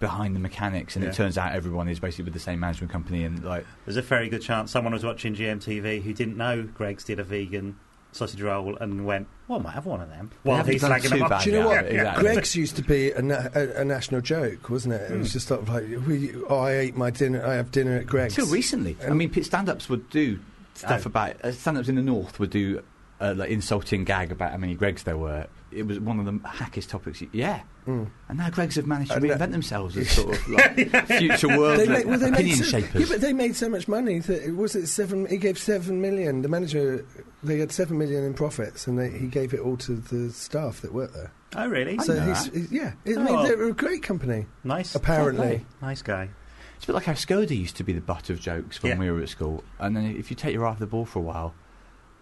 [0.00, 1.10] behind the mechanics, and Yeah.
[1.10, 4.02] it turns out everyone is basically with the same management company, and like There's a
[4.02, 7.76] very good chance someone was watching GMTV who didn't know Greggs did a vegan
[8.12, 10.82] sausage roll and went, "Well, I might have one of them." They While haven't he's
[10.82, 11.30] done slagging too them off.
[11.30, 11.84] bad Do you know what?
[11.86, 12.22] yeah, exactly.
[12.34, 15.10] Greggs used to be a, na- a, a national joke, wasn't it?
[15.10, 17.96] It was just sort of like, we, oh, I ate my dinner, I have dinner
[17.96, 18.36] at Greggs.
[18.38, 20.38] Until recently, I mean, stand-ups would do
[20.74, 21.08] stuff Oh.
[21.08, 22.82] about uh, stand-ups in the north would do
[23.20, 25.46] uh, like insulting gag about how many Greggs there were.
[25.70, 27.20] It was one of the hackiest topics.
[27.20, 28.08] y- Yeah, Mm.
[28.28, 31.48] and now Greggs have managed to And that- reinvent themselves as sort of like future
[31.58, 33.00] world They made, well, they opinion so, shapers.
[33.00, 35.26] Yeah, but they made so much money that was it seven.
[35.26, 36.42] He gave seven million.
[36.42, 37.04] The manager,
[37.42, 40.80] they had seven million in profits, and they, he gave it all to the staff
[40.82, 41.32] that worked there.
[41.56, 41.98] Oh, really?
[41.98, 42.54] so know he's, that.
[42.54, 43.42] he's- yeah, I Oh, mean, well.
[43.44, 44.46] they're a great company.
[44.62, 44.94] nice.
[44.94, 46.28] Apparently, nice guy.
[46.76, 48.98] It's a bit like how Skoda used to be the butt of jokes when Yeah.
[48.98, 51.18] we were at school, and then if you take your eye off the ball for
[51.18, 51.54] a while,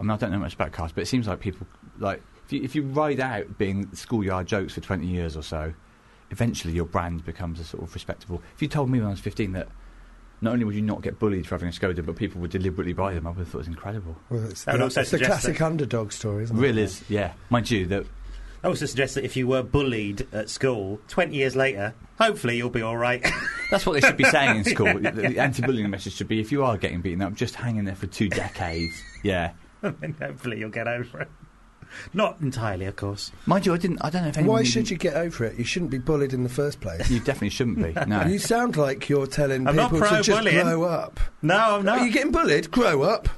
[0.03, 1.65] I mean, I don't know much about cars, but it seems like people
[2.01, 5.73] like if you, if you ride out being schoolyard jokes for twenty years or so,
[6.33, 8.43] eventually your brand becomes a sort of respectable.
[8.57, 9.69] If you told me when I was fifteen that
[10.41, 12.93] not only would you not get bullied for having a Skoda, but people would deliberately
[12.93, 14.17] buy them, I would have thought it was incredible.
[14.29, 16.61] well, it's, That would the, also it's the suggest classic underdog story, isn't it?
[16.61, 17.35] Real is, yeah.
[17.49, 18.07] Mind you, that
[18.65, 22.71] I also suggest that if you were bullied at school, 20 years later, hopefully you'll
[22.71, 23.25] be all right.
[23.71, 24.99] that's what they should be saying in school.
[25.01, 27.85] the, the anti-bullying message should be: if you are getting beaten up, just hang in
[27.85, 29.03] there for two decades.
[29.25, 29.53] Yeah.
[30.03, 31.29] and hopefully you'll get over it.
[32.15, 33.33] Not entirely, of course.
[33.45, 33.99] Mind you, I didn't.
[34.03, 34.57] I don't know if anyone.
[34.57, 35.59] Why should you get over it?
[35.59, 37.11] You shouldn't be bullied in the first place.
[37.11, 37.93] You definitely shouldn't be.
[38.07, 38.25] No.
[38.25, 40.65] You sound like you're telling I'm not people to just pro-bullying.
[40.65, 41.21] grow up.
[41.43, 42.03] No, I'm Are not.
[42.07, 42.71] you getting bullied?
[42.71, 43.29] Grow up.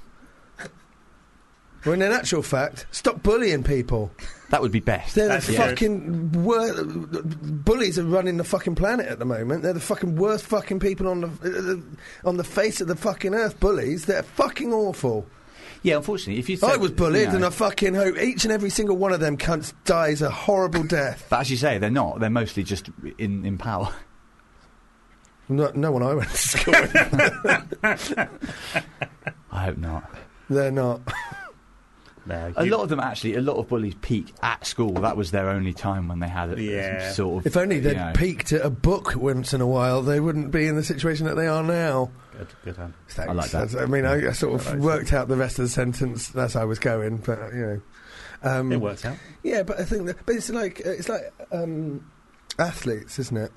[1.83, 4.11] When in actual fact, stop bullying people.
[4.51, 5.17] That would be best.
[5.17, 5.65] They're That's the true.
[5.67, 9.63] fucking wor- bullies are running the fucking planet at the moment.
[9.65, 11.83] They're the fucking worst fucking people on the
[12.25, 13.61] uh, on the face of the fucking earth.
[13.61, 14.07] Bullies.
[14.07, 15.27] They're fucking awful.
[15.85, 16.59] Yeah, unfortunately, if you.
[16.67, 19.21] I was bullied, you know, and I fucking hope each and every single one of
[19.21, 21.27] them cunts dies a horrible death.
[21.29, 22.21] But as you say, they're not.
[22.21, 22.89] They're mostly just
[23.19, 23.93] in in power.
[25.47, 26.97] No, no one I went to school with.
[29.53, 30.11] I hope not.
[30.49, 31.03] They're not.
[32.27, 33.35] No, A you- lot of them actually.
[33.37, 34.93] A lot of bullies peak at school.
[34.95, 36.59] That was their only time when they had it.
[36.59, 37.13] Yeah.
[37.13, 37.47] Sort of.
[37.47, 38.13] If only they'd know.
[38.15, 41.35] peeked at a book once in a while, they wouldn't be in the situation that
[41.37, 42.11] they are now.
[42.37, 42.95] Good, good one.
[43.09, 43.31] Thanks.
[43.31, 43.69] I like that.
[43.69, 45.69] That's- I mean, I, I sort of I like worked out the rest of the
[45.71, 46.35] sentence.
[46.35, 47.81] as I was going, but you know.
[48.43, 49.17] Um, It works out.
[49.43, 52.11] Yeah, but I think that, but it's like uh, it's like um,
[52.59, 53.53] athletes, isn't it?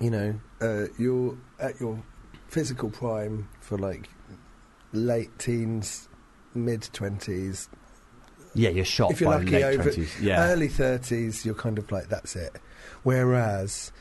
[0.00, 2.02] You know, uh, you're at your
[2.48, 4.08] physical prime for like
[4.92, 6.08] late teens,
[6.54, 7.68] mid twenties.
[8.54, 10.20] Yeah, you're shot If you're by lucky, late over twenties.
[10.20, 10.48] Yeah.
[10.50, 11.44] early thirties.
[11.44, 12.56] You're kind of like that's it.
[13.02, 13.92] Whereas.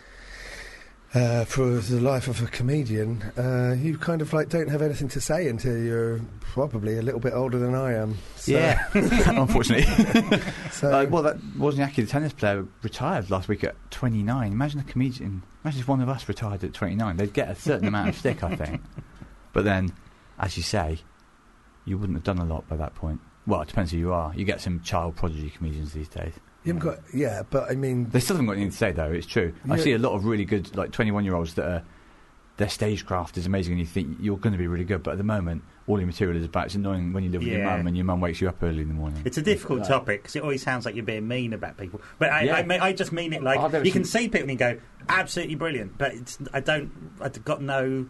[1.15, 5.07] Uh, for the life of a comedian, uh, you kind of like don't have anything
[5.07, 8.17] to say until you're probably a little bit older than I am.
[8.35, 9.85] So, yeah, unfortunately.
[10.71, 14.51] So, Uh, well, that Wozniacki, the tennis player, retired last week at 29.
[14.51, 15.43] Imagine a comedian.
[15.63, 17.15] Imagine if one of us retired at 29.
[17.17, 18.81] They'd get a certain amount of stick, I think.
[19.53, 19.93] But then,
[20.39, 20.97] as you say,
[21.85, 23.19] you wouldn't have done a lot by that point.
[23.45, 24.33] Well, it depends who you are.
[24.35, 26.33] You get some child prodigy comedians these days.
[26.63, 29.11] you haven't got, yeah, but I mean, They still haven't got anything to say, though.
[29.11, 29.53] It's true.
[29.69, 31.83] I see a lot of really good, like 21 year olds that are.
[32.57, 35.01] Their stagecraft is amazing, and you think you're going to be really good.
[35.01, 36.67] But at the moment, all your material is about.
[36.67, 37.75] It's annoying when you live with your Yeah.
[37.77, 39.23] mum, and your mum wakes you up early in the morning.
[39.25, 39.87] It's a difficult Right.
[39.87, 41.99] topic because it always sounds like you're being mean about people.
[42.19, 42.55] But I, Yeah.
[42.57, 44.51] I, mean, I just mean it like Oh, there you was can see people and
[44.51, 44.77] you go,
[45.09, 48.05] absolutely brilliant, but it's, I don't, I've got no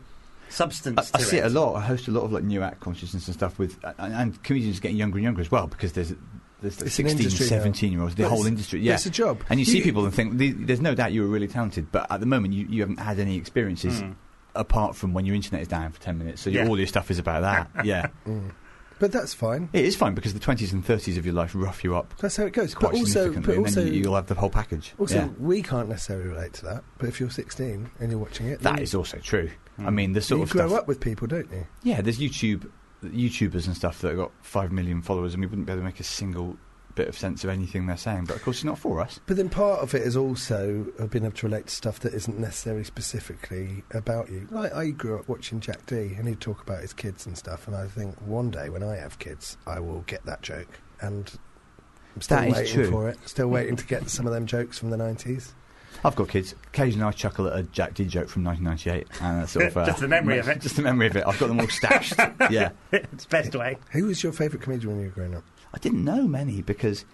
[0.54, 1.46] substance I, I to see it.
[1.46, 1.76] it a lot.
[1.76, 4.80] I host a lot of like new act consciousness and stuff with, and, and comedians
[4.80, 6.14] getting younger and younger as well because there's
[6.62, 8.80] there's like 16, industry 17 year olds, the whole industry.
[8.82, 9.42] Yeah, it's a job.
[9.50, 12.10] and you see You- people and think there's no doubt you were really talented, but
[12.12, 14.16] at the moment you, you haven't had any experiences Mm.
[14.56, 16.42] apart from when your internet is down for 10 minutes.
[16.42, 17.86] So your all your stuff is about that.
[17.86, 18.52] yeah, Mm.
[19.00, 19.68] But that's fine.
[19.74, 22.38] it is fine because the 20s and 30s of your life rough you up That's
[22.38, 22.74] how it goes.
[22.74, 24.94] quite But also, significantly, but and also, then you, you'll have the whole package.
[24.98, 25.28] also, yeah.
[25.40, 26.84] we can't necessarily relate to that.
[27.00, 29.50] But if you're 16 and you're watching it, That is also true.
[29.80, 29.94] I Mm.
[29.96, 30.82] mean, the sort you of grow stuff.
[30.82, 31.66] up with people, don't you?
[31.84, 32.70] Yeah, there's YouTube
[33.04, 35.86] YouTubers and stuff that have got five million followers, and we wouldn't be able to
[35.86, 36.58] make a single
[36.96, 38.26] bit of sense of anything they're saying.
[38.26, 39.20] But of course, it's not for us.
[39.26, 42.38] But then part of it is also being able to relate to stuff that isn't
[42.40, 44.48] necessarily specifically about you.
[44.52, 47.68] Like I grew up watching Jack Dee, and he'd talk about his kids and stuff.
[47.68, 50.80] And I think one day when I have kids, I will get that joke.
[51.02, 51.32] And
[52.16, 53.18] I'm still That waiting for it.
[53.26, 55.54] Still waiting to get some of them jokes from the 90s.
[56.04, 56.56] I've got kids.
[56.68, 59.86] Occasionally, I chuckle at a Jack Dee joke from 1998, and that's sort of uh,
[59.88, 60.62] Just the memory of it.
[60.62, 61.24] Just the memory of it.
[61.26, 62.16] I've got them all stashed.
[62.50, 63.78] yeah, it's best way.
[63.92, 65.44] Who was your favourite comedian when you were growing up?
[65.74, 67.06] I didn't know many because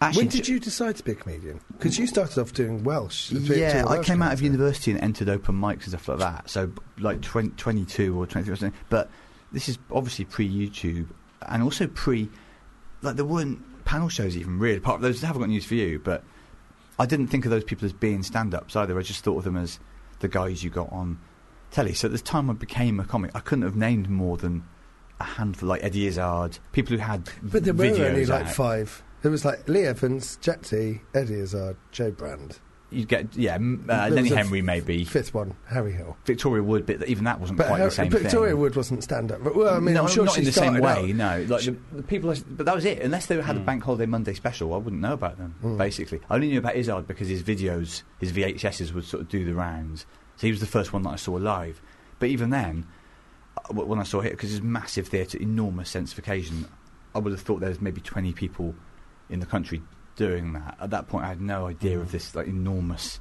[0.00, 1.60] actually, when did you decide to be a comedian?
[1.72, 3.30] Because you started off doing Welsh.
[3.30, 6.18] doing Yeah, I Welsh came out of university and entered open mics and stuff like
[6.18, 6.50] that.
[6.50, 8.80] So, like 20, 22 or 23 or something.
[8.88, 9.10] But
[9.52, 11.08] this is obviously pre YouTube
[11.48, 12.28] and also pre.
[13.02, 14.78] Like, there weren't panel shows even really.
[14.78, 16.24] Apart from those, haven't got news for you, but
[16.98, 18.98] I didn't think of those people as being stand ups either.
[18.98, 19.78] I just thought of them as
[20.20, 21.18] the guys you got on
[21.70, 21.94] telly.
[21.94, 24.64] So, at the time I became a comic, I couldn't have named more than
[25.20, 27.28] a handful, like Eddie Izzard, people who had.
[27.42, 28.52] But there were only like out.
[28.52, 29.02] five.
[29.22, 32.58] There was like Lee Evans, Jack Dee, Eddie Izzard, Jo Brand.
[32.92, 35.04] You'd get, yeah, uh, Lenny a f- Henry maybe.
[35.04, 36.16] Fifth one, Harry Hill.
[36.26, 38.60] Victoria Wood, but even that wasn't But quite Har- the same Victoria thing.
[38.60, 39.42] Wood wasn't stand up.
[39.42, 41.10] but Well, I mean, no, I'm sure not she in the same way.
[41.10, 43.00] out- No, like the, the people, but that was it.
[43.00, 43.64] Unless they had a Mm.
[43.64, 45.54] bank holiday Monday special, I wouldn't know about them.
[45.64, 45.78] Mm.
[45.78, 49.44] Basically, I only knew about Izzard because his videos, his VHSs would sort of do
[49.44, 50.04] the rounds.
[50.36, 51.80] So he was the first one that I saw live.
[52.18, 52.86] But even then,
[53.56, 56.66] uh, when I saw it, because it's massive theatre, enormous sense of occasion,
[57.14, 58.74] I would have thought there was maybe twenty people
[59.30, 59.82] in the country
[60.16, 60.76] doing that.
[60.80, 62.02] At that point, I had no idea Mm.
[62.02, 63.18] of this like enormous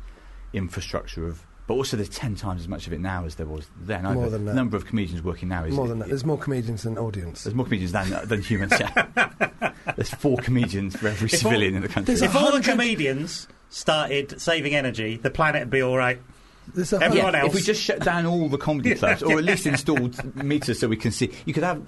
[0.54, 1.46] infrastructure of.
[1.68, 4.04] But also, there's ten times as much of it now as there was then.
[4.04, 4.30] More Either.
[4.32, 4.52] than that.
[4.52, 6.10] The number of comedians working now is More than that.
[6.10, 7.44] There's more comedians than audience.
[7.44, 8.74] there's more comedians than, than humans.
[8.80, 9.72] Yeah.
[9.96, 12.14] There's four comedians for every If all- civilian in the country.
[12.14, 15.98] There's a If all the hundred- comedians started saving energy, the planet would be all
[15.98, 16.20] right.
[16.74, 17.50] There's a Everyone hundred- else.
[17.50, 20.88] If we just shut down all the comedy clubs, or at least installed meters so
[20.88, 21.82] we can see, you could have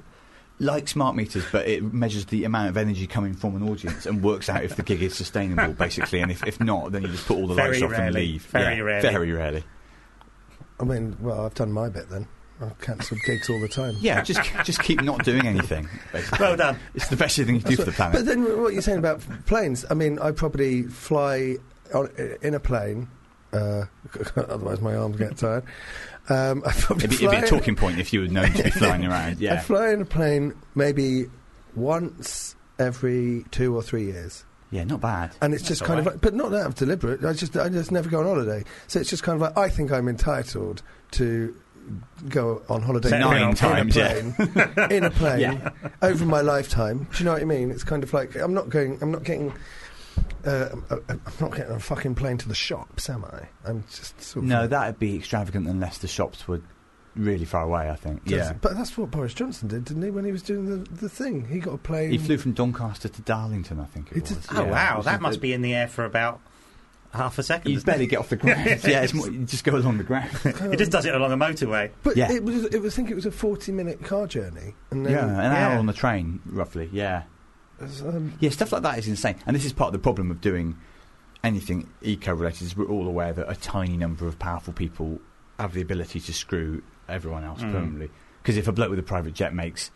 [0.59, 4.23] like smart meters, but it measures the amount of energy coming from an audience and
[4.23, 6.21] works out if the gig is sustainable, basically.
[6.21, 8.43] And if, if not, then you just put all the lights Very off and leave.
[8.45, 9.09] Very Yeah, rarely.
[9.09, 9.63] Very rarely.
[10.79, 12.27] I mean, well, I've done my bit then.
[12.61, 13.95] I've cancelled gigs all the time.
[13.99, 15.89] Yeah, just just keep not doing anything.
[16.11, 16.39] Basically.
[16.39, 16.77] Well done.
[16.93, 18.15] It's the best thing you can do for the planet.
[18.15, 21.57] But then what you're saying about planes, I mean, I probably fly
[21.93, 22.09] on,
[22.41, 23.09] in a plane,
[23.51, 23.85] uh,
[24.35, 25.63] otherwise my arms get tired.
[26.29, 29.05] Um, It'd be, it'd be a talking point if you were known to be flying
[29.11, 29.39] around.
[29.39, 31.25] Yeah, I fly in a plane maybe
[31.75, 34.45] once every two or three years.
[34.71, 35.35] Yeah, not bad.
[35.41, 37.23] And it's just That's kind of like, but not out of deliberate.
[37.23, 38.63] I just, I just never go on holiday.
[38.87, 40.81] So it's just kind of like, I think I'm entitled
[41.11, 41.55] to
[42.29, 44.87] go on holiday Set in a- nine in a times, yeah.
[44.89, 45.69] in a plane Yeah.
[46.01, 47.07] over my lifetime.
[47.11, 47.69] Do you know what I mean?
[47.69, 49.53] It's kind of like I'm not going, I'm not getting,
[50.45, 50.69] uh,
[51.09, 53.47] I'm not getting a fucking plane to the shops, am I?
[53.65, 56.61] I'm just sort of No, that'd be extravagant unless the shops were
[57.15, 58.21] really far away, I think.
[58.25, 58.53] Yeah.
[58.53, 60.09] But that's what Boris Johnson did, didn't he?
[60.09, 62.11] When he was doing the, the thing, he got a plane.
[62.11, 64.31] He flew from Doncaster to Darlington, I think it was.
[64.31, 64.71] did- Oh Yeah.
[64.71, 66.39] wow, that must be in the air for about
[67.13, 67.71] half a second.
[67.71, 68.65] You barely get off the ground.
[68.83, 70.31] yeah, it's more, you just go along the ground.
[70.45, 71.91] It just does it along a motorway.
[72.01, 72.31] But Yeah.
[72.31, 74.73] it was, it was, I think it was a 40 minute car journey.
[74.89, 75.67] And then, yeah, an yeah.
[75.67, 76.89] hour on the train, roughly.
[76.91, 77.23] Yeah.
[77.83, 79.35] Um, Yeah, stuff like that is insane.
[79.45, 80.77] And this is part of the problem of doing
[81.43, 82.61] anything eco-related.
[82.63, 85.19] Is we're all aware that a tiny number of powerful people
[85.59, 87.71] have the ability to screw everyone else Mm.
[87.71, 88.09] permanently.
[88.41, 89.91] Because if a bloke with a private jet makes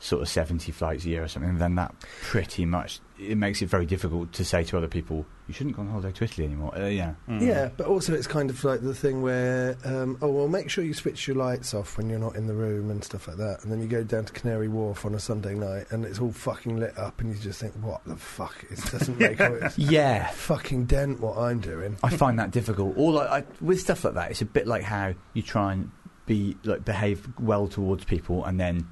[0.00, 3.66] sort of 70 flights a year or something, then that pretty much it makes it
[3.66, 6.72] very difficult to say to other people, "You shouldn't go on holiday to Italy anymore."
[6.78, 7.40] Uh, yeah, Mm.
[7.40, 10.84] Yeah, but also it's kind of like the thing where, um, oh, well, make sure
[10.84, 13.64] you switch your lights off when you're not in the room and stuff like that.
[13.64, 16.30] And then you go down to Canary Wharf on a Sunday night and it's all
[16.30, 18.64] fucking lit up and you just think, what the fuck?
[18.70, 20.28] It doesn't make a yeah.
[20.28, 21.96] fucking dent what I'm doing.
[22.04, 22.94] I find that difficult.
[22.96, 25.90] Or like I, with stuff like that, it's a bit like how you try and
[26.26, 28.86] be like behave well towards people, and then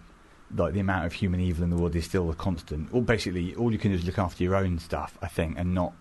[0.55, 2.89] like the amount of human evil in the world is still a constant.
[2.93, 5.75] Or basically, all you can do is look after your own stuff, I think, and
[5.75, 5.93] not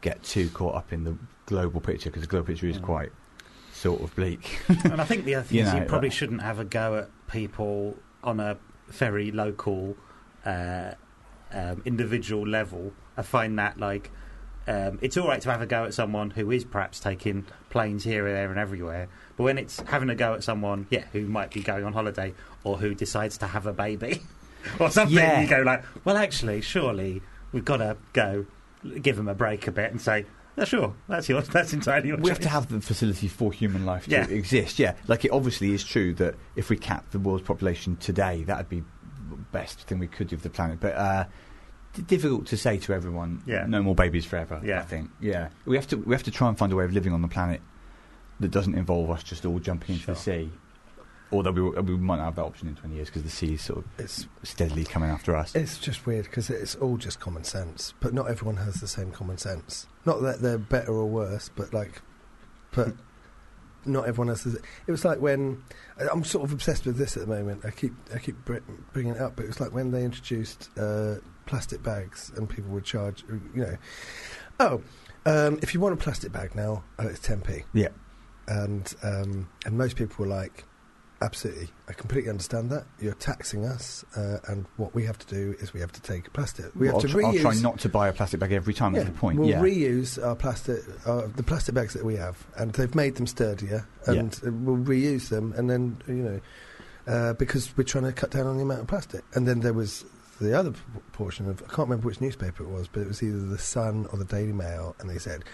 [0.00, 1.16] get too caught up in the
[1.46, 2.82] global picture because the global picture is Mm.
[2.82, 3.12] quite
[3.72, 4.60] sort of bleak.
[4.84, 7.08] And I think the other thing You is you probably shouldn't have a go at
[7.28, 8.56] people on a
[8.88, 9.96] very local,
[10.46, 10.92] uh,
[11.52, 12.92] um, individual level.
[13.16, 14.10] I find that like
[14.66, 18.04] um, it's all right to have a go at someone who is perhaps taking planes
[18.04, 19.08] here, there, and everywhere.
[19.36, 22.34] But when it's having a go at someone, yeah, who might be going on holiday
[22.64, 24.22] or who decides to have a baby
[24.80, 25.40] or something, Yeah.
[25.40, 27.22] you go like, well, actually, surely
[27.52, 28.46] we've got to go,
[29.00, 30.26] give them a break a bit and say,
[30.56, 33.86] yeah, sure, that's yours, that's entirely your we have to have the facility for human
[33.86, 34.26] life to Yeah.
[34.28, 34.78] exist.
[34.78, 38.68] Yeah, like it obviously is true that if we cap the world's population today, that'd
[38.68, 38.80] be
[39.30, 40.80] the best thing we could do for the planet.
[40.80, 41.24] But uh,
[42.06, 43.42] difficult to say to everyone.
[43.46, 43.66] Yeah.
[43.66, 44.60] no more babies forever.
[44.64, 44.80] Yeah.
[44.80, 45.10] I think.
[45.20, 47.22] Yeah, we have to we have to try and find a way of living on
[47.22, 47.60] the planet
[48.40, 50.50] that doesn't involve us just all jumping into the sea.
[51.32, 53.62] Although we, we might not have that option in 20 years because the sea is
[53.62, 55.54] sort of It's steadily coming after us.
[55.54, 59.12] It's just weird because it's all just common sense, but not everyone has the same
[59.12, 59.86] common sense.
[60.04, 62.02] Not that they're better or worse, but like,
[62.72, 62.94] but
[63.84, 64.42] not everyone has.
[64.42, 64.58] The,
[64.88, 65.62] it was like when
[66.00, 67.64] I- I'm sort of obsessed with this at the moment.
[67.64, 68.36] I keep I keep
[68.92, 72.70] bringing it up, but it was like when they introduced uh, plastic bags, and people
[72.70, 73.76] would charge, you know,
[74.58, 74.82] oh,
[75.26, 77.64] um, if you want a plastic bag now, uh, it's 10p.
[77.72, 77.88] Yeah.
[78.48, 80.64] And, um, and most people were like,
[81.22, 82.86] absolutely, I completely understand that.
[82.98, 86.32] You're taxing us, uh, and what we have to do is we have to take
[86.32, 86.74] plastic.
[86.74, 87.36] We have I'll, to tr- reuse.
[87.36, 88.94] I'll try not to buy a plastic bag every time.
[88.94, 89.38] Yeah, That's the point.
[89.38, 89.60] We'll yeah.
[89.60, 93.86] reuse our plastic, uh, the plastic bags that we have, and they've made them sturdier,
[94.06, 96.40] and uh, we'll reuse them, and then you know,
[97.06, 99.24] uh, because we're trying to cut down on the amount of plastic.
[99.34, 100.04] And then there was
[100.40, 100.72] the other
[101.12, 104.06] portion of I can't remember which newspaper it was, but it was either the Sun
[104.12, 105.44] or the Daily Mail, and they said.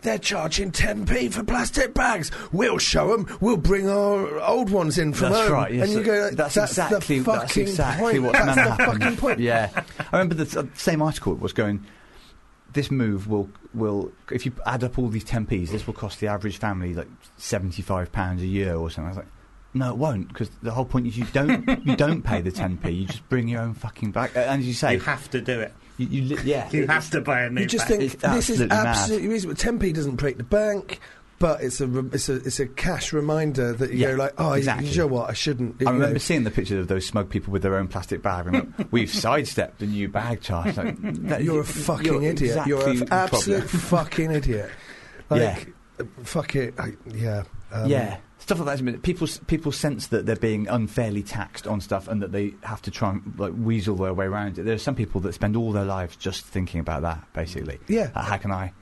[0.00, 2.30] They're charging 10p for plastic bags.
[2.52, 3.36] We'll show them.
[3.40, 5.52] We'll bring our old ones in from That's home.
[5.52, 5.72] right.
[5.72, 8.22] Yes, and you go, that's, that's, exactly the that's fucking exactly point.
[8.22, 9.40] what's that's the fucking point.
[9.40, 9.70] Yeah,
[10.12, 11.84] I remember the uh, same article was going.
[12.74, 16.28] This move will will if you add up all these 10p's, this will cost the
[16.28, 19.06] average family like seventy five pounds a year or something.
[19.06, 19.26] I was like,
[19.74, 22.96] no, it won't, because the whole point is you don't you don't pay the 10p.
[23.00, 24.30] You just bring your own fucking bag.
[24.36, 25.72] Uh, And as you say, You have to do it.
[25.98, 27.98] you, you li- yeah, You have to buy a new You just bag.
[27.98, 28.86] think It's this is absolutely mad.
[28.86, 29.56] absolutely reasonable.
[29.60, 31.00] 10p doesn't break the bank,
[31.38, 34.34] but it's a re- it's a it's a cash reminder that you Yeah, go like,
[34.38, 34.88] oh, exactly.
[34.88, 35.76] you know what, I shouldn't.
[35.86, 36.18] I remember know.
[36.18, 38.46] seeing the pictures of those smug people with their own plastic bag.
[38.48, 40.76] And like, we've sidestepped the new bag charge.
[40.76, 40.96] Like,
[41.28, 42.40] that- You're a fucking you're idiot.
[42.42, 43.80] exactly You're an absolute problem.
[43.80, 44.70] fucking idiot.
[45.30, 45.40] Like,
[45.98, 46.04] Yeah.
[46.24, 46.74] fuck it.
[46.80, 47.42] I, yeah.
[47.70, 48.16] Um, yeah,
[48.48, 48.74] stuff like that.
[48.74, 49.02] isn't it?
[49.02, 52.90] People people sense that they're being unfairly taxed on stuff, and that they have to
[52.90, 54.64] try and like weasel their way around it.
[54.64, 57.32] There are some people that spend all their lives just thinking about that.
[57.32, 58.10] Basically, Yeah.
[58.14, 58.72] Uh, how can I?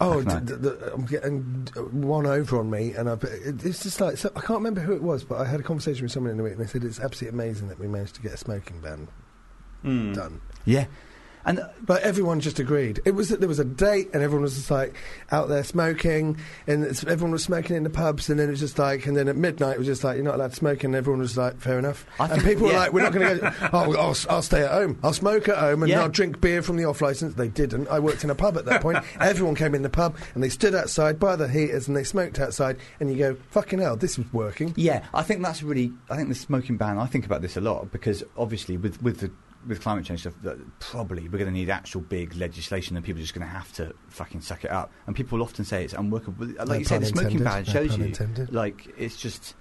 [0.00, 0.40] Oh, How can I?
[0.40, 4.16] d- d- d- I'm getting uh, one over on me, and I've, it's just like
[4.18, 6.36] so, I can't remember who it was, but I had a conversation with someone in
[6.36, 8.80] the week, and they said it's absolutely amazing that we managed to get a smoking
[8.80, 9.08] ban
[9.84, 10.14] Mm.
[10.14, 10.40] done.
[10.64, 10.86] Yeah,
[11.44, 13.00] and But everyone just agreed.
[13.04, 14.94] It was that there was a date, and everyone was just like
[15.30, 18.78] out there smoking, and everyone was smoking in the pubs, and then it was just
[18.78, 20.94] like, and then at midnight it was just like you're not allowed to smoke, and
[20.94, 22.06] everyone was like, fair enough.
[22.18, 23.68] I and think- people were like, we're not going to go.
[23.72, 24.98] Oh, I'll, I'll stay at home.
[25.02, 26.02] I'll smoke at home, and Yeah.
[26.02, 27.34] I'll drink beer from the off license.
[27.34, 27.88] They didn't.
[27.88, 28.98] I worked in a pub at that point.
[29.20, 32.38] everyone came in the pub, and they stood outside by the heaters, and they smoked
[32.38, 32.76] outside.
[33.00, 34.72] And you go, fucking hell, this is working.
[34.76, 35.92] yeah, I think that's really.
[36.10, 36.98] I think the smoking ban.
[36.98, 39.30] I think about this a lot because obviously with with the
[39.66, 43.20] with climate change stuff, that probably we're going to need actual big legislation, and people
[43.20, 44.90] are just going to have to fucking suck it up.
[45.06, 46.46] And people often say it's unworkable.
[46.46, 48.52] Like No you said, the smoking ban no shows pun you, intended.
[48.52, 49.54] like it's just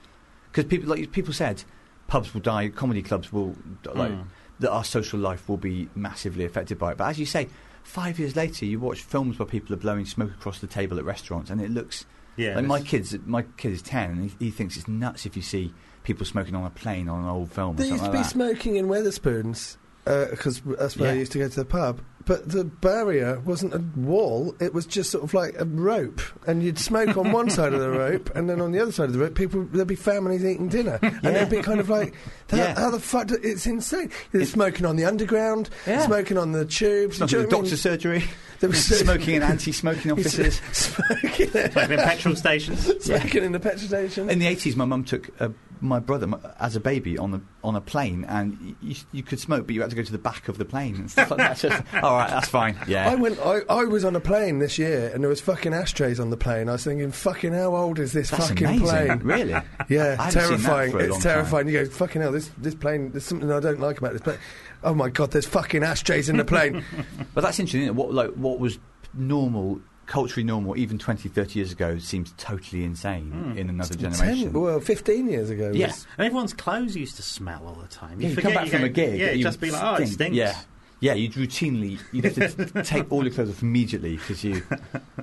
[0.52, 1.64] because people like people said,
[2.08, 3.56] pubs will die, comedy clubs will
[3.94, 4.26] like Mm.
[4.60, 6.98] that our social life will be massively affected by it.
[6.98, 7.48] But as you say,
[7.84, 11.06] five years later, you watch films where people are blowing smoke across the table at
[11.06, 12.06] restaurants, and it looks
[12.36, 13.16] Yeah, like my kids.
[13.26, 15.74] My kid is ten, and he, he thinks it's nuts if you see
[16.04, 17.76] people smoking on a plane on an old film.
[17.78, 18.30] There or used something to be that.
[18.30, 22.02] smoking in Wetherspoons Uh, because that's where I used to go to the pub.
[22.26, 26.64] But the barrier wasn't a wall; it was just sort of like a rope, and
[26.64, 29.14] you'd smoke on one side of the rope, and then on the other side of
[29.14, 31.32] the rope, people there'd be families eating dinner, and Yeah.
[31.32, 32.14] it'd be kind of like,
[32.48, 32.80] that, Yeah.
[32.80, 33.28] how the fuck?
[33.28, 34.10] Do, it's insane.
[34.32, 36.06] They're It- smoking on the underground, Yeah.
[36.06, 37.76] smoking on the tubes, Smoking do you at know mean?
[37.76, 38.24] surgery,
[38.62, 40.62] There was smoking in anti-smoking offices.
[40.72, 42.90] smoking, Like in petrol stations.
[43.04, 44.30] smoking in the petrol station.
[44.30, 45.50] In the eighties, my mum took uh,
[45.82, 49.40] my brother m- as a baby on a on a plane, and you, you could
[49.40, 51.40] smoke, but you had to go to the back of the plane and stuff like
[51.40, 51.58] that.
[51.58, 51.84] Just,
[52.14, 52.78] all right, that's fine.
[52.88, 53.40] Yeah, I went.
[53.40, 56.38] I, I was on a plane this year, and there was fucking ashtrays on the
[56.38, 56.70] plane.
[56.70, 58.88] I was thinking, fucking, how old is this that's fucking amazing.
[58.88, 59.20] plane?
[59.24, 59.52] Really?
[59.90, 60.32] Yeah, I haven't seen that
[60.64, 60.92] terrifying.
[60.92, 61.34] for a long It's time.
[61.36, 61.68] terrifying.
[61.68, 63.12] You go, fucking hell, this this plane.
[63.12, 64.38] There's something I don't like about this plane.
[64.84, 66.84] Oh my god, there's fucking ashtrays in the plane.
[67.34, 67.82] But that's interesting.
[67.84, 68.00] Isn't it?
[68.00, 68.78] What like what was
[69.14, 73.58] normal, culturally normal, even 20, 30 years ago, seems totally insane Hmm.
[73.58, 74.52] in another generation.
[74.52, 75.70] Ten, well, fifteen years ago.
[75.70, 76.08] was- Yes.
[76.18, 78.20] And everyone's clothes used to smell all the time.
[78.22, 79.20] Yeah, you come back you from go- a gig.
[79.20, 80.12] Yeah, you you just be like, oh, it stink.
[80.14, 80.36] stinks.
[80.38, 80.56] Yeah.
[81.04, 84.64] Yeah, you'd routinely you'd have to take all your clothes off immediately because you,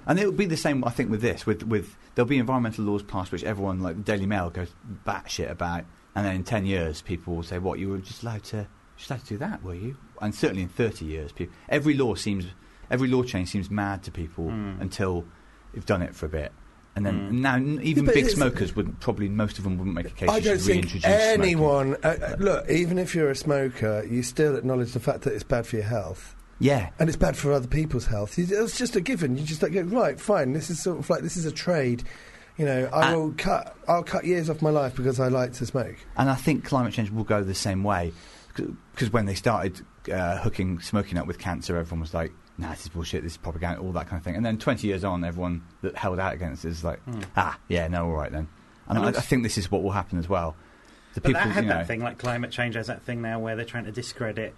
[0.07, 0.85] and it would be the same.
[0.85, 4.02] I think with this, with with there'll be environmental laws passed which everyone like the
[4.02, 4.69] Daily Mail goes
[5.07, 5.85] batshit about,
[6.15, 8.66] and then in ten years people will say, "What you were just allowed to
[8.98, 12.15] just allowed to do that, were you?" And certainly in thirty years, people, every law
[12.15, 12.44] seems
[12.90, 14.82] every law change seems mad to people Mm.
[14.82, 15.24] until
[15.73, 16.52] you've done it for a bit,
[16.96, 17.32] and then Mm.
[17.40, 20.28] now even but big smokers would probably most of them wouldn't make a case.
[20.28, 21.96] I you don't think anyone.
[22.02, 25.44] Uh, uh, look, even if you're a smoker, you still acknowledge the fact that it's
[25.44, 26.34] bad for your health.
[26.62, 28.38] Yeah, And it's bad for other people's health.
[28.38, 29.38] It's just a given.
[29.38, 30.52] You just like go right, fine.
[30.52, 32.02] This is sort of like this is a trade.
[32.58, 33.74] You know, I will cut.
[33.88, 35.96] I'll cut years off my life because I like to smoke.
[36.18, 38.12] And I think climate change will go the same way.
[38.54, 39.80] Because when they started
[40.12, 43.39] uh, hooking smoking up with cancer, everyone was like, nah, this is bullshit, this is
[43.39, 44.37] propaganda, all that kind of thing.
[44.37, 47.24] And then 20 years on, everyone that held out against it is like, Mm.
[47.37, 48.49] ah, yeah, no, all right then.
[48.89, 50.55] And And I, I think this is what will happen as well.
[51.15, 53.20] The But people, that had you know, that thing, like climate change has that thing
[53.23, 54.55] now where they're trying to discredit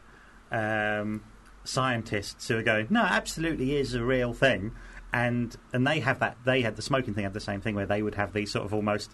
[0.50, 1.22] um,
[1.64, 4.72] scientists who are going, no, absolutely is a real thing.
[5.14, 7.86] And and they have that, they had the smoking thing, had the same thing where
[7.86, 9.10] they would have these sort of almost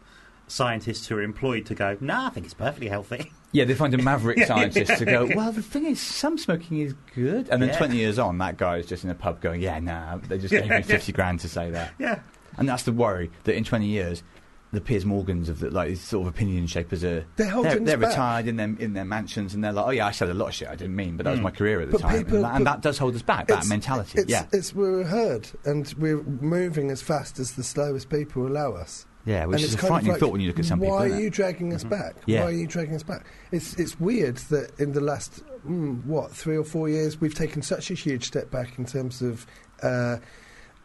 [0.49, 3.95] scientists who are employed to go, "No, I think it's perfectly healthy." Yeah, they find
[3.95, 7.49] a maverick Yeah, scientist yeah, to go, well, the thing is, some smoking is good.
[7.49, 7.79] And then Yeah.
[7.79, 10.53] 20 years on, that guy is just in a pub going, yeah, nah, they just
[10.53, 10.83] Yeah, gave me yeah.
[10.83, 11.93] 50 grand to say that.
[11.99, 12.19] Yeah,
[12.59, 14.23] And that's the worry, that in 20 years,
[14.71, 17.97] the Piers Morgans of the, like these sort of opinion shapers are They're holding they're,
[17.97, 20.35] they're retired in their in their mansions and they're like, oh yeah, I said a
[20.35, 21.45] lot of shit I didn't mean, but that was Mm.
[21.45, 23.47] my career at the But time, people- and, that, and that does hold us back.
[23.47, 27.53] That It's- mentality, It's, yeah, it's we're a herd, and we're moving as fast as
[27.53, 29.07] the slowest people allow us.
[29.29, 30.81] Yeah, which and is a kind of frightening like, thought when you look at some
[30.81, 31.19] why people.
[31.19, 31.91] are you dragging us Mhm.
[31.91, 32.15] back?
[32.27, 32.41] Yeah.
[32.41, 33.25] Why are you dragging us back?
[33.53, 37.63] It's it's weird that in the last mm, what three or four years we've taken
[37.63, 39.47] such a huge step back in terms of
[39.83, 40.17] uh,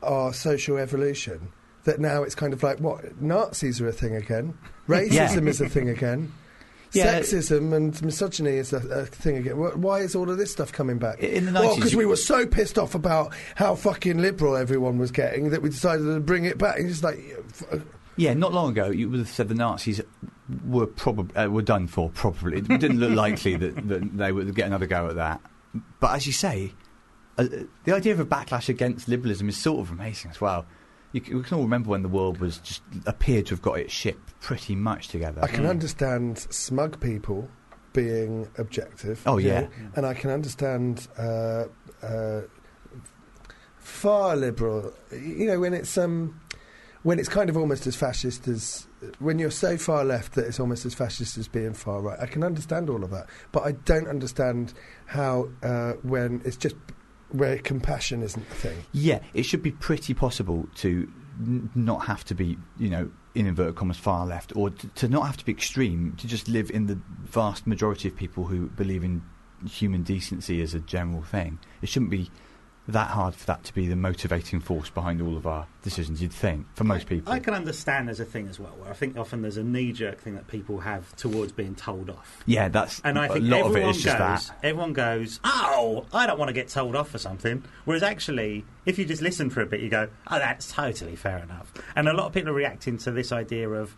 [0.01, 1.49] our social evolution
[1.85, 4.53] that now it's kind of like what Nazis are a thing again,
[4.87, 6.31] racism is a thing again.
[6.93, 7.19] Yeah.
[7.19, 9.57] Sexism and misogyny is a, a thing again.
[9.57, 11.19] Why is all of this stuff coming back?
[11.23, 14.99] In the Well, 90s, because we were so pissed off about how fucking liberal everyone
[14.99, 16.77] was getting that we decided to bring it back.
[16.77, 17.17] And just like,
[17.49, 17.81] f-
[18.15, 20.01] Yeah, not long ago, you would have said the Nazis
[20.65, 22.09] were probably uh, were done for.
[22.11, 25.41] Probably, it didn't look likely that, that they would get another go at that.
[25.99, 26.73] But as you say,
[27.37, 27.47] uh,
[27.85, 30.65] the idea of a backlash against liberalism is sort of amazing as well.
[31.13, 33.79] You can, we can all remember when the world was just appeared to have got
[33.79, 35.41] its ship pretty much together.
[35.43, 35.69] I can Mm.
[35.69, 37.49] understand smug people
[37.93, 39.21] being objective.
[39.25, 39.61] Oh, you yeah.
[39.61, 41.65] know, and I can understand uh,
[42.03, 42.41] uh,
[43.77, 44.93] far liberal.
[45.11, 46.39] You know, when it's um,
[47.03, 48.87] when it's kind of almost as fascist as
[49.19, 52.19] when you're so far left that it's almost as fascist as being far right.
[52.19, 54.73] I can understand all of that, but I don't understand
[55.05, 56.75] how uh, when it's just
[57.31, 58.77] where compassion isn't the thing.
[58.91, 63.47] Yeah, it should be pretty possible to n- not have to be, you know, in
[63.47, 66.69] inverted commas, far left, or to, to not have to be extreme, to just live
[66.71, 69.23] in the vast majority of people who believe in
[69.67, 71.57] human decency as a general thing.
[71.81, 72.29] It shouldn't be
[72.87, 76.33] that hard for that to be the motivating force behind all of our decisions, you'd
[76.33, 77.31] think, for most people.
[77.31, 80.19] I can understand there's a thing as well where I think often there's a knee-jerk
[80.19, 82.43] thing that people have towards being told off.
[82.45, 84.17] yeah, that's And I think a lot of it everyone goes, just
[84.49, 84.55] that.
[84.63, 87.63] everyone goes, oh, I don't want to get told off for something.
[87.85, 91.37] Whereas actually, if you just listen for a bit, you go, oh, that's totally fair
[91.39, 91.71] enough.
[91.95, 93.95] And a lot of people are reacting to this idea of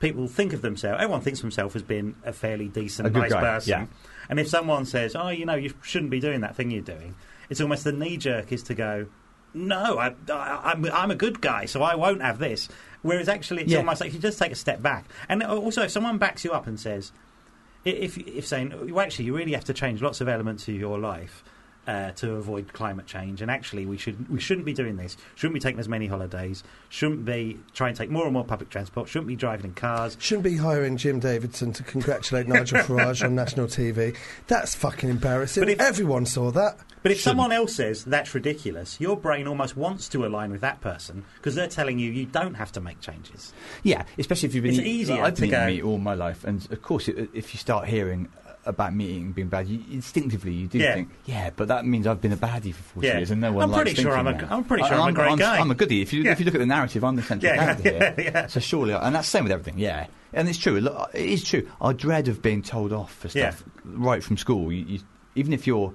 [0.00, 3.32] people think of themselves, everyone thinks of themselves as being a fairly decent, A nice
[3.32, 3.70] guy, person.
[3.70, 3.86] yeah.
[4.30, 7.14] And if someone says, oh, you know, you shouldn't be doing that thing you're doing,
[7.50, 9.06] it's almost the knee jerk is to go,
[9.52, 12.68] no, I, I, I'm, I'm a good guy, so I won't have this.
[13.02, 13.78] Whereas actually, it's Yeah.
[13.78, 15.04] almost like if you just take a step back.
[15.28, 17.12] And also, if someone backs you up and says,
[17.84, 20.98] if if saying well, actually you really have to change lots of elements of your
[20.98, 21.44] life
[21.86, 25.16] uh, to avoid climate change, and actually we should we shouldn't be doing this.
[25.34, 26.62] Shouldn't be taking as many holidays.
[26.88, 29.08] Shouldn't be trying to take more and more public transport.
[29.08, 30.16] Shouldn't be driving in cars.
[30.20, 34.16] Shouldn't be hiring Jim Davidson to congratulate Nigel Farage on national TV.
[34.46, 35.60] That's fucking embarrassing.
[35.62, 36.78] But if- Everyone saw that.
[37.02, 37.32] But if Shouldn't.
[37.36, 41.54] someone else says that's ridiculous, your brain almost wants to align with that person because
[41.54, 43.52] they're telling you you don't have to make changes.
[43.82, 45.98] Yeah, especially if you've been It's eating, easier I've to been go- eating meat all
[45.98, 48.28] my life, and of course, it, if you start hearing
[48.66, 50.94] about meat eating being bad, you, instinctively you do Yeah.
[50.94, 53.18] think, yeah, but that means I've been a baddie for forty Yeah.
[53.18, 54.46] years, and no one I'm likes pretty sure I'm a-.
[54.50, 55.58] I'm pretty sure I'm a great I'm, guy.
[55.58, 56.02] I'm a goodie.
[56.02, 56.32] If you Yeah.
[56.32, 58.46] if you look at the narrative, I'm the central Yeah, character here.
[58.48, 59.78] So surely, and that's the same with everything.
[59.78, 60.80] Yeah, and it's true.
[60.80, 61.68] Look, it is true.
[61.80, 64.72] Our dread of being told off for stuff right from school.
[64.72, 65.00] You, you,
[65.34, 65.92] even if you're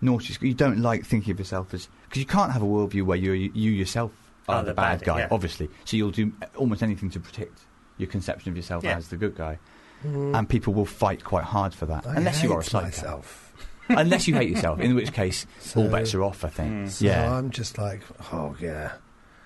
[0.00, 3.16] naughty, you don't like thinking of yourself as because you can't have a worldview where
[3.16, 4.12] you you yourself
[4.48, 5.70] are Are the, the bad bad, guy, obviously.
[5.86, 7.60] So you'll do almost anything to protect
[7.96, 9.58] your conception of yourself as the good guy,
[10.04, 12.86] and people will fight quite hard for that, I unless you are a hate psycho.
[12.86, 13.40] myself.
[13.88, 16.44] unless you hate yourself, in which case all bets are off.
[16.44, 16.72] I think.
[16.72, 16.88] Mm.
[16.90, 17.34] So Yeah.
[17.36, 18.00] I'm just like,
[18.32, 18.92] oh yeah,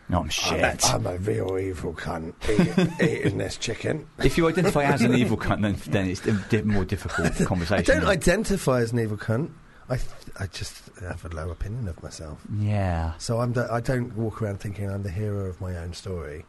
[0.09, 0.89] No, I'm shit.
[0.89, 2.35] I'm, I'm a real evil cunt
[3.01, 4.07] eat, eating this chicken.
[4.23, 7.91] If you identify as an evil cunt, then, then it's a di- more difficult conversation.
[7.97, 9.51] I don't identify as an evil cunt.
[9.91, 10.09] I th-
[10.39, 12.39] I just have a low opinion of myself.
[12.61, 13.15] Yeah.
[13.19, 16.45] So I'm the, I don't walk around thinking I'm the hero of my own story.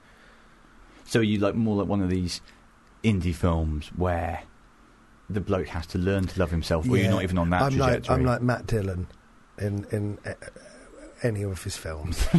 [1.06, 2.40] So you like more like one of these
[3.04, 4.44] indie films where
[5.30, 7.04] the bloke has to learn to love himself, or Yeah.
[7.04, 8.16] you're not even on that I'm like trajectory.
[8.16, 9.08] I'm like Matt Dillon
[9.58, 10.34] in in uh,
[11.24, 12.28] any of his films.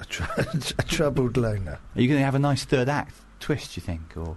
[0.00, 0.24] a, tr-
[0.78, 1.78] a troubled loner.
[1.94, 3.76] Are you going to have a nice third act twist?
[3.76, 4.36] You think, or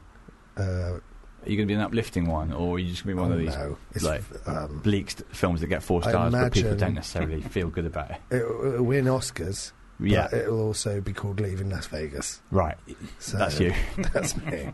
[0.58, 1.00] Uh,
[1.46, 3.30] are you going to be an uplifting one, or are you just going to be
[3.30, 4.10] one oh, of these no.
[4.10, 7.86] Like, um, bleak st- films that get four stars, but people don't necessarily feel good
[7.86, 8.18] about it?
[8.36, 9.72] it'll, it'll win Oscars.
[10.00, 12.42] Yeah, But it'll also be called Leaving Las Vegas.
[12.52, 12.78] right.
[13.20, 13.74] So That's you.
[14.14, 14.72] That's me.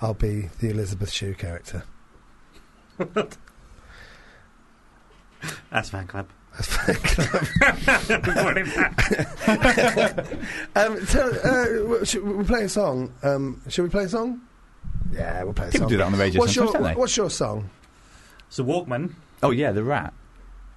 [0.00, 1.84] I'll be the Elizabeth Shue character.
[5.70, 6.28] That's fan club.
[6.54, 8.22] That's fan club.
[8.24, 9.12] Brought him back.
[10.74, 13.12] um, tell, uh, should, we're playing a song.
[13.22, 14.40] Um, should we play a song?
[15.12, 15.90] Yeah, we'll play a People song.
[15.90, 16.98] do that on the radio What's your, sometimes, don't they?
[17.00, 17.70] what's your song?
[18.48, 19.12] so Walkman.
[19.42, 20.12] Oh yeah, the rat.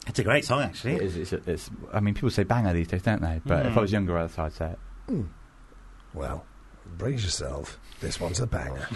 [0.09, 0.95] It's a great song, actually.
[0.95, 3.39] It is, it's, it's, I mean, people say banger these days, don't they?
[3.45, 3.77] But if Mm.
[3.77, 4.79] I was younger, I'd I'd say it.
[5.07, 5.21] Hmm.
[6.13, 6.43] Well,
[6.97, 7.79] brace yourself.
[8.01, 8.87] This one's a banger.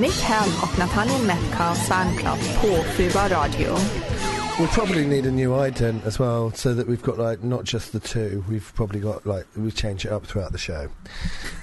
[0.00, 3.76] Nick Helm och Nathaniel Metcalfe's fanclub på Fubar Radio.
[4.58, 7.92] We'll probably need a new ident as well, so that we've got like not just
[7.92, 8.44] the two.
[8.48, 10.88] We've probably got like we change it up throughout the show.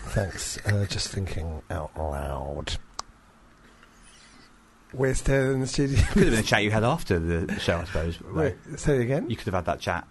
[0.07, 0.57] Thanks.
[0.65, 2.77] Uh, just thinking out loud.
[4.91, 5.99] We're still in the studio.
[6.11, 8.19] Could have been a chat you had after the show, I suppose.
[8.21, 9.29] Wait, say it again.
[9.29, 10.07] You could have had that chat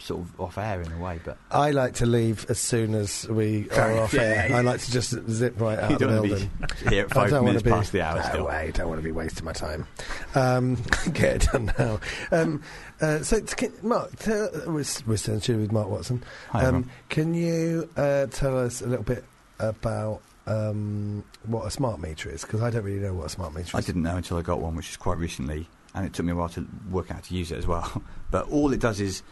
[0.00, 3.28] sort of off air in a way, but I like to leave as soon as
[3.28, 4.46] we are enough, off air.
[4.48, 4.56] yeah.
[4.56, 6.50] I like to just zip right out you of the don't want building.
[6.84, 8.46] be here at I five don't minutes want to be past the hour no still.
[8.46, 8.70] way.
[8.74, 9.86] Don't want to be wasting my time.
[10.34, 10.76] Um,
[11.12, 12.00] get it done now.
[12.32, 12.62] Um,
[13.00, 16.22] uh, so, t- can, Mark, tell, we're, s- we're still in with Mark Watson.
[16.50, 19.24] Hi, um, can you uh, tell us a little bit
[19.58, 22.42] about um, what a smart meter is?
[22.42, 23.74] Because I don't really know what a smart meter is.
[23.74, 26.32] I didn't know until I got one, which is quite recently, and it took me
[26.32, 28.02] a while to work out how to use it as well.
[28.30, 29.22] but all it does is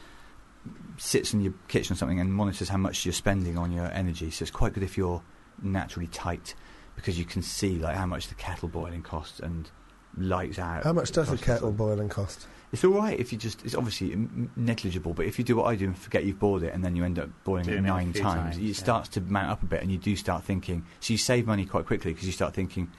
[0.98, 4.30] sits in your kitchen or something and monitors how much you're spending on your energy.
[4.30, 5.22] So it's quite good if you're
[5.62, 6.54] naturally tight
[6.96, 9.70] because you can see like how much the kettle boiling costs and
[10.16, 10.84] lights out.
[10.84, 12.46] How much does a kettle boiling cost?
[12.72, 13.64] It's all right if you just.
[13.64, 16.62] It's obviously m- negligible, but if you do what I do and forget you've boiled
[16.62, 18.62] it, and then you end up boiling Doing it it nine few times, times, it
[18.62, 18.74] yeah.
[18.74, 20.84] starts to mount up a bit, and you do start thinking.
[21.00, 22.90] So you save money quite quickly because you start thinking,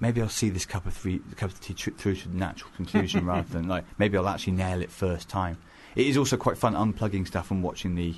[0.00, 2.70] maybe I'll see this cup of three, cup of tea tr- through to the natural
[2.76, 5.56] conclusion rather than like maybe I'll actually nail it first time.
[5.96, 8.14] It is also quite fun unplugging stuff and watching the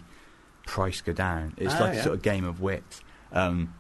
[0.67, 1.55] price go down.
[1.57, 3.01] It's Oh, like a sort of game of wit.
[3.33, 3.73] Um,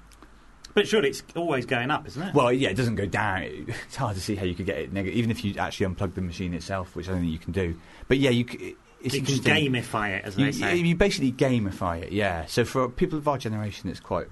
[0.74, 2.34] But surely it's always going up, isn't it?
[2.34, 3.42] well, yeah, it doesn't go down.
[3.86, 6.14] It's hard to see how you could get it negative, even if you actually unplug
[6.14, 7.76] the machine itself, which I don't think you can do.
[8.06, 8.46] But yeah, you.
[8.48, 9.38] c- It's you can
[9.72, 10.76] gamify it, as they You, say.
[10.76, 12.46] you basically gamify it, yeah.
[12.46, 14.28] So for people of our generation, it's quite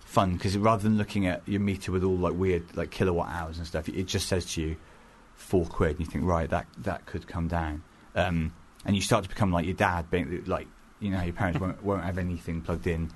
[0.00, 3.58] fun because rather than looking at your meter with all like weird like kilowatt hours
[3.58, 4.76] and stuff, it just says to you
[5.34, 7.82] four quid, and you think right that that could come down,
[8.14, 8.52] um,
[8.84, 10.66] and you start to become like your dad, being like
[11.00, 13.10] you know your parents won't won't have anything plugged in,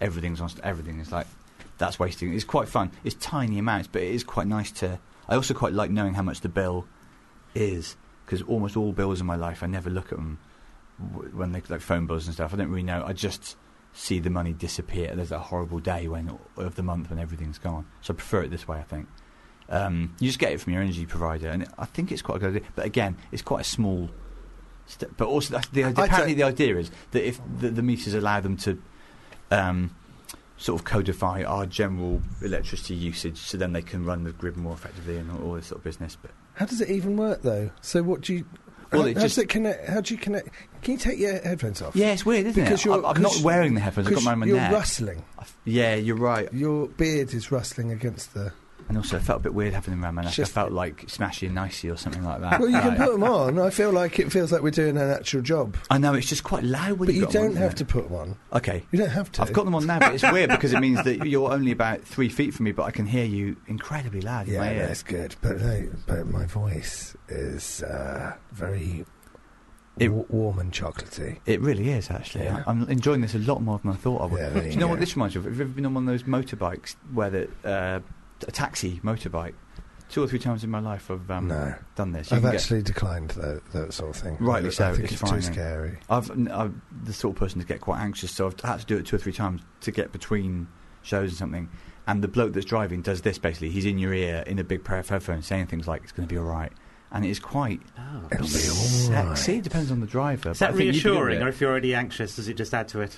[0.00, 1.26] everything's on everything is like
[1.78, 2.34] that's wasting.
[2.34, 2.90] It's quite fun.
[3.04, 4.98] It's tiny amounts, but it is quite nice to.
[5.28, 6.86] I also quite like knowing how much the bill
[7.54, 10.38] is because almost all bills in my life, I never look at them
[11.32, 12.52] when they like phone bills and stuff.
[12.52, 13.04] I don't really know.
[13.06, 13.56] I just
[13.92, 15.14] see the money disappear.
[15.14, 17.86] There's that horrible day when of the month when everything's gone.
[18.02, 18.78] So I prefer it this way.
[18.78, 19.08] I think
[19.68, 22.38] um, you just get it from your energy provider, and I think it's quite a
[22.40, 22.68] good idea.
[22.74, 24.10] But again, it's quite a small.
[24.88, 25.10] Step.
[25.16, 28.56] But also, that's the, apparently the idea is that if the, the meters allow them
[28.58, 28.82] to.
[29.50, 29.94] Um,
[30.60, 34.72] Sort of codify our general electricity usage, so then they can run the grid more
[34.72, 36.16] effectively and all, all this sort of business.
[36.20, 37.70] But How does it even work though?
[37.80, 38.44] So what do you?
[38.90, 39.88] Well, how, it how does it connect?
[39.88, 40.48] How do you connect?
[40.82, 41.94] Can you take your headphones off?
[41.94, 42.86] yeah, it's weird, isn't Because it?
[42.86, 44.08] you're- I'm, I'm not wearing the headphones.
[44.08, 44.72] I've got mine on my you're neck.
[44.72, 45.24] rustling.
[45.38, 46.52] I Yeah, you're right.
[46.52, 48.52] Your beard is rustling against the.
[48.88, 50.32] And also, I felt a bit weird having them around my neck.
[50.32, 52.58] Just- I felt like Smashy and Nicey or something like that.
[52.58, 53.58] Well, you can Like- put them on.
[53.58, 56.42] I feel like it feels like we're doing an actual job, I know it's just
[56.42, 58.36] quite loud when but you you got them don't on, have to put them on.
[58.54, 59.42] Okay, You don't have to.
[59.42, 62.00] I've got them on now, but it's weird because it means that you're only about
[62.02, 64.86] three feet from me, but I can hear you incredibly loud in Yeah, my ear.
[64.86, 65.36] that's good.
[65.42, 69.04] But no, but my voice is uh, very
[69.98, 71.38] It- wa- warm and chocolatey.
[71.44, 72.44] It really is, actually.
[72.44, 72.62] Yeah.
[72.66, 74.40] I- I'm enjoying this a lot more than I thought I would.
[74.40, 74.90] Yeah, Do you know go.
[74.92, 75.44] what this reminds me of?
[75.46, 78.00] Have you ever been on one of those motorbikes where the uh,
[78.46, 79.54] a taxi motorbike?
[80.10, 82.30] Two or three times in my life I've um, no, done this.
[82.30, 84.36] You I've can get- actually declined that, that sort of thing.
[84.40, 85.52] Rightly I so, think it's it's, too frightening.
[85.52, 85.98] scary.
[86.08, 88.86] I've, n- I'm the sort of person to get quite anxious, so I've had to
[88.86, 90.66] do it two or three times to get between
[91.02, 91.68] shows and something.
[92.06, 93.68] And the bloke that's driving does this basically.
[93.68, 96.26] He's in your ear in a big pair of headphones saying things like, it's going
[96.26, 96.72] to be all right.
[97.12, 99.52] And it is quite Oh, It'll be all sexy.
[99.52, 99.58] right.
[99.58, 100.50] It depends on the driver.
[100.52, 102.54] Is that think you'd be good with reassuring, or if you're already anxious, does it
[102.54, 103.16] just add to it?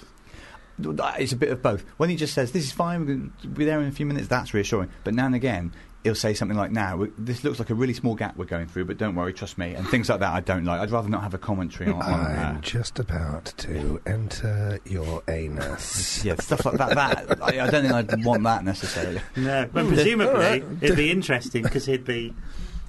[1.19, 1.85] It's a bit of both.
[1.97, 4.07] When he just says, this is fine, we're going to be there in a few
[4.07, 4.91] minutes, that's reassuring.
[5.05, 5.73] But now and again,
[6.05, 8.87] he'll say something like, now, this looks like a really small gap we're going through,
[8.87, 9.75] but don't worry, trust me.
[9.75, 10.81] And things like that I don't like.
[10.81, 12.61] I'd rather not have a commentary on, on I'm that.
[12.63, 16.25] just about to enter your anus.
[16.25, 16.95] Yeah, stuff like that.
[16.95, 19.21] that I, I don't think I'd want that necessarily.
[19.37, 22.35] No, but presumably it'd be interesting because he'd be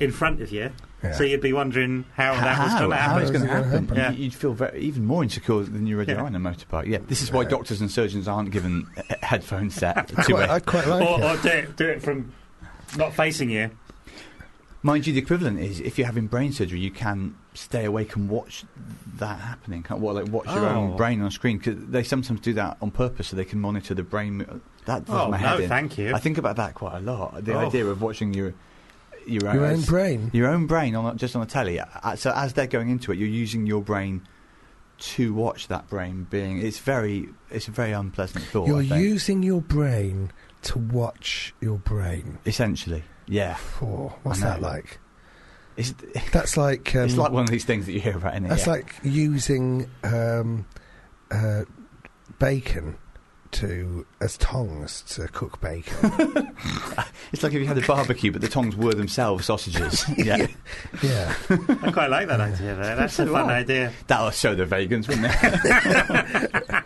[0.02, 0.72] in front of you,
[1.04, 1.12] Yeah.
[1.14, 3.22] so you'd be wondering how, that was going to how happen.
[3.22, 3.88] it's going to happen.
[3.96, 4.16] happen?
[4.18, 6.22] You- You'd feel very, even more insecure than you already Yeah.
[6.22, 6.88] are in a motorbike.
[6.88, 7.50] Yeah, this is why Right.
[7.50, 10.88] doctors and surgeons aren't given a- a headphone set I to quite, a I'd quite
[10.88, 11.24] like or, it.
[11.24, 12.32] or do, it, do it from
[12.98, 13.70] not facing you.
[14.84, 18.28] Mind you, the equivalent is if you're having brain surgery, you can stay awake and
[18.28, 18.64] watch
[19.18, 19.84] that happening.
[19.84, 20.98] Can't, well, like watch your own Oh.
[20.98, 24.02] brain on screen because they sometimes do that on purpose so they can monitor the
[24.02, 24.38] brain.
[24.40, 25.70] mo- That does Oh my head no, in.
[25.70, 26.16] thank you.
[26.16, 27.46] I think about that quite a lot.
[27.46, 27.68] The Oh.
[27.68, 28.56] idea of watching your
[29.28, 30.30] your own, Your own brain.
[30.34, 31.80] your own brain on just on the telly.
[31.80, 34.22] Uh, So as they're going into it, you're using your brain
[35.00, 36.60] to watch that brain being.
[36.62, 38.68] It's very it's a very unpleasant thought.
[38.68, 39.02] You're I think.
[39.04, 40.32] using your brain
[40.64, 42.38] to watch your brain.
[42.46, 43.58] essentially, yeah.
[43.82, 45.00] Oh, what's that like?
[45.78, 45.94] It's,
[46.32, 48.50] That's like um, it's like one of these things that you hear about in it.
[48.50, 48.74] that's yeah.
[48.74, 50.66] like using um,
[51.32, 51.64] uh,
[52.38, 52.98] bacon
[53.52, 56.56] to as tongs to cook bacon.
[57.34, 60.04] It's like if you had a barbecue, but the tongs were themselves sausages.
[60.18, 60.48] yeah.
[61.02, 62.76] yeah, I quite like that idea.
[62.76, 62.96] Though.
[62.96, 63.94] That's a fun idea.
[64.08, 66.84] That'll show the vegans, wouldn't it?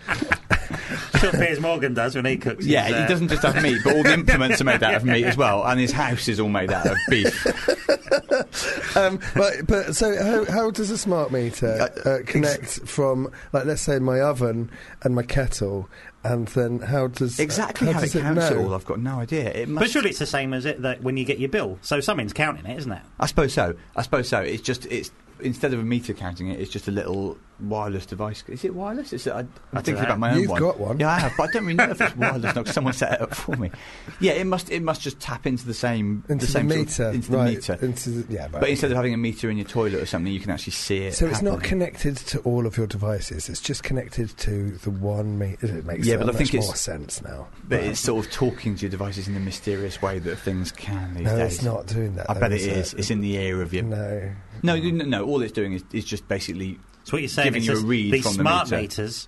[1.12, 2.66] That's what Piers Morgan does when he cooks.
[2.66, 4.96] yeah, his, uh, he doesn't just have meat, but all the implements are made out
[4.96, 7.46] of meat as well, and his house is all made out of beef.
[8.96, 13.82] um, but but so how, how does a smart meter uh, connect from like let's
[13.82, 14.70] say my oven
[15.04, 15.90] and my kettle,
[16.24, 18.66] and then how does Exactly how, does it counts it know?
[18.66, 19.52] all, I've got no idea.
[19.52, 21.78] It But surely it's the same as it that when you get your bill.
[21.82, 23.02] So something's counting it, isn't it?
[23.20, 23.76] I suppose so.
[23.96, 24.42] I suppose so.
[24.42, 28.44] It's just it's instead of a meter counting it, it's just a little wireless device.
[28.48, 29.14] Is it wireless?
[29.14, 29.40] Is it, I,
[29.74, 30.62] I'm thinking about my own You've one.
[30.62, 31.00] got one.
[31.00, 32.52] Yeah, I have, but I don't really know if it's wireless.
[32.52, 33.72] or not someone set it up for me.
[34.20, 34.70] Yeah, it must.
[34.72, 37.32] It must just tap into the same into the same the sort meter, of, into
[37.32, 37.78] the meter.
[37.82, 38.52] Into the, yeah, right.
[38.60, 40.98] But instead of having a meter in your toilet or something, you can actually see
[41.06, 41.14] it.
[41.14, 43.48] so it's not connected to all of your devices.
[43.50, 45.68] It's just connected to the one meter.
[45.68, 47.48] It makes Yeah, so but I think it's- more sense now.
[47.68, 47.88] But Right.
[47.88, 51.24] it's sort of talking to your devices in a mysterious way that things can these
[51.26, 51.56] no, days.
[51.56, 52.30] it's not doing that.
[52.30, 52.94] I though, bet it is is.
[52.96, 53.84] It's in the ear of your.
[53.84, 54.32] No,
[54.66, 55.26] No, no, no.
[55.26, 57.86] All it's doing is, is just basically So what you're saying Giving is you a
[57.86, 58.82] read these from the smart meter.
[58.82, 59.28] meters,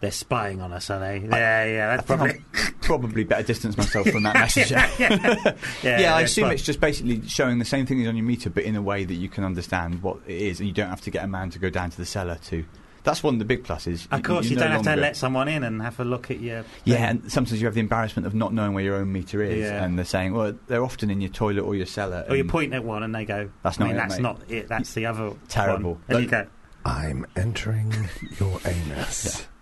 [0.00, 1.18] they're spying on us, are they?
[1.20, 2.40] Yeah, yeah, that's probably.
[2.80, 4.70] Probably better distance myself from that message.
[4.70, 5.52] yeah,
[5.82, 6.54] Yeah, I assume fine.
[6.54, 9.04] it's just basically showing the same thing as on your meter, but in a way
[9.04, 11.50] that you can understand what it is, and you don't have to get a man
[11.50, 12.64] to go down to the cellar to.
[13.08, 14.06] That's one of the big pluses.
[14.12, 16.40] Of course, you, no don't have to let someone in and have a look at
[16.40, 16.64] your.
[16.84, 19.60] Yeah, and sometimes you have the embarrassment of not knowing where your own meter is,
[19.60, 19.82] Yeah.
[19.84, 22.24] and they're saying, well, they're often in your toilet or your cellar.
[22.28, 24.16] Or you and- point at one and they go, That's I mean, not it, that's
[24.16, 25.94] mate." not it, that's the other Terrible.
[25.94, 26.02] one.
[26.08, 26.46] And you go,
[26.84, 27.92] I'm entering
[28.38, 29.46] your anus.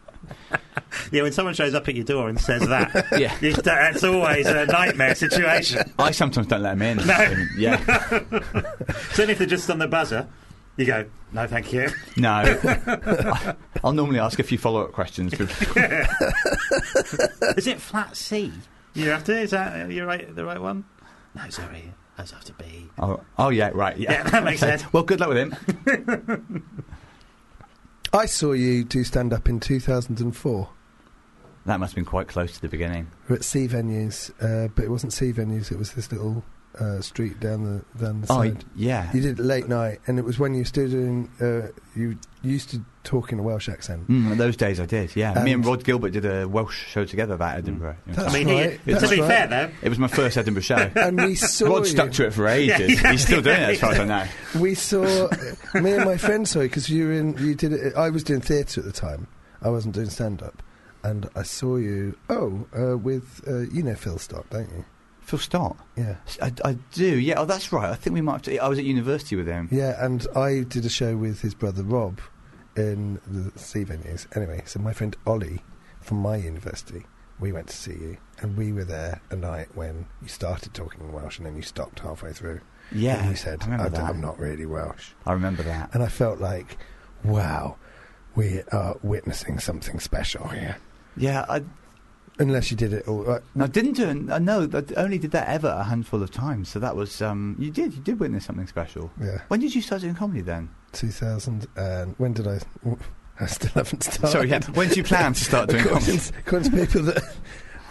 [1.13, 3.37] yeah, when someone shows up at your door and says that, Yeah.
[3.41, 5.93] you, that's always a nightmare situation.
[5.99, 7.07] I sometimes don't let them in.
[7.07, 7.47] No.
[7.57, 7.79] Yeah.
[9.13, 10.29] Certainly if they're just on the buzzer,
[10.77, 11.89] you go, no, thank you.
[12.17, 13.55] No.
[13.85, 15.33] I'll normally ask a few follow up questions.
[17.57, 18.53] Is it flat C?
[18.95, 19.39] You have to?
[19.39, 20.85] Is that you right, the right one?
[21.35, 21.93] No, sorry.
[22.17, 22.89] Those have to be.
[22.99, 23.97] oh, oh, yeah, right.
[23.99, 24.79] Yeah, Yeah, that makes Okay.
[24.79, 24.91] sense.
[24.93, 26.65] Well, good luck with him.
[28.13, 30.69] I saw you do stand up in 2004.
[31.67, 33.09] That must have been quite close to the beginning.
[33.29, 35.71] We were at C venues, uh, but it wasn't C venues.
[35.71, 36.43] It was this little
[36.81, 38.65] uh, street down the down the Oh, side.
[38.75, 39.11] yeah.
[39.13, 41.31] You did it late night, and it was when you were still doing.
[41.41, 44.09] Uh, you used to talk in a Welsh accent.
[44.09, 45.33] Mm, those days I did, yeah.
[45.35, 47.97] Me And- and Rod Gilbert did a Welsh show together about Edinburgh.
[48.07, 49.29] It was That's I mean, right, he, that's to be right.
[49.29, 50.91] fair though, It was my first Edinburgh show.
[50.97, 51.85] And we saw Rod you.
[51.87, 53.03] stuck to it for ages.
[53.03, 53.13] Yeah.
[53.13, 54.05] He's still doing it, as far as I
[54.55, 54.61] know.
[54.61, 55.29] We saw
[55.75, 57.37] me and my friend saw you because you were in.
[57.39, 57.95] You did it.
[57.97, 59.27] I was doing theatre at the time.
[59.63, 60.63] I wasn't doing stand up,
[61.03, 62.17] and I saw you.
[62.29, 64.85] Oh, uh, with uh, you know Phil Stock, don't you?
[65.27, 65.77] Phil Stott.
[65.97, 67.41] Yeah, I, I do, yeah.
[67.41, 67.91] Oh, that's right.
[67.91, 68.59] I think we might have to.
[68.59, 69.69] I was at university with him.
[69.73, 70.03] yeah.
[70.05, 72.21] And I did a show with his brother Rob
[72.77, 74.27] in the C venues.
[74.37, 75.63] Anyway, so my friend Ollie
[76.01, 77.05] from my university,
[77.41, 81.13] we went to see you, and we were there a night when you started talking
[81.13, 82.61] Welsh, and then you stopped halfway through.
[82.93, 85.93] Yeah, and you said, I I'm not really Welsh." I remember that.
[85.93, 86.79] And I felt like,
[87.25, 87.77] wow,
[88.37, 90.77] we are witnessing something special here.
[91.17, 91.63] Yeah, I,
[92.39, 93.29] Unless you did it all.
[93.31, 94.31] Uh, no, didn't do it.
[94.31, 94.69] I know.
[94.75, 96.69] I only did that ever a handful of times.
[96.69, 97.23] So that was.
[97.23, 97.95] Um, you did.
[97.95, 99.11] You did witness something special.
[99.21, 100.69] yeah, When did you start doing comedy then?
[100.93, 101.67] 2000.
[101.77, 102.59] And when did I?
[103.41, 104.33] I still haven't started.
[104.33, 104.61] Sorry, yeah.
[104.75, 106.31] When do you plan to start doing according, comedy?
[106.39, 107.23] according to people that.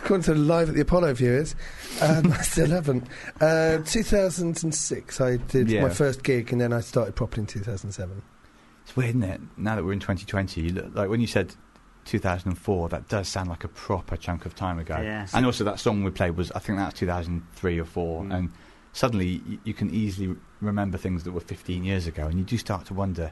[0.04, 1.56] According to live at the Apollo viewers,
[2.00, 3.08] um, I still haven't.
[3.42, 5.82] Uh, 2006, I did Yeah.
[5.82, 8.22] my first gig, and then I started properly in 2007.
[8.84, 9.42] It's weird, isn't it?
[9.58, 11.56] Now that we're in 2020, you look, like when you said
[12.06, 15.00] 2004, that does sound like a proper chunk of time ago.
[15.02, 15.28] Yeah.
[15.34, 18.24] And also, that song we played was, I think that was 2003 or 4.
[18.24, 18.34] Mm.
[18.36, 18.52] And
[18.94, 22.58] suddenly, y- you can easily remember things that were 15 years ago, and you do
[22.58, 23.32] start to wonder.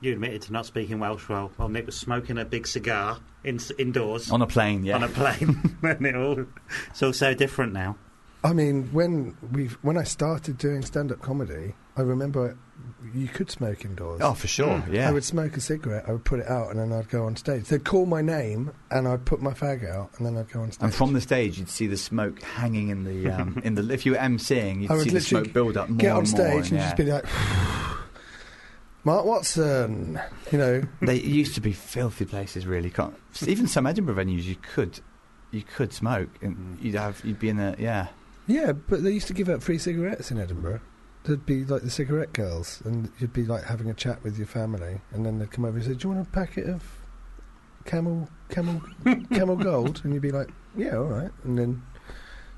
[0.00, 1.50] you admitted to not speaking Welsh well.
[1.56, 4.94] While Nick was smoking a big cigar in, indoors On a plane, yeah.
[4.96, 6.44] on a plane, and it all,
[6.90, 7.96] it's all so different now.
[8.46, 12.56] I mean, when we when I started doing stand-up comedy, I remember
[13.14, 14.20] you could smoke indoors.
[14.22, 14.92] oh, for sure, Mm.
[14.92, 15.08] yeah.
[15.08, 17.34] I would smoke a cigarette, I would put it out, and then I'd go on
[17.36, 17.64] stage.
[17.64, 20.70] They'd call my name, and I'd put my fag out, and then I'd go on
[20.72, 20.84] stage.
[20.84, 23.92] and from the stage, you'd see the smoke hanging in the um, in the.
[23.92, 26.28] If you were emceeing, you'd I see the smoke build up more get on and
[26.28, 26.58] stage more.
[26.60, 26.82] and yeah.
[26.84, 27.24] just be like,
[29.04, 30.20] Mark Watson,
[30.50, 30.82] you know.
[31.00, 32.90] They used to be filthy places, really.
[32.90, 33.14] Can't,
[33.46, 35.00] even some Edinburgh venues, you could,
[35.52, 36.82] you could smoke, and Mm.
[36.84, 38.08] you'd have, you'd be in a, yeah.
[38.46, 40.80] Yeah, but they used to give out free cigarettes in Edinburgh.
[41.24, 44.46] There'd be like the cigarette girls, and you'd be like having a chat with your
[44.46, 46.84] family, and then they'd come over and say, "Do you want a packet of
[47.84, 48.80] Camel Camel
[49.32, 51.82] Camel Gold?" And you'd be like, "Yeah, all right." And then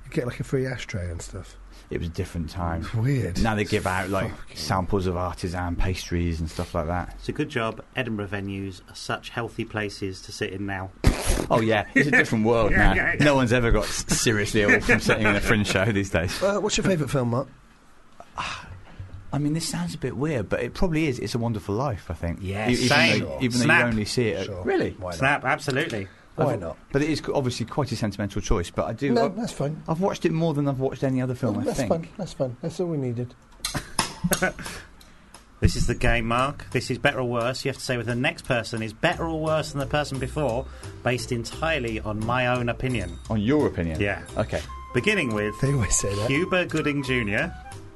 [0.09, 1.56] You get like a free ashtray and stuff.
[1.90, 2.82] It was a different time.
[2.82, 3.43] It's weird.
[3.43, 7.14] Now they give out like Fucking- samples of artisan pastries and stuff like that.
[7.18, 7.82] It's a good job.
[7.97, 10.90] Edinburgh venues are such healthy places to sit in now.
[11.51, 12.94] Oh yeah, it's a different world Yeah, now.
[12.94, 13.24] yeah, yeah.
[13.24, 16.43] No one's ever got s- seriously ill from sitting in a fringe show these days.
[16.43, 17.48] Uh, what's your favourite film, Mark?
[19.32, 21.18] I mean, this sounds a bit weird, but it probably is.
[21.18, 22.39] It's a Wonderful Life, I think.
[22.43, 23.20] Yeah, E- even same.
[23.24, 23.80] Though, even though Snap.
[23.80, 24.47] you only see it.
[24.47, 24.62] Sure.
[24.64, 24.90] Really?
[24.98, 25.18] Why not?
[25.18, 26.09] Snap, absolutely.
[26.47, 26.77] Why I've- not?
[26.93, 28.70] But it is obviously quite a sentimental choice.
[28.70, 29.12] But I do.
[29.12, 29.82] No, I've, that's fine.
[29.89, 31.56] I've watched it more than I've watched any other film.
[31.56, 31.89] Oh, I that's think.
[31.90, 32.09] fun.
[32.16, 32.56] That's fun.
[32.62, 33.35] That's all we needed.
[35.60, 36.66] This is the game, Mark.
[36.70, 37.65] This is better or worse.
[37.65, 40.20] You have to say whether the next person is better or worse than the person
[40.20, 40.66] before,
[41.02, 43.19] based entirely on my own opinion.
[43.28, 44.01] On your opinion.
[44.01, 44.23] Yeah.
[44.36, 44.62] Okay.
[44.94, 46.28] Beginning with They always say that.
[46.28, 47.47] Cuba Gooding Jr.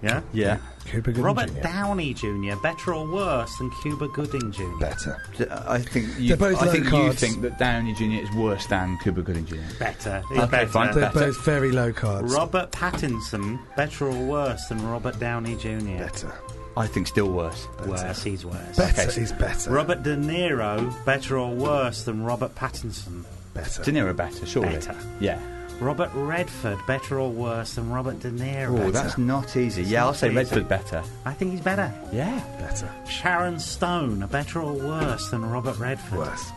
[0.02, 0.20] Yeah.
[0.32, 0.58] Yeah.
[0.84, 1.60] Cuba Gooding Robert Jr.
[1.60, 2.56] Downey Jr.
[2.60, 4.64] Better or worse than Cuba Gooding Jr.
[4.80, 5.22] Better.
[5.38, 7.20] D- I think you, They're both I low think you cards.
[7.20, 8.24] think that Downey Jr.
[8.28, 9.56] is worse than Cuba Gooding Jr.
[9.78, 10.22] Better.
[10.28, 10.66] He's Okay, better.
[10.66, 10.92] fine.
[10.92, 11.26] They're Better.
[11.26, 12.34] both very low cards.
[12.34, 13.60] Robert Pattinson.
[13.76, 15.98] Better or worse than Robert Downey Jr.
[15.98, 16.32] Better.
[16.76, 17.68] I think still worse.
[17.86, 18.22] Worse.
[18.24, 18.76] He's worse.
[18.76, 19.02] Better.
[19.02, 19.20] Okay.
[19.20, 19.70] He's better.
[19.70, 20.92] Robert De Niro.
[21.04, 23.24] Better or worse than Robert Pattinson.
[23.54, 23.82] Better.
[23.84, 24.70] De Niro better, surely.
[24.70, 24.96] Better.
[25.20, 25.38] Yeah.
[25.82, 26.78] Robert Redford.
[26.86, 28.78] Better or worse than Robert De Niro.
[28.86, 29.82] Oh, that's not easy.
[29.82, 30.36] Yeah, I'll say easy.
[30.36, 31.02] Redford better.
[31.24, 31.92] I think he's better.
[32.12, 32.38] Yeah.
[32.58, 32.88] Better.
[33.08, 34.26] Sharon Stone.
[34.26, 36.18] Better or worse than Robert Redford.
[36.18, 36.50] Worse.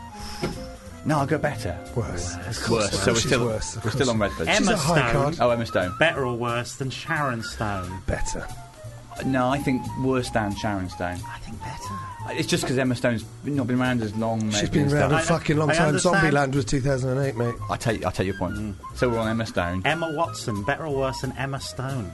[1.06, 1.78] No, I'll go better.
[1.96, 2.36] Worse.
[2.36, 3.00] Of Worse.
[3.00, 3.76] So we're She's still worse.
[3.76, 4.48] of we're still on Redford.
[4.48, 5.22] Emma She's a high Stone.
[5.24, 5.38] card.
[5.40, 5.96] Oh, Emma Stone.
[6.00, 7.92] Better or worse than Sharon Stone.
[8.08, 8.48] Better.
[9.26, 11.20] No, I think worse than Sharon Stone.
[11.28, 11.94] I think better.
[12.32, 14.40] It's just because Emma Stone's not been around as long.
[14.40, 15.88] Maybe, She's been around a fucking long I time.
[15.90, 16.16] understand.
[16.34, 17.56] Zombieland was 2008, mate.
[17.70, 18.56] I take I take your point.
[18.56, 18.76] Mm.
[18.96, 19.82] So we're on Emma Stone.
[19.86, 20.64] Emma Watson.
[20.64, 22.12] Better or worse than Emma Stone.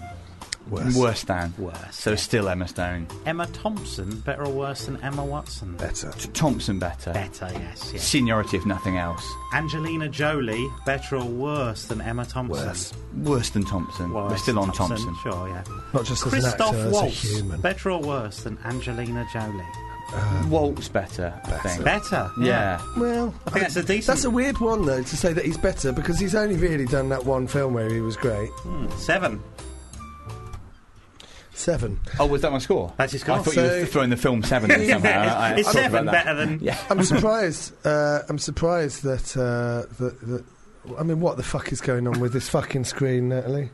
[0.70, 0.96] Worse.
[0.96, 1.54] Worse than.
[1.58, 1.76] Worse.
[1.92, 3.08] So still Emma Stone.
[3.26, 4.20] Emma Thompson.
[4.22, 5.76] Better or worse than Emma Watson.
[5.76, 6.12] Better.
[6.12, 7.12] T- Thompson better.
[7.12, 7.92] Better, yes.
[7.94, 8.04] yes.
[8.04, 9.28] Seniority, if nothing else.
[9.54, 10.70] Angelina Jolie.
[10.86, 12.66] Better or worse than Emma Thompson.
[12.66, 12.94] Worse.
[13.18, 14.14] Worse than Thompson.
[14.14, 15.32] Worse we're still on Thompson, Thompson.
[15.32, 15.64] Sure, yeah.
[15.94, 17.22] Not just as an actor, Christoph as a Waltz.
[17.22, 17.62] human.
[17.62, 19.66] Better or worse than Angelina Jolie.
[20.50, 21.70] Waltz better, I Better.
[21.70, 21.84] think.
[21.86, 22.32] Better.
[22.40, 22.82] Yeah.
[22.98, 24.08] Well, I think that's a decent.
[24.08, 27.08] That's a weird one, though, to say that he's better because he's only really done
[27.10, 28.50] that one film where he was great.
[28.50, 29.42] Hmm, Seven.
[31.54, 32.00] Seven.
[32.20, 32.92] Oh, was that my score?
[32.98, 33.36] That's your score.
[33.36, 35.22] I thought So- you were throwing the film seven in somehow.
[35.38, 36.26] I, I it's thought seven about that.
[36.26, 36.60] better than.
[36.62, 36.78] Yeah.
[36.90, 37.74] I'm surprised.
[37.86, 40.44] Uh, I'm surprised that, uh, that, that.
[40.98, 43.70] I mean, what the fuck is going on with this fucking screen, Natalie?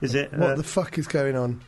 [0.00, 0.32] Is it?
[0.32, 1.60] What uh, the fuck is going on?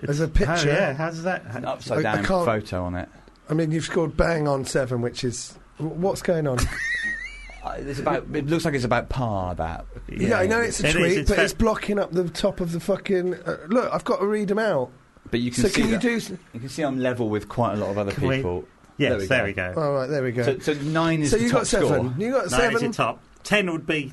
[0.00, 0.68] There's a picture.
[0.68, 0.94] yeah.
[0.94, 1.44] How's that?
[1.54, 3.08] An upside down can't- photo on it.
[3.48, 5.58] I mean, you've scored bang on seven, which is.
[5.78, 6.58] What's going on?
[7.64, 8.26] Uh, It's about.
[8.34, 9.54] It looks like it's about par.
[9.54, 9.86] That.
[10.06, 12.72] yeah, I know it's a tweet, it's but fair- it's blocking up the top of
[12.72, 13.32] the fucking.
[13.36, 14.90] Uh, look, I've got to read them out.
[15.30, 15.80] But you can So see.
[15.80, 16.16] can you do?
[16.16, 18.64] s- You can see I'm level with quite a lot of other Can we- people.
[18.98, 19.72] Yes, There we go.
[19.74, 19.80] go.
[19.80, 20.42] All right, there we go.
[20.42, 21.88] So, so nine is So the you top got seven.
[21.88, 22.14] score.
[22.18, 22.82] You got Nine is seven.
[22.82, 23.20] your top.
[23.44, 24.12] Ten would be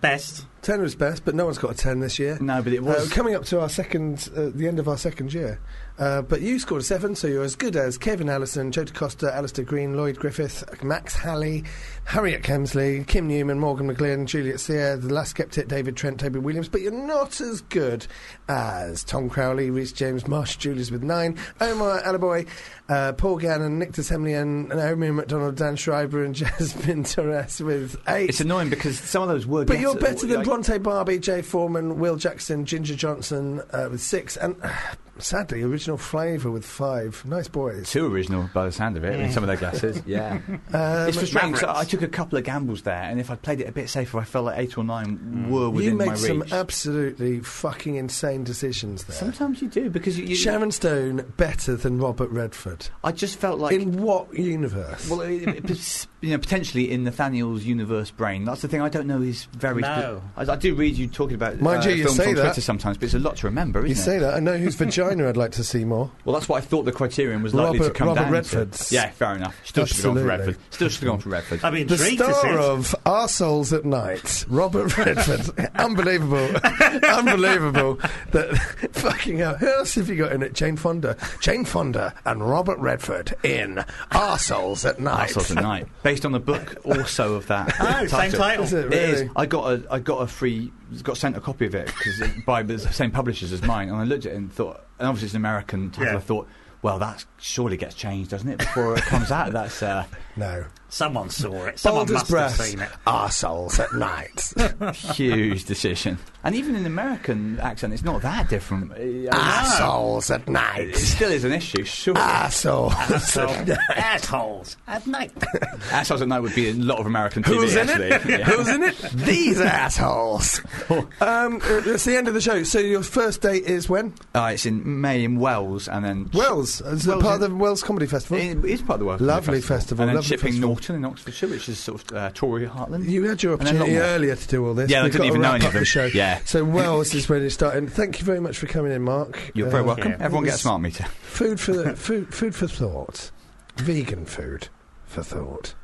[0.00, 0.46] best.
[0.62, 2.38] Ten was best, but no one's got a ten this year.
[2.40, 3.12] No, but it Uh, was.
[3.12, 5.58] coming up to our second, uh, the end of our second year.
[5.96, 9.32] Uh, but you scored a seven, so you're as good as Kevin Allison, Joe DeCosta,
[9.32, 11.62] Alistair Green, Lloyd Griffith, Max Halley,
[12.04, 16.68] Harriet Kemsley, Kim Newman, Morgan McLean, Juliet Sear, The Last Skeptic, David Trent, Toby Williams.
[16.68, 18.06] But you're not as good
[18.48, 22.48] as Tom Crowley, Rhys James, Marsh Julius with nine, Omar Alaboy,
[22.88, 28.30] uh, Paul Gannon, Nick de Semlyen, Naomi McDonald, Dan Schreiber, and Jasmine Torres with eight.
[28.30, 29.64] It's annoying because some of those were.
[29.64, 34.00] But you're better than like- Bronte Barbie, Jay Foreman, Will Jackson, Ginger Johnson uh, with
[34.00, 34.72] six, and uh,
[35.18, 37.22] sadly, Original Flavour with five.
[37.26, 37.90] Nice boys.
[37.90, 40.00] Two original by the sound of it, in some of their glasses.
[40.06, 40.40] Yeah.
[40.72, 41.52] Um, it's frustrating.
[41.52, 41.78] Mavericks.
[41.78, 44.18] I took a couple of gambles there, and if I'd played it a bit safer,
[44.18, 46.52] I felt like eight or nine were you within my made some reach.
[46.52, 49.14] absolutely fucking insane decisions there.
[49.16, 50.24] Sometimes you do because you.
[50.26, 52.88] you Sharon Stone better than Robert Redford.
[53.04, 53.74] I just felt like.
[53.74, 55.08] in what universe?
[55.08, 58.44] well, it, it, you know, potentially in Nathaniel's universe brain.
[58.44, 59.82] That's the thing I don't know is very.
[59.82, 60.22] No.
[60.36, 62.42] I, I do read you talking about Mind uh, you, you films say on that.
[62.42, 64.04] Twitter sometimes, but it's a lot to remember, isn't you it?
[64.04, 64.34] say that.
[64.34, 66.10] I know whose vagina I'd like to see more.
[66.24, 68.88] Well, that's what I thought the criterion was likely Robert- to come Robert down Redford's.
[68.90, 68.94] to.
[68.94, 69.56] Yeah, fair enough.
[69.64, 70.56] Still should have gone for Redford.
[70.70, 71.64] Still should have gone for Redford.
[71.64, 75.70] I mean, The intrigued to see star of Our Souls at Night, Robert Redford.
[75.74, 76.54] Unbelievable.
[77.08, 77.98] Unbelievable.
[78.32, 78.56] That
[78.92, 79.56] fucking hell.
[79.56, 80.52] Who else have you got in it?
[80.52, 81.16] Jane Fonda.
[81.40, 85.30] Jane Fonda and Robert Redford in Our Souls at Night.
[85.30, 87.74] Arseholes at Night, based on the book also of that.
[87.80, 88.64] Oh, same title.
[88.64, 89.30] Is it It is.
[89.36, 90.72] I got a I got a free
[91.02, 94.04] got sent a copy of it because by the same publishers as mine, and I
[94.04, 96.12] looked at it and thought, and obviously it's an American title.
[96.12, 96.16] Yeah.
[96.16, 96.48] I thought,
[96.82, 99.52] well, that surely gets changed, doesn't it, before it comes out?
[99.52, 100.06] That's uh,
[100.36, 100.64] No.
[100.94, 101.76] Someone saw it.
[101.80, 102.88] Someone Bold as must have seen it.
[103.04, 104.94] Arseholes at night.
[105.16, 106.18] Huge decision.
[106.44, 108.92] And even in American accent, it's not that different.
[108.92, 112.16] I mean, Assholes at It still is an issue, sure.
[112.16, 112.94] Assholes.
[113.24, 113.78] So, at night.
[113.96, 115.32] assholes at night.
[115.90, 118.10] Assholes at Night would be a lot of American TV, Who's in actually.
[118.10, 118.24] it?
[118.38, 118.44] Yeah.
[118.44, 118.96] Who's in it?
[119.14, 120.60] These assholes.
[120.90, 122.62] um, uh, it's the end of the show.
[122.62, 124.14] So your first date is when?
[124.34, 126.80] Uh, it's in May in Wells, and then Wells.
[126.84, 128.36] It's Wells part in- of the Wells Comedy Festival.
[128.38, 130.68] It is part of the Wells Lovely Comedy festival, and then lovely Chipping festival.
[130.68, 133.08] Norton in Oxfordshire, which is sort of uh, Tory heartland.
[133.08, 134.90] You had your opportunity earlier to do all this.
[134.90, 135.84] Yeah, I We've didn't even know wrap any of the them.
[135.84, 136.04] show.
[136.06, 136.40] Yeah.
[136.44, 137.88] So Wells is when it started.
[137.90, 139.50] Thank you very much for coming in, Mark.
[139.54, 140.10] You're very Uh, welcome.
[140.12, 140.18] yeah.
[140.20, 141.04] Everyone It get a smart meter.
[141.04, 143.30] Food for the, food, food for thought.
[143.76, 144.68] Vegan food
[145.06, 145.74] for thought.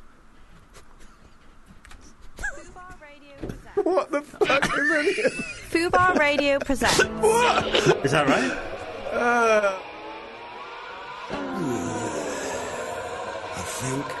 [3.83, 5.31] What the fuck is that?
[5.71, 8.51] Fubar Radio presents Is that right?
[13.53, 14.20] I think I've been slimed.